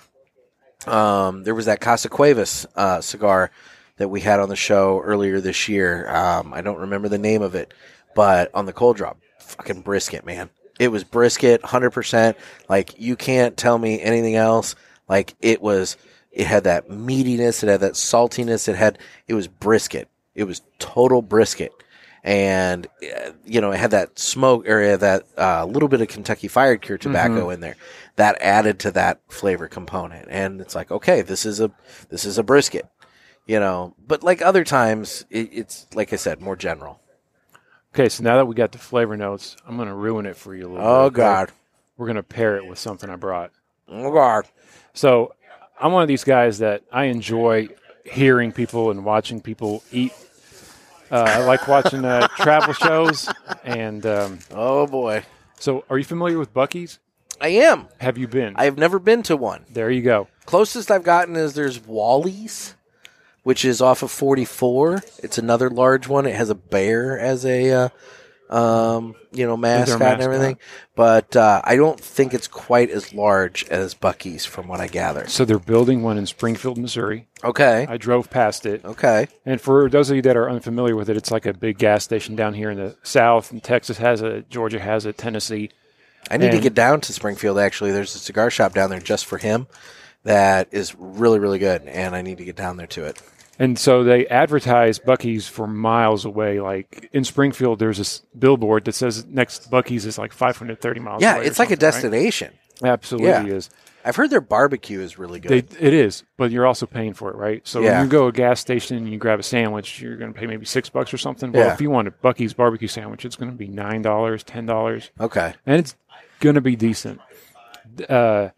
[0.86, 3.50] um, there was that Casa Cuevas uh, cigar
[3.96, 6.08] that we had on the show earlier this year.
[6.08, 7.72] Um, I don't remember the name of it
[8.16, 10.50] but on the cold draw, fucking brisket man.
[10.80, 12.34] It was brisket 100%
[12.68, 14.74] like you can't tell me anything else.
[15.08, 15.96] Like it was
[16.32, 18.98] it had that meatiness it had that saltiness it had
[19.28, 20.08] it was brisket.
[20.34, 21.72] It was total brisket
[22.26, 26.48] and uh, you know it had that smoke area that uh, little bit of kentucky
[26.48, 27.76] fired cure tobacco in there
[28.16, 31.70] that added to that flavor component and it's like okay this is a
[32.10, 32.86] this is a brisket
[33.46, 37.00] you know but like other times it, it's like i said more general
[37.94, 40.54] Okay, so now that we got the flavor notes, I'm going to ruin it for
[40.54, 41.14] you a little oh bit.
[41.14, 41.16] okay?
[41.16, 41.50] god
[41.96, 43.52] We're going to pair it with something I brought.
[43.88, 44.44] oh god
[44.92, 45.32] So
[45.80, 47.68] I'm one of these guys that I enjoy
[48.04, 50.12] hearing people and watching people eat.
[51.10, 53.28] Uh, I like watching uh, travel shows.
[53.64, 55.24] And um, oh boy
[55.58, 56.98] so, are you familiar with Buc-ee's?
[57.40, 58.54] i am Have you been?
[58.56, 60.28] i have never been to one there you go.
[60.44, 62.74] Closest I've gotten is there's Wally's,
[63.42, 65.02] which is off of 44.
[65.18, 66.24] It's another large one.
[66.24, 67.88] It has a bear as a, uh,
[68.50, 70.58] um, you know, mascot, and everything.
[70.94, 75.26] But uh, I don't think it's quite as large as Buc-ee's, from what I gather.
[75.28, 77.26] So, they're building one in Springfield, Missouri.
[77.44, 77.86] Okay.
[77.88, 78.84] I drove past it.
[78.84, 79.28] Okay.
[79.44, 82.04] And for those of you that are unfamiliar with it, it's like a big gas
[82.04, 83.52] station down here in the South.
[83.52, 85.70] And Texas has it, Georgia has it, Tennessee.
[86.30, 87.58] I need to get down to Springfield.
[87.58, 89.68] Actually, there's a cigar shop down there just for him
[90.24, 93.22] that is really, really good, and I need to get down there to it.
[93.58, 96.60] And so they advertise Buc-ee's for miles away.
[96.60, 101.38] Like in Springfield, there's this billboard that says next Buc-ee's is like 530 miles Yeah,
[101.38, 101.92] it's like a something, right?
[101.92, 102.52] destination.
[102.84, 103.46] Absolutely Yeah.
[103.46, 103.70] is.
[104.04, 105.76] I've heard their barbecue is really They, good.
[105.80, 107.66] it is, but you're also paying for it, right?
[107.66, 107.96] So Yeah.
[107.96, 110.38] when you go to a gas station and you grab a sandwich, you're going to
[110.38, 111.50] pay maybe six bucks or something.
[111.50, 111.72] Well, Yeah.
[111.72, 115.10] if you want a Bucky's barbecue sandwich, it's going to be nine dollars, ten dollars,
[115.20, 115.54] okay.
[115.66, 115.96] and it's
[116.40, 117.20] going to be decent.
[118.08, 118.50] Uh,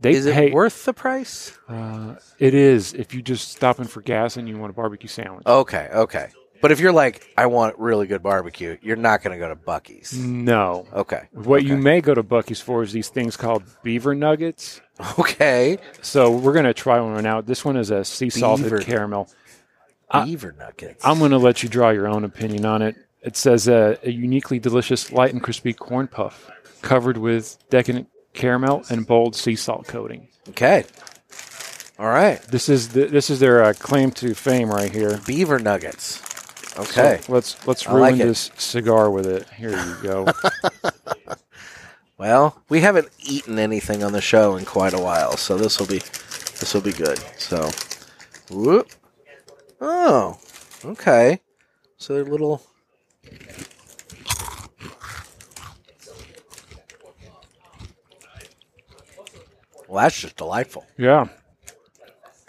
[0.00, 1.56] they Is it pay, worth the price?
[1.68, 5.08] Uh, it is if you just stop in for gas and you want a barbecue
[5.08, 5.46] sandwich.
[5.46, 6.28] Okay, okay.
[6.62, 9.56] But if you're like, I want really good barbecue, you're not going to go to
[9.56, 10.16] Buc-ee's.
[10.16, 10.86] No.
[10.92, 11.28] Okay.
[11.32, 14.80] What you may go to Buc-ee's for is these things called beaver nuggets.
[15.18, 15.76] Okay.
[16.00, 17.44] So we're going to try one out.
[17.46, 18.78] This one is a sea salted Beaver.
[18.78, 19.28] caramel.
[20.10, 21.04] I- Beaver nuggets.
[21.04, 22.96] I'm going to let you draw your own opinion on it.
[23.22, 26.50] It says uh, a uniquely delicious, light and crispy corn puff
[26.80, 30.28] covered with decadent caramel and bold sea salt coating.
[30.50, 30.84] okay.
[31.98, 32.40] All right.
[32.42, 35.18] This is the, this is their uh, claim to fame right here.
[35.26, 36.22] Beaver nuggets.
[36.78, 37.20] Okay.
[37.22, 39.48] So let's let's ruin like this cigar with it.
[39.50, 40.26] Here you go.
[42.18, 45.86] Well, we haven't eaten anything on the show in quite a while, so this will
[45.86, 47.18] be this will be good.
[47.36, 47.70] So,
[48.50, 48.88] whoop.
[49.82, 50.38] Oh,
[50.82, 51.40] okay.
[51.98, 52.62] So they're little.
[59.88, 60.84] Well, that's just delightful.
[60.98, 61.26] yeah,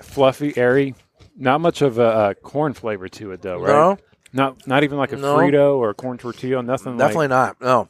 [0.01, 0.95] fluffy, airy.
[1.35, 3.67] Not much of a, a corn flavor to it, though, right?
[3.67, 3.97] No,
[4.33, 5.35] Not not even like a No.
[5.37, 6.63] Frito or a corn tortilla.
[6.63, 6.97] Nothing.
[6.97, 7.61] definitely Like, not.
[7.61, 7.89] No,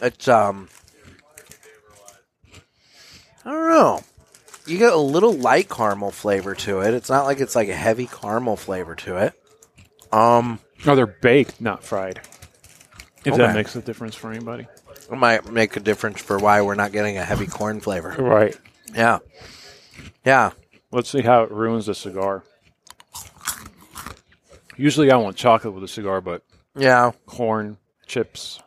[0.00, 0.68] it's um.
[3.44, 4.00] I don't know.
[4.66, 6.94] You get a little light caramel flavor to it.
[6.94, 9.32] It's not like it's like a heavy caramel flavor to it.
[10.12, 12.20] Um, no, they're baked, not fried.
[13.24, 13.36] If Okay.
[13.38, 14.66] that makes a difference for anybody.
[15.12, 18.14] It might make a difference for why we're not getting a heavy corn flavor.
[18.18, 18.56] Right.
[18.94, 19.18] Yeah,
[20.24, 20.52] yeah.
[20.90, 22.44] Let's see how it ruins the cigar.
[24.76, 26.42] Usually I want chocolate with a cigar, but
[26.76, 27.12] Yeah.
[27.26, 28.60] corn, chips.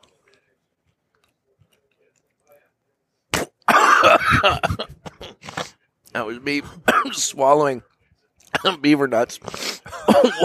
[6.13, 6.61] That was me
[7.11, 7.83] swallowing
[8.81, 9.37] beaver nuts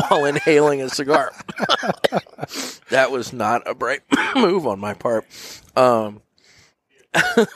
[0.09, 1.31] while inhaling a cigar.
[2.91, 4.01] that was not a bright
[4.37, 5.25] move on my part.
[5.77, 6.23] Um,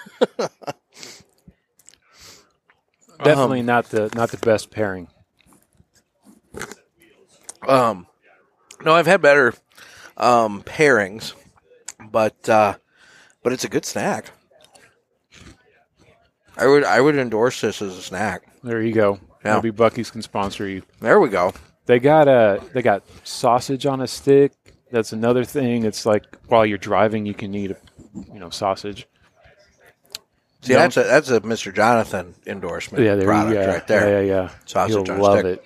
[3.22, 5.08] Definitely not the not the best pairing.
[7.66, 8.06] um,
[8.84, 9.54] no, I've had better
[10.16, 11.34] um, pairings,
[12.10, 12.74] but uh,
[13.42, 14.30] but it's a good snack.
[16.56, 18.42] I would I would endorse this as a snack.
[18.62, 19.20] There you go.
[19.44, 19.56] Yeah.
[19.56, 20.82] Maybe Buc-ee's can sponsor you.
[21.00, 21.52] There we go.
[21.86, 24.52] They got a they got sausage on a stick.
[24.94, 25.84] That's another thing.
[25.84, 27.76] It's like while you're driving, you can eat a
[28.32, 29.08] you know sausage.
[30.62, 31.74] See, Don't- that's a that's a Mr.
[31.74, 33.66] Jonathan endorsement Yeah, there product go.
[33.66, 34.22] right there.
[34.24, 34.50] Yeah, yeah, yeah.
[34.66, 35.64] Sausage You'll on a love stick.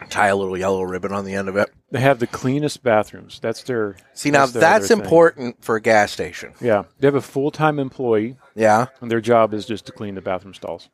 [0.00, 0.10] it.
[0.10, 1.70] Tie a little yellow ribbon on the end of it.
[1.90, 3.38] They have the cleanest bathrooms.
[3.38, 3.96] That's their.
[4.14, 5.04] See, now their that's other thing.
[5.04, 6.54] important for a gas station.
[6.58, 8.86] Yeah, they have a full time employee, Yeah.
[9.02, 10.88] and their job is just to clean the bathroom stalls.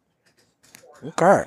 [1.05, 1.45] Okay.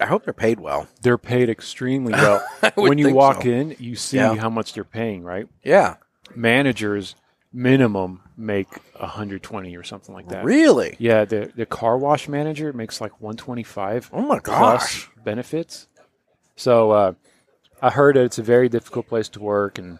[0.00, 0.86] I hope they're paid well.
[1.02, 2.44] They're paid extremely well.
[2.74, 3.48] When you walk so.
[3.48, 4.34] in, you see Yeah.
[4.34, 5.22] how much they're paying.
[5.22, 5.96] Right, Yeah.
[6.34, 7.14] managers
[7.52, 8.68] minimum make
[9.00, 10.44] 120 or something like that.
[10.44, 10.96] Really?
[10.98, 15.10] Yeah, the the car wash manager makes like 125 Oh my plus gosh.
[15.24, 15.86] benefits.
[16.56, 17.12] So uh,
[17.80, 19.98] I heard that it's a very difficult place to work, and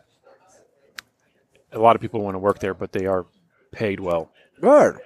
[1.72, 3.26] a lot of people want to work there, but they are
[3.72, 4.30] paid well.
[4.60, 4.98] Good.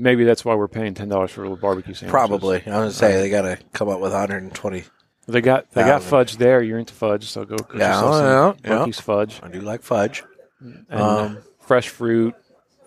[0.00, 2.10] Maybe that's why we're paying ten dollars for a little barbecue sandwich.
[2.12, 2.56] Probably.
[2.56, 4.84] I was gonna say they got to come up with 120.
[5.28, 6.62] They got they got fudge there.
[6.62, 8.92] You're into fudge, so go get Yeah, yourself some yeah, yeah.
[8.92, 10.24] Fudge I do like fudge.
[10.60, 12.34] and Um, uh, fresh fruit,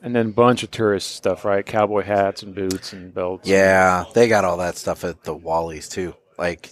[0.01, 1.65] and then a bunch of tourist stuff, right?
[1.65, 3.47] Cowboy hats and boots and belts.
[3.47, 6.15] Yeah, they got all that stuff at the Wally's too.
[6.37, 6.71] Like,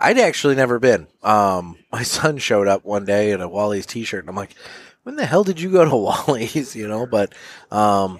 [0.00, 1.06] I'd actually never been.
[1.22, 4.54] Um, my son showed up one day in a Wally's T-shirt, and I'm like,
[5.04, 5.94] "When the hell did you go to
[6.26, 7.32] Wally's?" You know, but
[7.70, 8.18] um,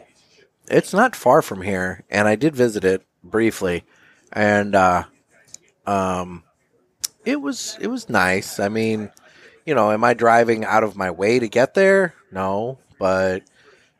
[0.72, 3.84] it's not far from here, and I did visit it briefly,
[4.32, 5.04] and uh,
[5.86, 6.42] um,
[7.24, 8.58] it was it was nice.
[8.60, 9.10] I mean,
[9.66, 12.14] you know, am I driving out of my way to get there?
[12.30, 13.42] No, but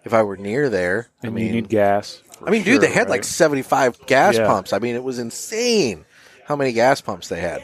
[0.05, 2.23] if I were near there, and I mean, you need gas.
[2.45, 4.47] I mean, dude, they sure, had like 75 gas Yeah.
[4.47, 4.73] pumps.
[4.73, 6.05] I mean, it was insane
[6.47, 7.63] how many gas pumps they had.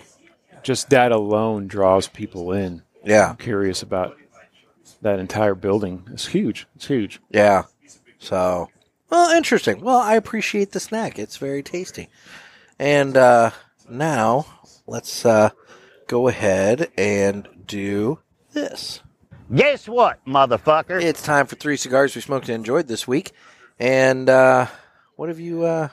[0.62, 2.82] just that alone draws people in.
[3.04, 4.16] Yeah, I'm curious about
[5.02, 6.06] that entire building.
[6.12, 6.66] It's huge.
[6.76, 7.20] It's huge.
[7.30, 7.64] yeah.
[8.20, 8.68] So,
[9.10, 9.80] well, interesting.
[9.80, 11.18] Well, I appreciate the snack.
[11.18, 12.08] It's very tasty.
[12.78, 13.50] And uh,
[13.88, 14.46] now
[14.86, 15.50] let's uh,
[16.06, 18.20] go ahead and do
[18.52, 19.00] this.
[19.54, 21.02] Guess what, motherfucker?
[21.02, 23.32] It's time for three cigars we smoked and enjoyed this week.
[23.78, 24.66] And uh,
[25.16, 25.64] what have you?
[25.64, 25.88] Uh,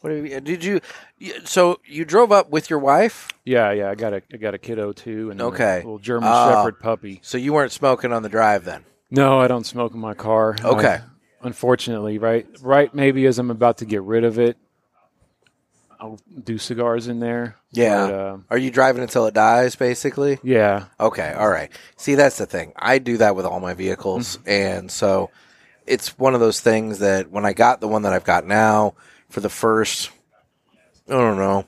[0.00, 0.40] what have you?
[0.40, 0.80] Did you?
[1.18, 3.28] you- So you drove up with your wife?
[3.44, 3.90] Yeah, yeah.
[3.90, 5.74] I got a I got a kiddo too, and Okay.
[5.74, 6.48] a little German Ah.
[6.54, 7.20] Shepherd puppy.
[7.22, 8.84] So you weren't smoking on the drive then?
[9.10, 10.56] No, I don't smoke in my car.
[10.64, 10.94] Okay.
[10.94, 11.00] I-
[11.42, 12.92] unfortunately, right, right.
[12.94, 14.56] Maybe as I'm about to get rid of it,
[15.98, 17.56] I'll do cigars in there.
[17.72, 18.06] Yeah.
[18.06, 20.38] But, um, Are you driving until it dies, basically?
[20.42, 20.84] yeah.
[21.00, 21.70] Okay, all right.
[21.96, 22.72] See, that's the thing.
[22.76, 25.30] I do that with all my vehicles, and so
[25.86, 28.94] it's one of those things that when I got the one that I've got now
[29.30, 30.10] for the first,
[31.08, 31.66] I don't know,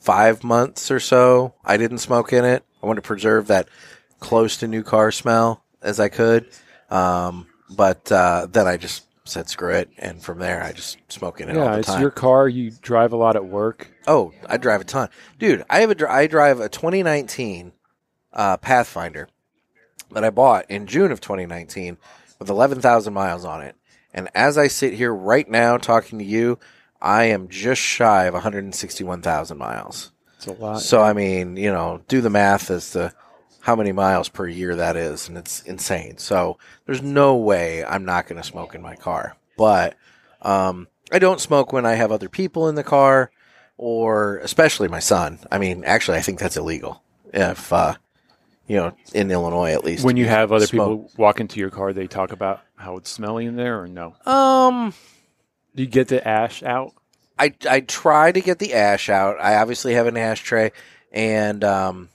[0.00, 2.64] five months or so, I didn't smoke in it.
[2.82, 3.68] I wanted to preserve that
[4.20, 6.48] close to new car smell as I could,
[6.90, 11.40] um, but uh, then I just said screw it, and from there I just smoke
[11.40, 12.00] in it all Yeah, the it's time.
[12.00, 12.48] your car.
[12.48, 13.88] You drive a lot at work.
[14.06, 15.64] Oh, I drive a ton, dude.
[15.68, 17.72] I have a I drive a 2019
[18.32, 19.28] uh, Pathfinder
[20.12, 21.96] that I bought in June of 2019
[22.38, 23.74] with 11,000 miles on it.
[24.14, 26.58] And as I sit here right now talking to you,
[27.00, 30.12] I am just shy of 161,000 miles.
[30.36, 30.80] It's a lot.
[30.80, 33.12] So I mean, you know, do the math as to
[33.66, 36.16] how many miles per year that is, and it's insane.
[36.18, 39.36] So there's no way I'm not going to smoke in my car.
[39.58, 39.96] But
[40.40, 43.32] um, I don't smoke when I have other people in the car,
[43.76, 45.40] or especially my son.
[45.50, 47.02] I mean, actually, I think that's illegal.
[47.34, 47.94] If uh,
[48.68, 50.04] you know, in Illinois at least.
[50.04, 51.08] when you have other smoke.
[51.08, 54.14] people walk into your car, they talk about how it's smelly in there, or no?
[54.26, 54.94] um.
[55.74, 56.94] Do you get the ash out?
[57.36, 59.38] I I try to get the ash out.
[59.40, 60.70] I obviously have an ashtray,
[61.10, 62.10] and um,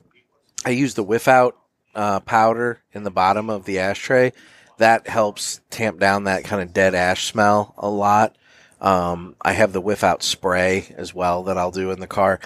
[0.66, 1.58] I use the whiff out
[1.96, 4.34] uh, powder in the bottom of the ashtray.
[4.78, 8.36] That helps tamp down that kind of dead ash smell a lot.
[8.80, 12.40] Um, I have the whiff out spray as well that I'll do in the car.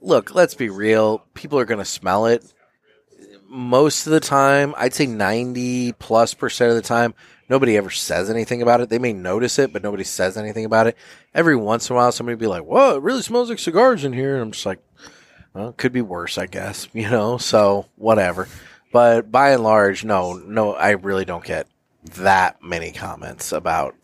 [0.00, 1.24] Look, let's be real.
[1.34, 2.44] People are going to smell it
[3.48, 4.74] most of the time.
[4.76, 7.14] I'd say 90 plus percent of the time.
[7.48, 8.88] Nobody ever says anything about it.
[8.88, 10.96] They may notice it, but nobody says anything about it.
[11.34, 14.14] Every once in a while, somebody be like, "Whoa, it really smells like cigars in
[14.14, 14.78] here." And I'm just like,
[15.54, 16.88] Well, it could be worse, I guess.
[16.94, 18.48] You know, so whatever.
[18.92, 21.66] But by and large, no, no, I really don't get
[22.16, 23.94] that many comments about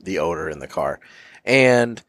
[0.00, 1.00] the odor in the car.
[1.44, 2.02] And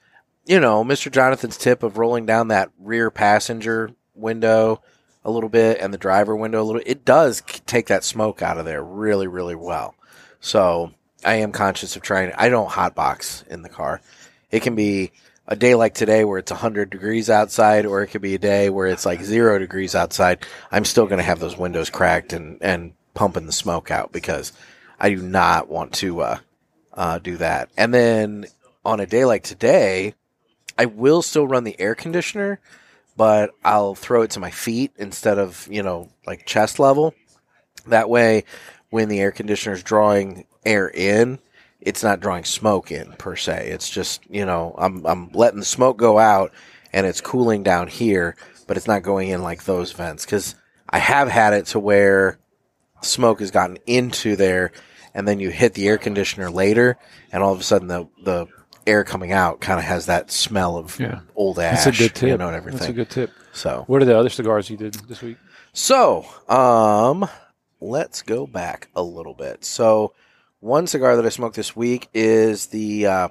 [0.49, 1.11] you know, Mr.
[1.11, 4.81] Jonathan's tip of rolling down that rear passenger window
[5.23, 8.57] a little bit and the driver window a little, it does take that smoke out
[8.57, 9.93] of there really, really well.
[10.39, 10.91] So
[11.23, 12.31] I am conscious of trying.
[12.35, 14.01] I don't hotbox in the car.
[14.49, 15.11] It can be
[15.49, 18.69] a day like today where it's 100 degrees outside, or it could be a day
[18.69, 20.45] where it's like zero degrees outside.
[20.71, 24.53] I'm still going to have those windows cracked and, and pumping the smoke out because
[24.99, 26.37] I do not want to uh,
[26.93, 27.69] uh, do that.
[27.75, 28.45] And then
[28.85, 30.13] on a day like today,
[30.77, 32.59] I will still run the air conditioner,
[33.17, 37.15] but I'll throw it to my feet instead of, you know, like chest level.
[37.87, 38.43] That way,
[38.91, 41.39] when the air conditioner is drawing air in,
[41.81, 43.69] it's not drawing smoke in per se.
[43.69, 46.51] It's just, you know, I'm, I'm letting the smoke go out
[46.93, 48.35] and it's cooling down here,
[48.67, 50.25] but it's not going in like those vents.
[50.25, 50.55] Cause
[50.89, 52.37] I have had it to where
[53.01, 54.71] smoke has gotten into there
[55.13, 56.97] and then you hit the air conditioner later
[57.31, 58.47] and all of a sudden the, the
[58.85, 61.19] air coming out kind of has that smell of Yeah.
[61.35, 62.29] old ash, That's a good tip.
[62.29, 62.79] you know, and everything.
[62.79, 63.31] That's a good tip.
[63.53, 65.37] so, What are the other cigars you did this week?
[65.71, 67.29] so, um,
[67.79, 69.63] let's go back a little bit.
[69.63, 70.13] So,
[70.59, 73.29] one cigar that I smoked this week is the uh,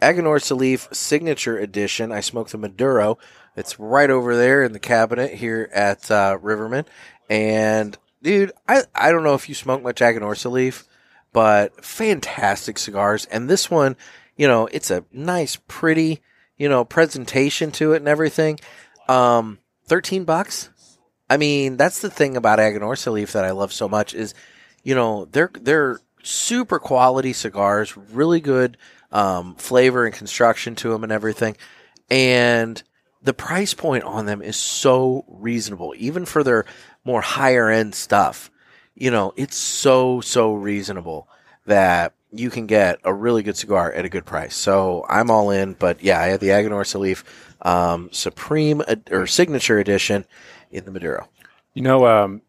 [0.00, 2.12] Aganorsa Leaf Signature Edition.
[2.12, 3.18] I smoked the Maduro.
[3.56, 6.86] It's right over there in the cabinet here at uh, Rivermen.
[7.28, 10.84] And, dude, I, I don't know if you smoke much Aganorsa Leaf,
[11.32, 13.26] but fantastic cigars.
[13.26, 13.96] And this one,
[14.36, 16.22] you know, it's a nice, pretty,
[16.56, 18.60] you know, presentation to it and everything.
[19.08, 20.70] Um, 13 bucks.
[21.28, 24.34] I mean, that's the thing about Aganorsa Leaf that I love so much is,
[24.82, 28.76] you know, they're they're super quality cigars, really good
[29.12, 31.56] um, flavor and construction to them and everything,
[32.10, 32.82] and
[33.22, 36.64] the price point on them is so reasonable, even for their
[37.04, 38.50] more higher end stuff.
[38.94, 41.28] You know, it's so so reasonable
[41.66, 44.54] that you can get a really good cigar at a good price.
[44.54, 45.74] So I'm all in.
[45.74, 47.24] But yeah, I had the Aganorsa Leaf
[47.62, 50.24] um, Supreme or Signature Edition
[50.70, 51.28] in the Maduro.
[51.74, 52.42] You know, um,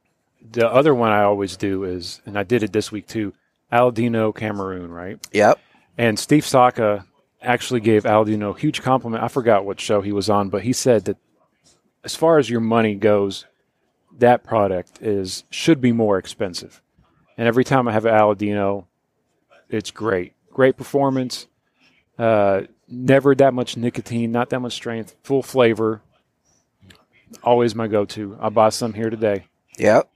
[0.52, 3.34] the other one I always do is, and I did it this week too,
[3.72, 5.20] Aladino Cameroon, right?
[5.32, 5.60] Yep.
[5.98, 7.06] And Steve Saka
[7.42, 9.24] actually gave Aladino a huge compliment.
[9.24, 11.18] I forgot what show he was on, but he said that
[12.04, 13.46] as far as your money goes,
[14.18, 16.82] that product is should be more expensive.
[17.38, 18.86] And every time I have Aladino,
[19.70, 20.34] it's great.
[20.52, 21.48] Great performance.
[22.18, 26.02] Uh, never that much nicotine, not that much strength, full flavor.
[27.42, 28.38] Always my go-to.
[28.40, 29.46] I bought some here today.
[29.78, 30.12] Yep.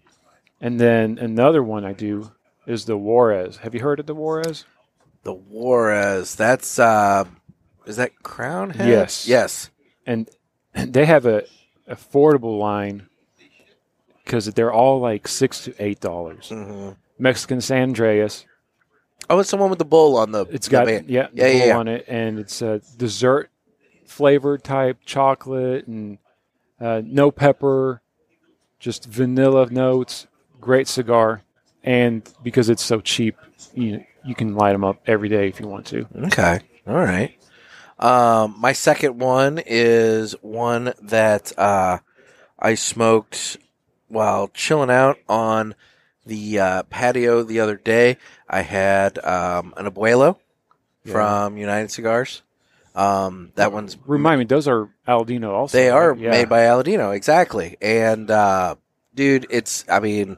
[0.59, 2.31] And then another one I do
[2.67, 3.57] is the Juarez.
[3.57, 4.65] Have you heard of the Juarez?
[5.23, 6.35] The Juarez.
[6.35, 7.25] That's uh
[7.85, 8.89] is that Crown Head?
[8.89, 9.27] Yes.
[9.27, 9.69] Yes.
[10.05, 10.29] and
[10.73, 11.43] they have a
[11.89, 13.07] affordable line
[14.23, 16.49] because they're all like six to eight dollars.
[16.49, 18.43] hmm Mexican San Andrés,
[19.29, 20.45] Oh, it's the one with the bull on the.
[20.51, 21.09] it's the got band.
[21.09, 21.77] yeah, Yeah, yeah, bull yeah.
[21.77, 23.49] on it, and it's a dessert
[24.05, 26.17] flavored type chocolate and
[26.79, 28.01] uh, no pepper,
[28.79, 30.27] just vanilla notes.
[30.59, 31.41] Great cigar,
[31.85, 33.37] and because it's so cheap,
[33.73, 36.07] you you can light them up every day if you want to.
[36.25, 36.59] Okay.
[36.87, 37.37] All right.
[37.99, 41.99] Um, my second one is one that uh,
[42.59, 43.57] I smoked
[44.09, 45.75] while chilling out on
[46.25, 48.17] the uh, patio the other day.
[48.49, 50.37] I had um, an Abuelo
[51.05, 52.41] from United Cigars.
[52.95, 55.77] Um, that one's Remind me, those are Aladino also.
[55.77, 56.15] They are?
[56.15, 56.31] Yeah.
[56.31, 57.77] made by Aladino, exactly.
[57.81, 58.75] And uh,
[59.13, 60.37] dude, it's I mean,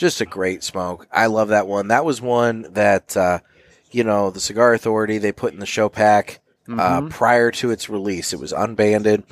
[0.00, 1.06] just a great smoke.
[1.12, 1.88] I love that one.
[1.88, 3.40] That was one that uh,
[3.92, 7.10] you know the Cigar Authority they put in the show pack uh, Mhm.
[7.10, 8.32] prior to its release.
[8.32, 9.24] It was unbanded,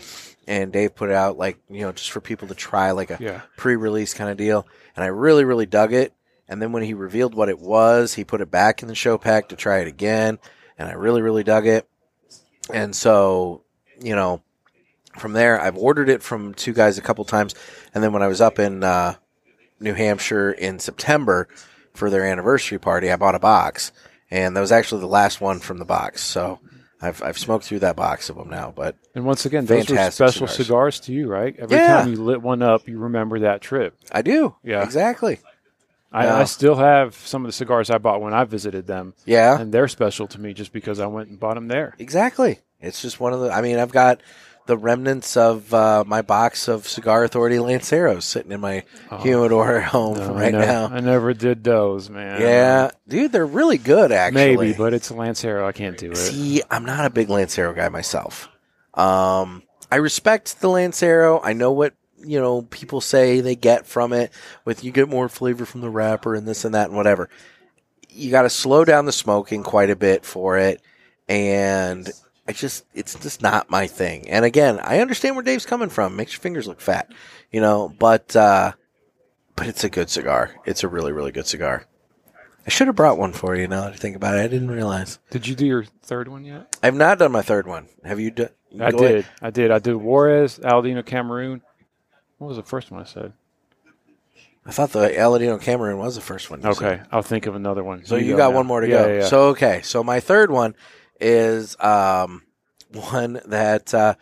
[0.47, 3.17] and Dave put it out like you know just for people to try like a
[3.19, 3.41] Yeah.
[3.57, 4.67] pre-release kind of deal.
[4.95, 6.13] And I really, really dug it.
[6.49, 9.17] And then when he revealed what it was, he put it back in the show
[9.19, 10.39] pack to try it again.
[10.79, 11.87] And I really, really dug it.
[12.73, 13.63] And so,
[14.01, 14.43] you know,
[15.19, 17.55] from there, I've ordered it from two guys a couple times.
[17.95, 19.15] And then when I was up in uh,
[19.81, 21.49] New Hampshire in September
[21.95, 23.93] for their anniversary party, I bought a box.
[24.31, 26.23] And that was actually the last one from the box.
[26.23, 26.61] So
[27.01, 28.73] I've, I've smoked through that box of them now.
[28.77, 30.57] But And once again, those were special cigars.
[30.67, 31.01] cigars.
[31.01, 31.55] to you, right?
[31.59, 31.99] Every Yeah.
[32.03, 33.97] time you lit one up, you remember that trip.
[34.13, 34.57] I do.
[34.63, 34.83] Yeah.
[34.83, 35.41] Exactly.
[36.13, 36.37] I, Yeah.
[36.39, 39.59] I still have some of the cigars I bought when I visited them, Yeah.
[39.61, 41.95] and they're special to me just because I went and bought them there.
[41.99, 42.61] Exactly.
[42.81, 43.51] It's just one of the.
[43.51, 44.21] I mean, I've got
[44.69, 48.85] the remnants of uh, my box of Cigar Authority Lanceros sitting in my
[49.23, 50.29] humidor at home Oh.
[50.29, 50.87] No, right I never, now.
[50.89, 52.41] I never did those, man.
[52.41, 54.13] Yeah, dude, they're really good.
[54.13, 55.67] Actually, maybe, but it's a Lancero.
[55.67, 56.17] I can't do it.
[56.17, 58.49] see, I'm not a big Lancero guy myself.
[58.93, 61.41] Um, I respect the Lancero.
[61.43, 64.33] I know what you know people say they get from it
[64.67, 67.31] with you get more flavor from the wrapper and this and that and whatever.
[68.11, 70.83] You got to slow down the smoking quite a bit for it,
[71.27, 72.11] and
[72.49, 74.29] I just it's just not my thing.
[74.31, 76.17] And again, I understand where Dave's coming from.
[76.17, 77.13] Makes your fingers look fat,
[77.53, 78.73] you know, but uh,
[79.55, 80.55] but it's a good cigar.
[80.65, 81.85] It's a really really good cigar.
[82.67, 83.69] I should have brought one for you.
[83.69, 85.19] Now that I think about it, I didn't realize.
[85.31, 86.77] Did you do your third one yet?
[86.83, 87.89] I've not done my third one.
[88.05, 88.49] Have you done?
[88.81, 89.27] I did.
[89.43, 89.71] I did.
[89.71, 91.63] I did Juarez, Aladino, Cameroon.
[92.39, 93.33] What was the first one I said?
[94.67, 96.61] I thought the Aladino Cameroon was the first one.
[96.63, 96.85] you said.
[97.01, 98.05] Okay, I'll think of another one.
[98.05, 98.57] So you go got now.
[98.57, 99.09] one more to Yeah, go.
[99.09, 99.27] yeah, yeah.
[99.27, 99.81] So okay.
[99.83, 100.75] So my third one
[101.21, 102.43] is um,
[103.11, 104.15] one that uh,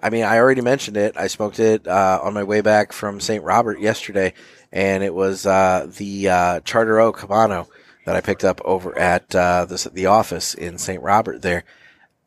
[0.00, 1.16] I mean I already mentioned it.
[1.16, 3.42] I smoked it uh, on my way back from St.
[3.42, 4.34] Robert yesterday,
[4.72, 7.68] and it was uh, the uh, Charter Oak Habano
[8.06, 11.02] that I picked up over at uh, the the office in St.
[11.02, 11.42] Robert.
[11.42, 11.64] There,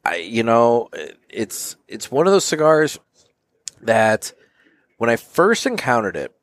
[0.03, 0.89] I you know
[1.29, 2.99] it's it's one of those cigars
[3.81, 4.33] that
[4.97, 6.33] when I first encountered it,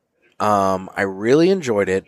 [0.40, 2.04] um, I really enjoyed it.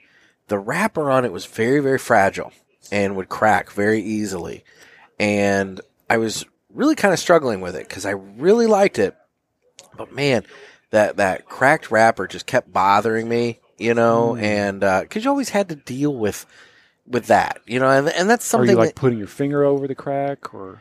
[0.48, 2.52] The wrapper on it was very, very fragile
[2.92, 4.64] and would crack very easily.
[5.18, 5.80] And
[6.10, 9.16] I was really kind of struggling with it because I really liked it.
[9.96, 10.44] But man,
[10.90, 14.42] that, that cracked wrapper just kept bothering me, you know, Mm.
[14.42, 16.44] and, uh, cause you always had to deal with,
[17.06, 19.64] with that, you know, and, and that's Are something you like that, putting your finger
[19.64, 20.80] over the crack, or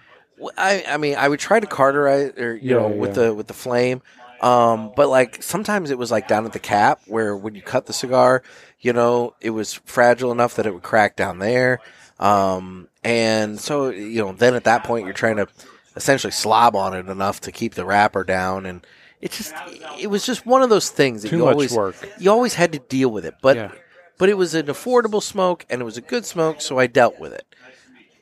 [0.58, 3.28] I, I mean, I would try to carterize or you Yeah, know with yeah.
[3.28, 4.02] the with the flame,
[4.42, 7.86] um, but like sometimes it was like down at the cap where when you cut
[7.86, 8.44] the cigar,
[8.82, 11.80] you know, it was fragile enough that it would crack down there,
[12.20, 15.48] um, and so you know then at that point you're trying to
[15.96, 18.86] essentially slob on it enough to keep the wrapper down, and
[19.22, 19.54] it just
[20.00, 21.96] it was just one of those things that Too you always work.
[22.20, 23.72] you always had to deal with it, but Yeah.
[24.18, 27.20] but it was an affordable smoke and it was a good smoke, so I dealt
[27.20, 27.46] with it,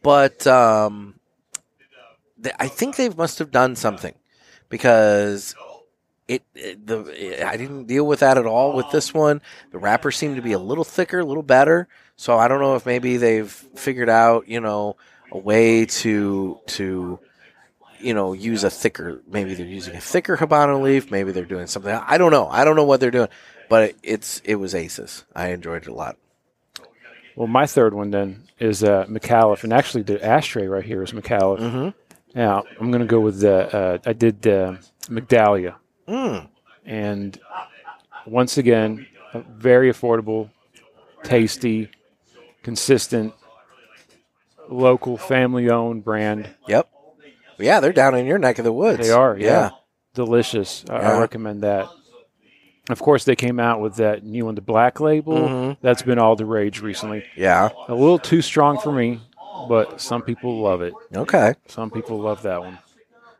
[0.02, 1.15] but um
[2.41, 4.14] th- I think they must have done something
[4.70, 5.56] because
[6.28, 9.41] it, it- the it- I didn't deal with that at all with this one.
[9.72, 11.88] The wrapper seemed to be a little thicker, a little better.
[12.15, 14.95] So I don't know if maybe they've figured out, you know,
[15.31, 17.19] a way to to
[17.99, 19.22] you know use a thicker.
[19.27, 21.10] Maybe they're using a thicker habano leaf.
[21.11, 21.91] Maybe they're doing something.
[21.94, 22.48] I don't know.
[22.48, 23.30] I don't know what they're doing,
[23.69, 25.26] but it, it's it was aces.
[25.35, 26.18] I enjoyed it a lot.
[27.35, 31.11] well, my third one then is uh, Micallef, and actually the ashtray right here is
[31.11, 31.60] Micallef.
[31.60, 31.90] Mm-hmm.
[32.38, 33.76] Now I'm going to go with the.
[33.76, 34.76] Uh, I did uh,
[35.10, 35.76] Magdalia,
[36.07, 36.48] Mm.
[36.85, 37.40] and
[38.26, 39.07] once again,
[39.49, 40.49] very affordable,
[41.23, 41.90] tasty,
[42.64, 43.34] consistent,
[44.69, 46.49] local, family-owned brand.
[46.68, 46.90] Yep.
[47.60, 48.99] Yeah, they're down in your neck of the woods.
[49.06, 49.72] They are, yeah.
[50.15, 50.84] Delicious.
[50.90, 51.88] I, I recommend that.
[52.90, 55.38] Of course, they came out with that new one, the black label.
[55.38, 55.77] Mhm.
[55.81, 57.23] That's been all the rage recently.
[57.35, 57.69] Yeah.
[57.88, 59.22] A little too strong for me,
[59.69, 60.94] but some people love it.
[61.15, 61.53] Okay.
[61.68, 62.80] Some people love that one.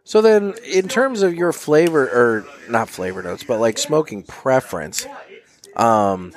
[0.06, 5.06] So then, in terms of your flavor, or not flavor notes, but like smoking preference,
[5.76, 6.34] um,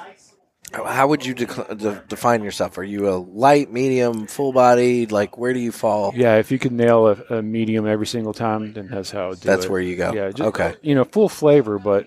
[0.72, 2.76] how would you dec- de- define yourself?
[2.78, 5.12] Are you a light, medium, full bodied?
[5.12, 6.12] Like, where do you fall?
[6.14, 9.28] Yeah, if you could nail a, a medium every single time, then that's how I
[9.30, 9.70] would do That's it.
[9.70, 10.12] where you go.
[10.12, 10.74] Yeah, just, Okay.
[10.82, 12.06] You know, full flavor, but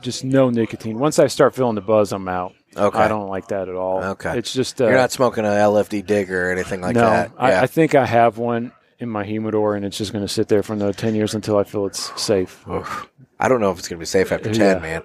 [0.00, 0.98] just no nicotine.
[0.98, 2.54] Once I start feeling the buzz, I'm out.
[2.76, 2.98] Okay.
[2.98, 4.02] I don't like that at all.
[4.02, 4.36] Okay.
[4.38, 7.02] It's just uh, You're not smoking an LFD digger or anything like no.
[7.02, 7.32] that.
[7.38, 7.62] I, Yeah.
[7.62, 10.62] I think I have one in my humidor, and it's just going to sit there
[10.62, 12.66] for another ten years until I feel it's safe.
[12.68, 13.08] Oof.
[13.38, 14.78] I don't know if it's going to be safe after 10, Yeah.
[14.78, 15.02] man.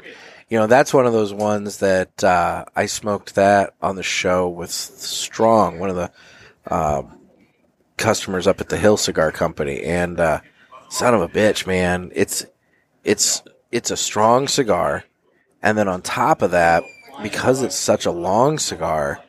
[0.50, 4.48] You know, that's one of those ones that uh, I smoked that on the show
[4.48, 6.12] with Strong, one of the
[6.66, 7.04] uh,
[7.98, 9.82] customers up at the Hill Cigar Company.
[9.84, 10.40] And uh,
[10.90, 12.46] son of a bitch, man, it's
[13.04, 15.04] it's it's a strong cigar.
[15.62, 16.84] And then on top of that,
[17.22, 19.20] because it's such a long cigar,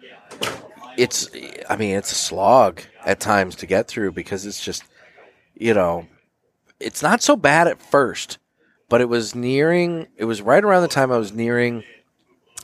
[0.97, 1.29] it's
[1.69, 4.85] I mean, it's a slog at times to get through because it's just
[5.55, 6.07] you know,
[6.79, 8.39] it's not so bad at first,
[8.89, 11.85] but it was nearing, it was right around the time I was nearing,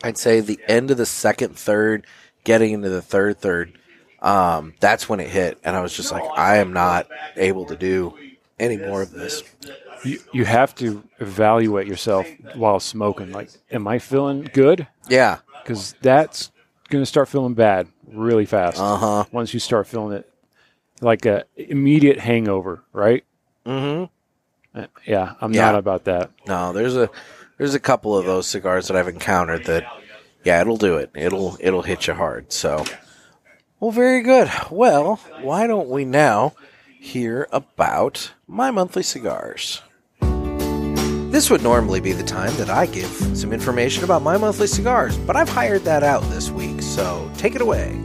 [0.03, 2.07] I'd say the end of the second third,
[2.45, 3.79] getting into the third third.
[4.21, 5.59] Um, that's when it hit.
[5.65, 8.17] And I was just like, I am not able to do
[8.59, 9.43] any more of this.
[10.03, 13.33] You, you have to evaluate yourself while smoking.
[13.33, 14.87] Like, am I feeling good?
[15.09, 15.39] Yeah.
[15.63, 16.51] Because that's
[16.89, 18.79] going to start feeling bad really fast.
[18.79, 19.25] Uh huh.
[19.33, 20.31] Once you start feeling it,
[21.01, 23.25] like a immediate hangover, right?
[23.67, 24.07] Mm Uh,
[25.07, 25.63] Yeah, I'm Yeah.
[25.67, 26.31] not about that.
[26.47, 27.09] No, there's a,
[27.59, 29.85] there's a couple of those cigars that I've encountered that,
[30.45, 31.11] yeah, it'll do it.
[31.15, 32.53] It'll, it'll hit you hard.
[32.53, 32.85] So,
[33.81, 34.51] well, very good.
[34.71, 36.55] Well, why don't we now
[37.01, 39.83] hear about my monthly cigars?
[40.21, 45.17] This would normally be the time that I give some information about my monthly cigars,
[45.19, 47.99] but I've hired that out this week, so take it away.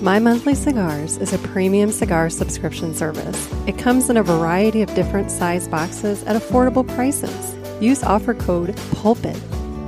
[0.00, 3.48] My Monthly Cigars is a premium cigar subscription service.
[3.66, 7.54] It comes in a variety of different size boxes at affordable prices.
[7.80, 9.40] Use offer code PULPIT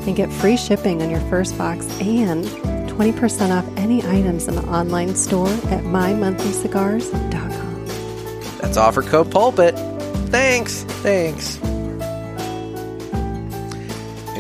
[0.07, 2.45] and get free shipping on your first box and
[2.89, 8.59] 20% off any items in the online store at mymonthlycigars.com.
[8.59, 9.75] That's offer code pulpit.
[10.31, 10.83] Thanks.
[11.03, 11.59] Thanks.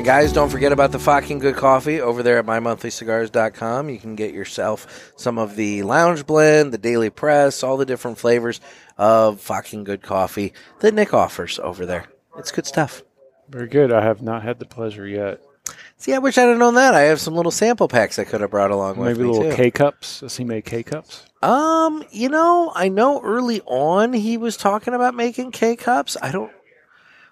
[0.06, 3.90] Guys, don't forget about the fucking good coffee over there at mymonthlycigars.com.
[3.90, 8.16] You can get yourself some of the lounge blend, the daily press, all the different
[8.16, 8.60] flavors
[8.96, 12.04] of fucking good coffee that Nick offers over there.
[12.38, 13.02] It's good stuff.
[13.48, 13.92] Very good.
[13.92, 15.40] I have not had the pleasure yet.
[15.96, 16.94] See, I wish I'd have known that.
[16.94, 19.12] I have some little sample packs I could have brought along with me.
[19.14, 19.56] Maybe little too.
[19.56, 20.20] K cups.
[20.20, 21.26] Does he make K cups?
[21.42, 26.16] Um, you know, I know early on he was talking about making K cups.
[26.22, 26.52] I don't.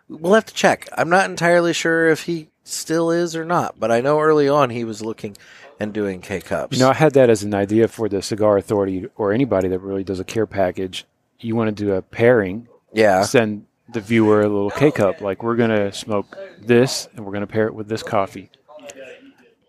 [0.09, 0.89] We'll have to check.
[0.99, 4.71] I'm not entirely sure if he still is or not, but I know early on
[4.71, 5.37] he was looking
[5.79, 6.77] and doing K cups.
[6.77, 9.79] You know, I had that as an idea for the Cigar Authority or anybody that
[9.81, 11.05] really does a care package.
[11.41, 15.21] You want to do a pairing, yeah, send the viewer a little K cup.
[15.21, 18.51] Like, we're going to smoke this and we're going to pair it with this coffee.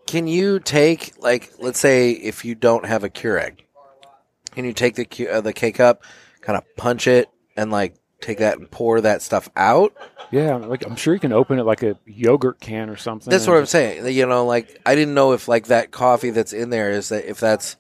[0.07, 3.59] can you take like, let's say if you don't have a Keurig,
[4.51, 6.03] can you take the uh, the K cup,
[6.41, 9.93] kind of punch it, and like take that and pour that stuff out?
[10.31, 13.29] Yeah, like I'm sure you can open it like a yogurt can or something.
[13.29, 14.05] That's what I'm saying.
[14.13, 17.29] You know, like I didn't know if like that coffee that's in there is that
[17.29, 17.77] if that's.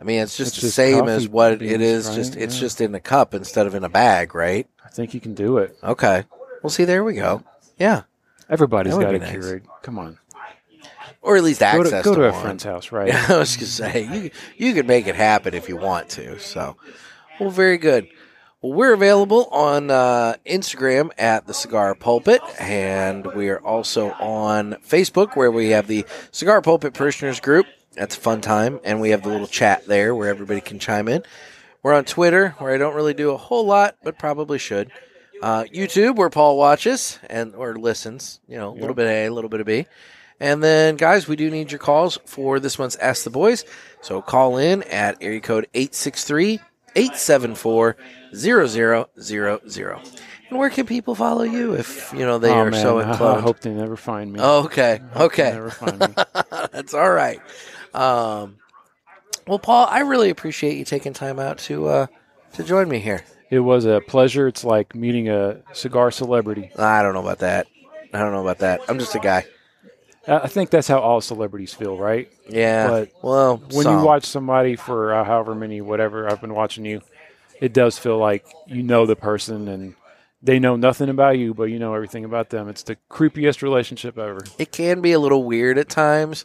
[0.00, 2.06] I mean, it's just It's the just same as what it beans, is.
[2.06, 2.14] right?
[2.14, 2.60] Just it's Yeah.
[2.60, 4.66] just in a cup instead of in a bag, right?
[4.84, 5.76] I think you can do it.
[5.82, 6.22] Okay.
[6.62, 7.42] Well, see, there we go.
[7.78, 8.02] Yeah,
[8.48, 9.34] Everybody's got a nice.
[9.34, 9.62] Keurig.
[9.82, 10.18] Come on,
[11.20, 12.40] or at least go access to, go to a one.
[12.42, 13.12] friend's house, right?
[13.12, 14.30] I was gonna say you
[14.68, 16.38] you can make it happen if you want to.
[16.38, 16.76] So,
[17.40, 18.06] well, very good.
[18.60, 24.78] Well, we're available on uh, Instagram at the Cigar Pulpit, and we are also on
[24.84, 27.66] Facebook where we have the Cigar Pulpit Parishioners Group.
[27.92, 31.06] That's a fun time, and we have the little chat there where everybody can chime
[31.06, 31.22] in.
[31.84, 34.90] We're on Twitter where I don't really do a whole lot, but probably should.
[35.40, 38.40] Uh, YouTube where Paul watches and or listens.
[38.48, 39.86] You know, a little bit of A, a little bit of B.
[40.40, 43.64] And then, guys, we do need your calls for this month's Ask the Boys.
[44.00, 46.58] So call in at area code 863
[46.98, 47.96] 874
[48.34, 49.06] 0000.
[50.50, 53.36] And where can people follow you if, you know, they oh, are man, so I-
[53.36, 54.40] I hope they never find me.
[54.42, 55.00] Oh, okay.
[55.14, 55.52] Okay.
[55.52, 56.06] Never find me.
[56.72, 57.40] That's all right.
[57.94, 58.56] Um,
[59.46, 62.06] well, Paul, I really appreciate you taking time out to uh,
[62.54, 63.24] to join me here.
[63.50, 64.46] It was a pleasure.
[64.46, 66.70] It's like meeting a cigar celebrity.
[66.78, 67.66] I don't know about that.
[68.12, 68.80] I don't know about that.
[68.88, 69.46] I'm just a guy.
[70.28, 72.30] I think that's how all celebrities feel, right?
[72.48, 72.88] Yeah.
[72.88, 73.98] But well, When some.
[73.98, 77.00] you watch somebody for uh, however many, whatever I've been watching you,
[77.60, 79.94] it does feel like you know the person and
[80.42, 82.68] they know nothing about you, but you know everything about them.
[82.68, 84.44] It's the creepiest relationship ever.
[84.58, 86.44] it can be a little weird at times,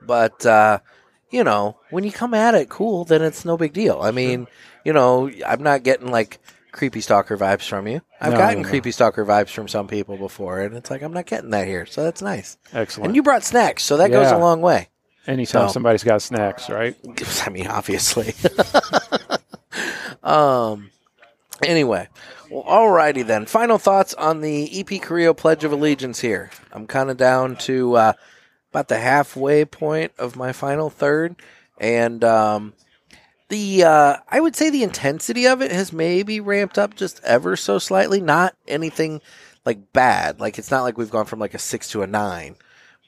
[0.00, 0.78] but uh,
[1.30, 4.00] you know, when you come at it cool, then it's no big deal.
[4.02, 4.46] I mean,
[4.84, 6.38] you know, I'm not getting like
[6.72, 8.00] creepy stalker vibes from you.
[8.20, 8.68] I've No, gotten no, no.
[8.70, 11.86] creepy stalker vibes from some people before, and it's like I'm not getting that here,
[11.86, 12.56] so that's nice.
[12.72, 13.06] Excellent.
[13.08, 14.88] And you brought snacks, so that goes a long way.
[15.26, 16.96] Anytime So- somebody's got snacks, right?
[17.46, 18.34] I mean, obviously.
[20.22, 20.90] um.
[21.62, 22.08] Anyway,
[22.50, 23.46] well, alrighty then.
[23.46, 26.50] Final thoughts on the EP Carrillo Pledge of Allegiance here.
[26.72, 28.12] I'm kind of down to uh,
[28.72, 31.36] about the halfway point of my final third,
[31.78, 32.72] and um,
[33.52, 37.54] the uh, I would say the intensity of it has maybe ramped up just ever
[37.54, 38.20] so slightly.
[38.20, 39.20] Not anything
[39.66, 40.40] like bad.
[40.40, 42.56] Like it's not like we've gone from like a six to a nine.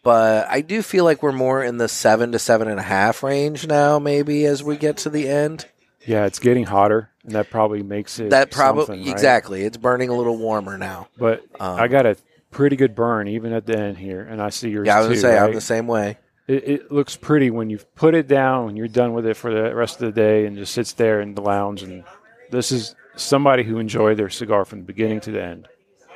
[0.03, 3.23] But I do feel like we're more in the seven to seven and a half
[3.23, 5.65] range now, maybe as we get to the end.
[6.07, 8.29] Yeah, it's getting hotter, and that probably makes it.
[8.29, 9.09] That probably right?
[9.09, 9.63] exactly.
[9.63, 11.09] It's burning a little warmer now.
[11.17, 12.17] But Um, I got a
[12.51, 15.07] pretty good burn even at the end here, and I see yours Yeah, I was
[15.09, 15.23] too.
[15.23, 16.19] gonna say I'm the same way.
[16.47, 19.53] It, it looks pretty when you've put it down when you're done with it for
[19.53, 22.05] the rest of the day and just sits there in the lounge and
[22.51, 25.69] this is somebody who enjoyed their cigar from the beginning to the end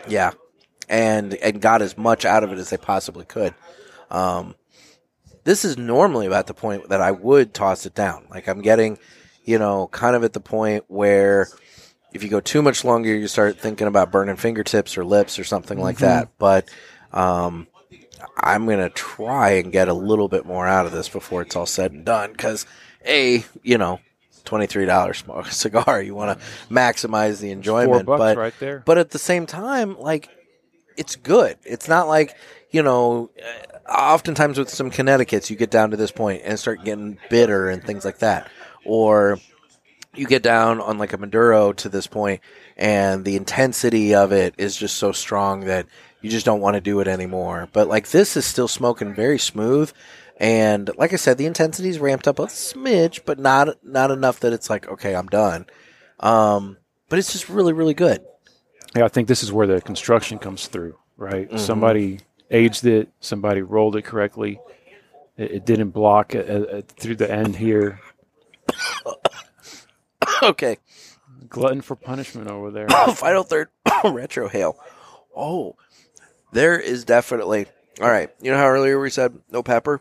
[0.07, 0.33] Yeah,
[0.89, 3.55] and and got as much out of it as they possibly could.
[4.11, 4.55] Um,
[5.45, 8.27] this is normally about the point that I would toss it down.
[8.31, 8.99] Like I'm getting,
[9.45, 11.49] you know, kind of at the point where
[12.13, 15.45] if you go too much longer, you start thinking about burning fingertips or lips or
[15.45, 16.31] something like that.
[16.39, 16.69] But
[17.13, 17.67] um,
[18.41, 21.67] I'm gonna try and get a little bit more out of this before it's all
[21.67, 22.33] said and done.
[22.33, 22.67] Because
[23.07, 24.01] a, you know,
[24.45, 28.07] twenty three dollars smoke cigar, you want to maximize the enjoyment.
[28.07, 30.29] but right there but at the same time, like
[30.97, 31.57] it's good.
[31.65, 32.35] It's not like
[32.71, 33.31] you know.
[33.45, 37.71] uh, Oftentimes with some Connecticut's, you get down to this point and start getting bitter
[37.71, 38.51] and things like that,
[38.85, 39.39] or
[40.15, 42.43] you get down on like a Maduro to this point,
[42.77, 45.87] and the intensity of it is just so strong that
[46.21, 47.69] you just don't want to do it anymore.
[47.73, 49.93] But like this is still smoking very smooth,
[50.39, 54.53] and like I said, the intensity's ramped up a smidge, but not not enough that
[54.53, 55.67] it's like okay, I'm done.
[56.21, 56.79] Um,
[57.09, 58.25] but it's just really really good.
[58.97, 61.61] yeah i think this is where the construction comes through right?
[61.61, 62.21] Somebody
[62.51, 64.61] aged it, somebody rolled it correctly.
[65.37, 68.01] It, it didn't block uh, uh, through the end here.
[70.43, 70.79] okay.
[71.49, 72.89] Glutton for punishment over there.
[73.15, 74.77] Final third retrohale.
[75.37, 75.77] Oh,
[76.53, 77.67] there is definitely.
[78.01, 78.31] All right.
[78.41, 80.01] You know how earlier we said no pepper?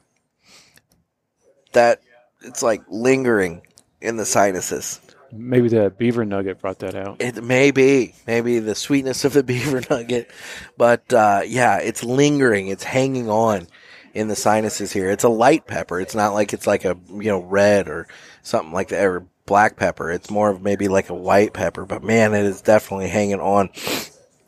[1.73, 2.01] That
[2.41, 3.61] it's like lingering
[4.01, 5.01] in the sinuses.
[5.31, 7.21] Maybe the beaver nugget brought that out.
[7.21, 10.31] It may be, maybe the sweetness of the beaver nugget,
[10.77, 12.69] but uh, yeah, it's lingering.
[12.69, 13.67] It's hanging on
[14.13, 15.11] in the sinuses here.
[15.11, 15.99] It's a light pepper.
[15.99, 18.07] It's not like it's like a you know red or
[18.41, 20.11] something like that or black pepper.
[20.11, 21.85] It's more of maybe like a white pepper.
[21.85, 23.69] But man, it is definitely hanging on.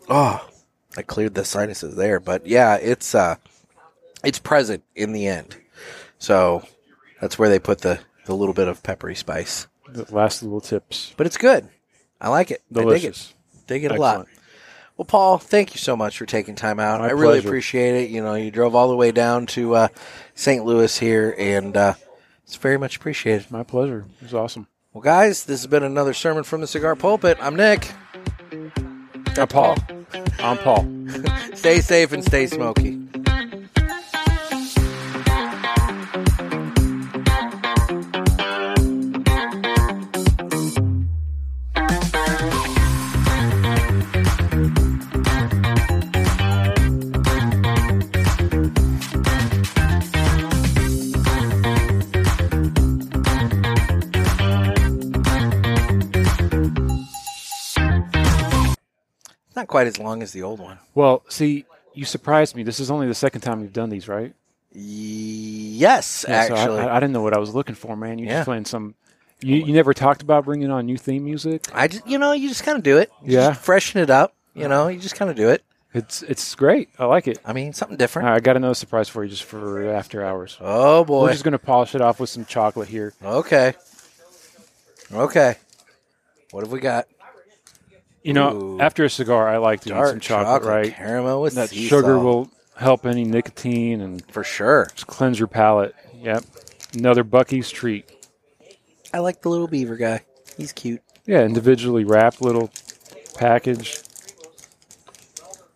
[0.07, 0.48] Oh,
[0.97, 3.35] I cleared the sinuses there, but yeah, it's uh,
[4.23, 5.55] it's present in the end.
[6.17, 6.63] So
[7.21, 9.67] that's where they put the the little bit of peppery spice.
[9.87, 11.13] The last little tips.
[11.17, 11.67] But it's good.
[12.21, 12.61] I like it.
[12.71, 12.85] I dig it.
[12.85, 13.33] Delicious.
[13.67, 14.27] Dig it a lot.
[14.97, 16.99] Well, Paul, thank you so much for taking time out.
[16.99, 17.47] My I really pleasure.
[17.47, 18.09] appreciate it.
[18.09, 19.87] You know, you drove all the way down to uh,
[20.35, 20.65] St.
[20.65, 21.93] Louis here, and uh,
[22.43, 23.49] it's very much appreciated.
[23.49, 24.05] My pleasure.
[24.19, 24.67] It was awesome.
[24.91, 27.37] Well, guys, this has been another sermon from the Cigar Pulpit.
[27.39, 27.89] I'm Nick.
[29.37, 29.77] I'm Paul.
[30.41, 30.87] I'm Paul.
[31.53, 32.98] Stay safe and stay smoky.
[59.69, 60.79] Quite as long as the old one.
[60.95, 62.63] Well, see, you surprised me.
[62.63, 64.33] This is only the second time you've done these, right?
[64.73, 66.79] Yes, Yeah, so I- actually.
[66.81, 68.19] I, I didn't know what I was looking for, man.
[68.19, 68.39] You Yeah.
[68.39, 68.95] just playing some.
[69.41, 71.67] You, you never talked about bringing on new theme music.
[71.73, 73.09] I just, you know, you just kind of do it.
[73.23, 73.49] You Yeah.
[73.49, 74.33] just freshen it up.
[74.53, 75.63] You know, you just kind of do it.
[75.93, 76.89] It's it's great.
[76.99, 77.39] I like it.
[77.45, 78.27] I mean, something different.
[78.27, 80.57] All right, I got another surprise for you, just for after hours.
[80.59, 83.13] Oh boy, We're just gonna polish it off with some chocolate here.
[83.23, 83.73] Okay.
[85.11, 85.55] Okay.
[86.51, 87.07] What have we got?
[88.23, 88.79] You know, Ooh.
[88.81, 90.93] after a cigar, I like to eat some chocolate, right?
[90.93, 92.23] Caramel with That sea sugar salt.
[92.23, 94.87] will help any nicotine and for sure.
[94.93, 95.95] just cleanse your palate.
[96.15, 96.43] Yep.
[96.97, 98.09] Another Buc-ee's treat.
[99.13, 100.21] I like the little beaver guy.
[100.57, 101.01] He's cute.
[101.25, 102.69] Yeah, individually wrapped little
[103.37, 103.99] package.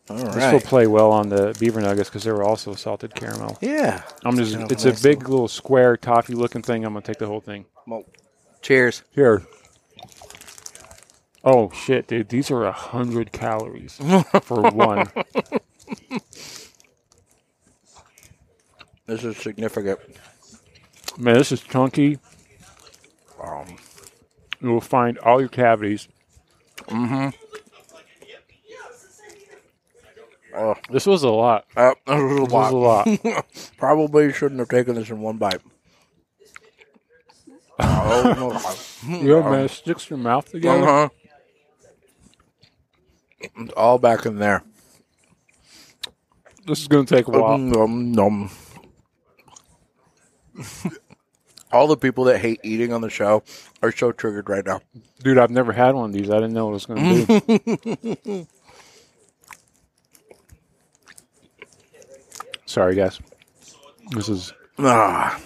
[0.10, 3.58] All This will play well on the beaver nuggets because they were also salted caramel.
[3.62, 4.04] yeah.
[4.26, 6.84] I'm just, kind of it's nice a big little square toffee looking thing.
[6.84, 7.66] I'm gonna take the whole thing.
[7.88, 8.04] Well,
[8.62, 9.04] cheers.
[9.12, 9.44] Here.
[11.44, 12.30] Oh shit, dude!
[12.30, 14.00] These are a hundred calories
[14.44, 15.12] for one.
[19.06, 20.00] This is significant.
[21.18, 22.20] Man, this is chunky.
[23.44, 23.76] Um,
[24.62, 26.08] You will find all your cavities.
[26.90, 27.32] oh,
[30.90, 31.66] This was a lot.
[31.76, 33.08] uh, this is a This was a lot.
[33.26, 33.46] lot.
[33.78, 35.62] Probably shouldn't have taken this in one bite.
[37.80, 40.88] oh, yeah, man, it sticks your mouth together.
[40.88, 41.10] uh-huh.
[43.44, 44.64] It's all back in there.
[46.66, 47.58] This is gonna take a while.
[47.58, 48.50] Nom, nom.
[51.72, 53.44] All the people that hate eating on the show
[53.82, 54.82] are so triggered right now.
[55.24, 56.30] Dude, I've never had one of these.
[56.30, 57.26] I didn't know what it was gonna
[58.28, 58.48] be.
[62.66, 63.20] Sorry, guys.
[64.12, 65.40] This is Ah.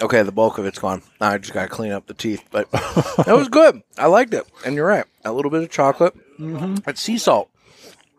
[0.00, 1.02] Okay, the bulk of it's gone.
[1.20, 3.82] Now I just got to clean up the teeth, but that was good.
[3.96, 4.44] I liked it.
[4.64, 5.04] And you're right.
[5.24, 6.14] A little bit of chocolate.
[6.38, 6.88] Mm-hmm.
[6.88, 7.50] It's sea salt.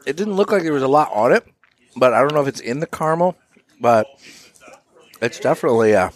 [0.05, 1.47] It didn't look like there was a lot on it,
[1.95, 3.37] but I don't know if it's in the caramel,
[3.79, 4.07] but
[5.21, 6.09] it's definitely, uh,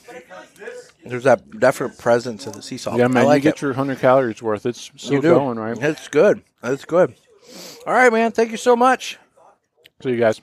[1.05, 2.97] there's that definite presence of the sea salt.
[2.97, 3.23] yeah, man.
[3.23, 3.61] I like you get it.
[3.61, 4.65] your hundred calories worth.
[4.65, 5.77] It's still going, right?
[5.81, 6.43] It's good.
[6.61, 7.15] It's good.
[7.87, 8.31] All right, man.
[8.31, 9.17] Thank you so much.
[10.01, 10.41] See you guys.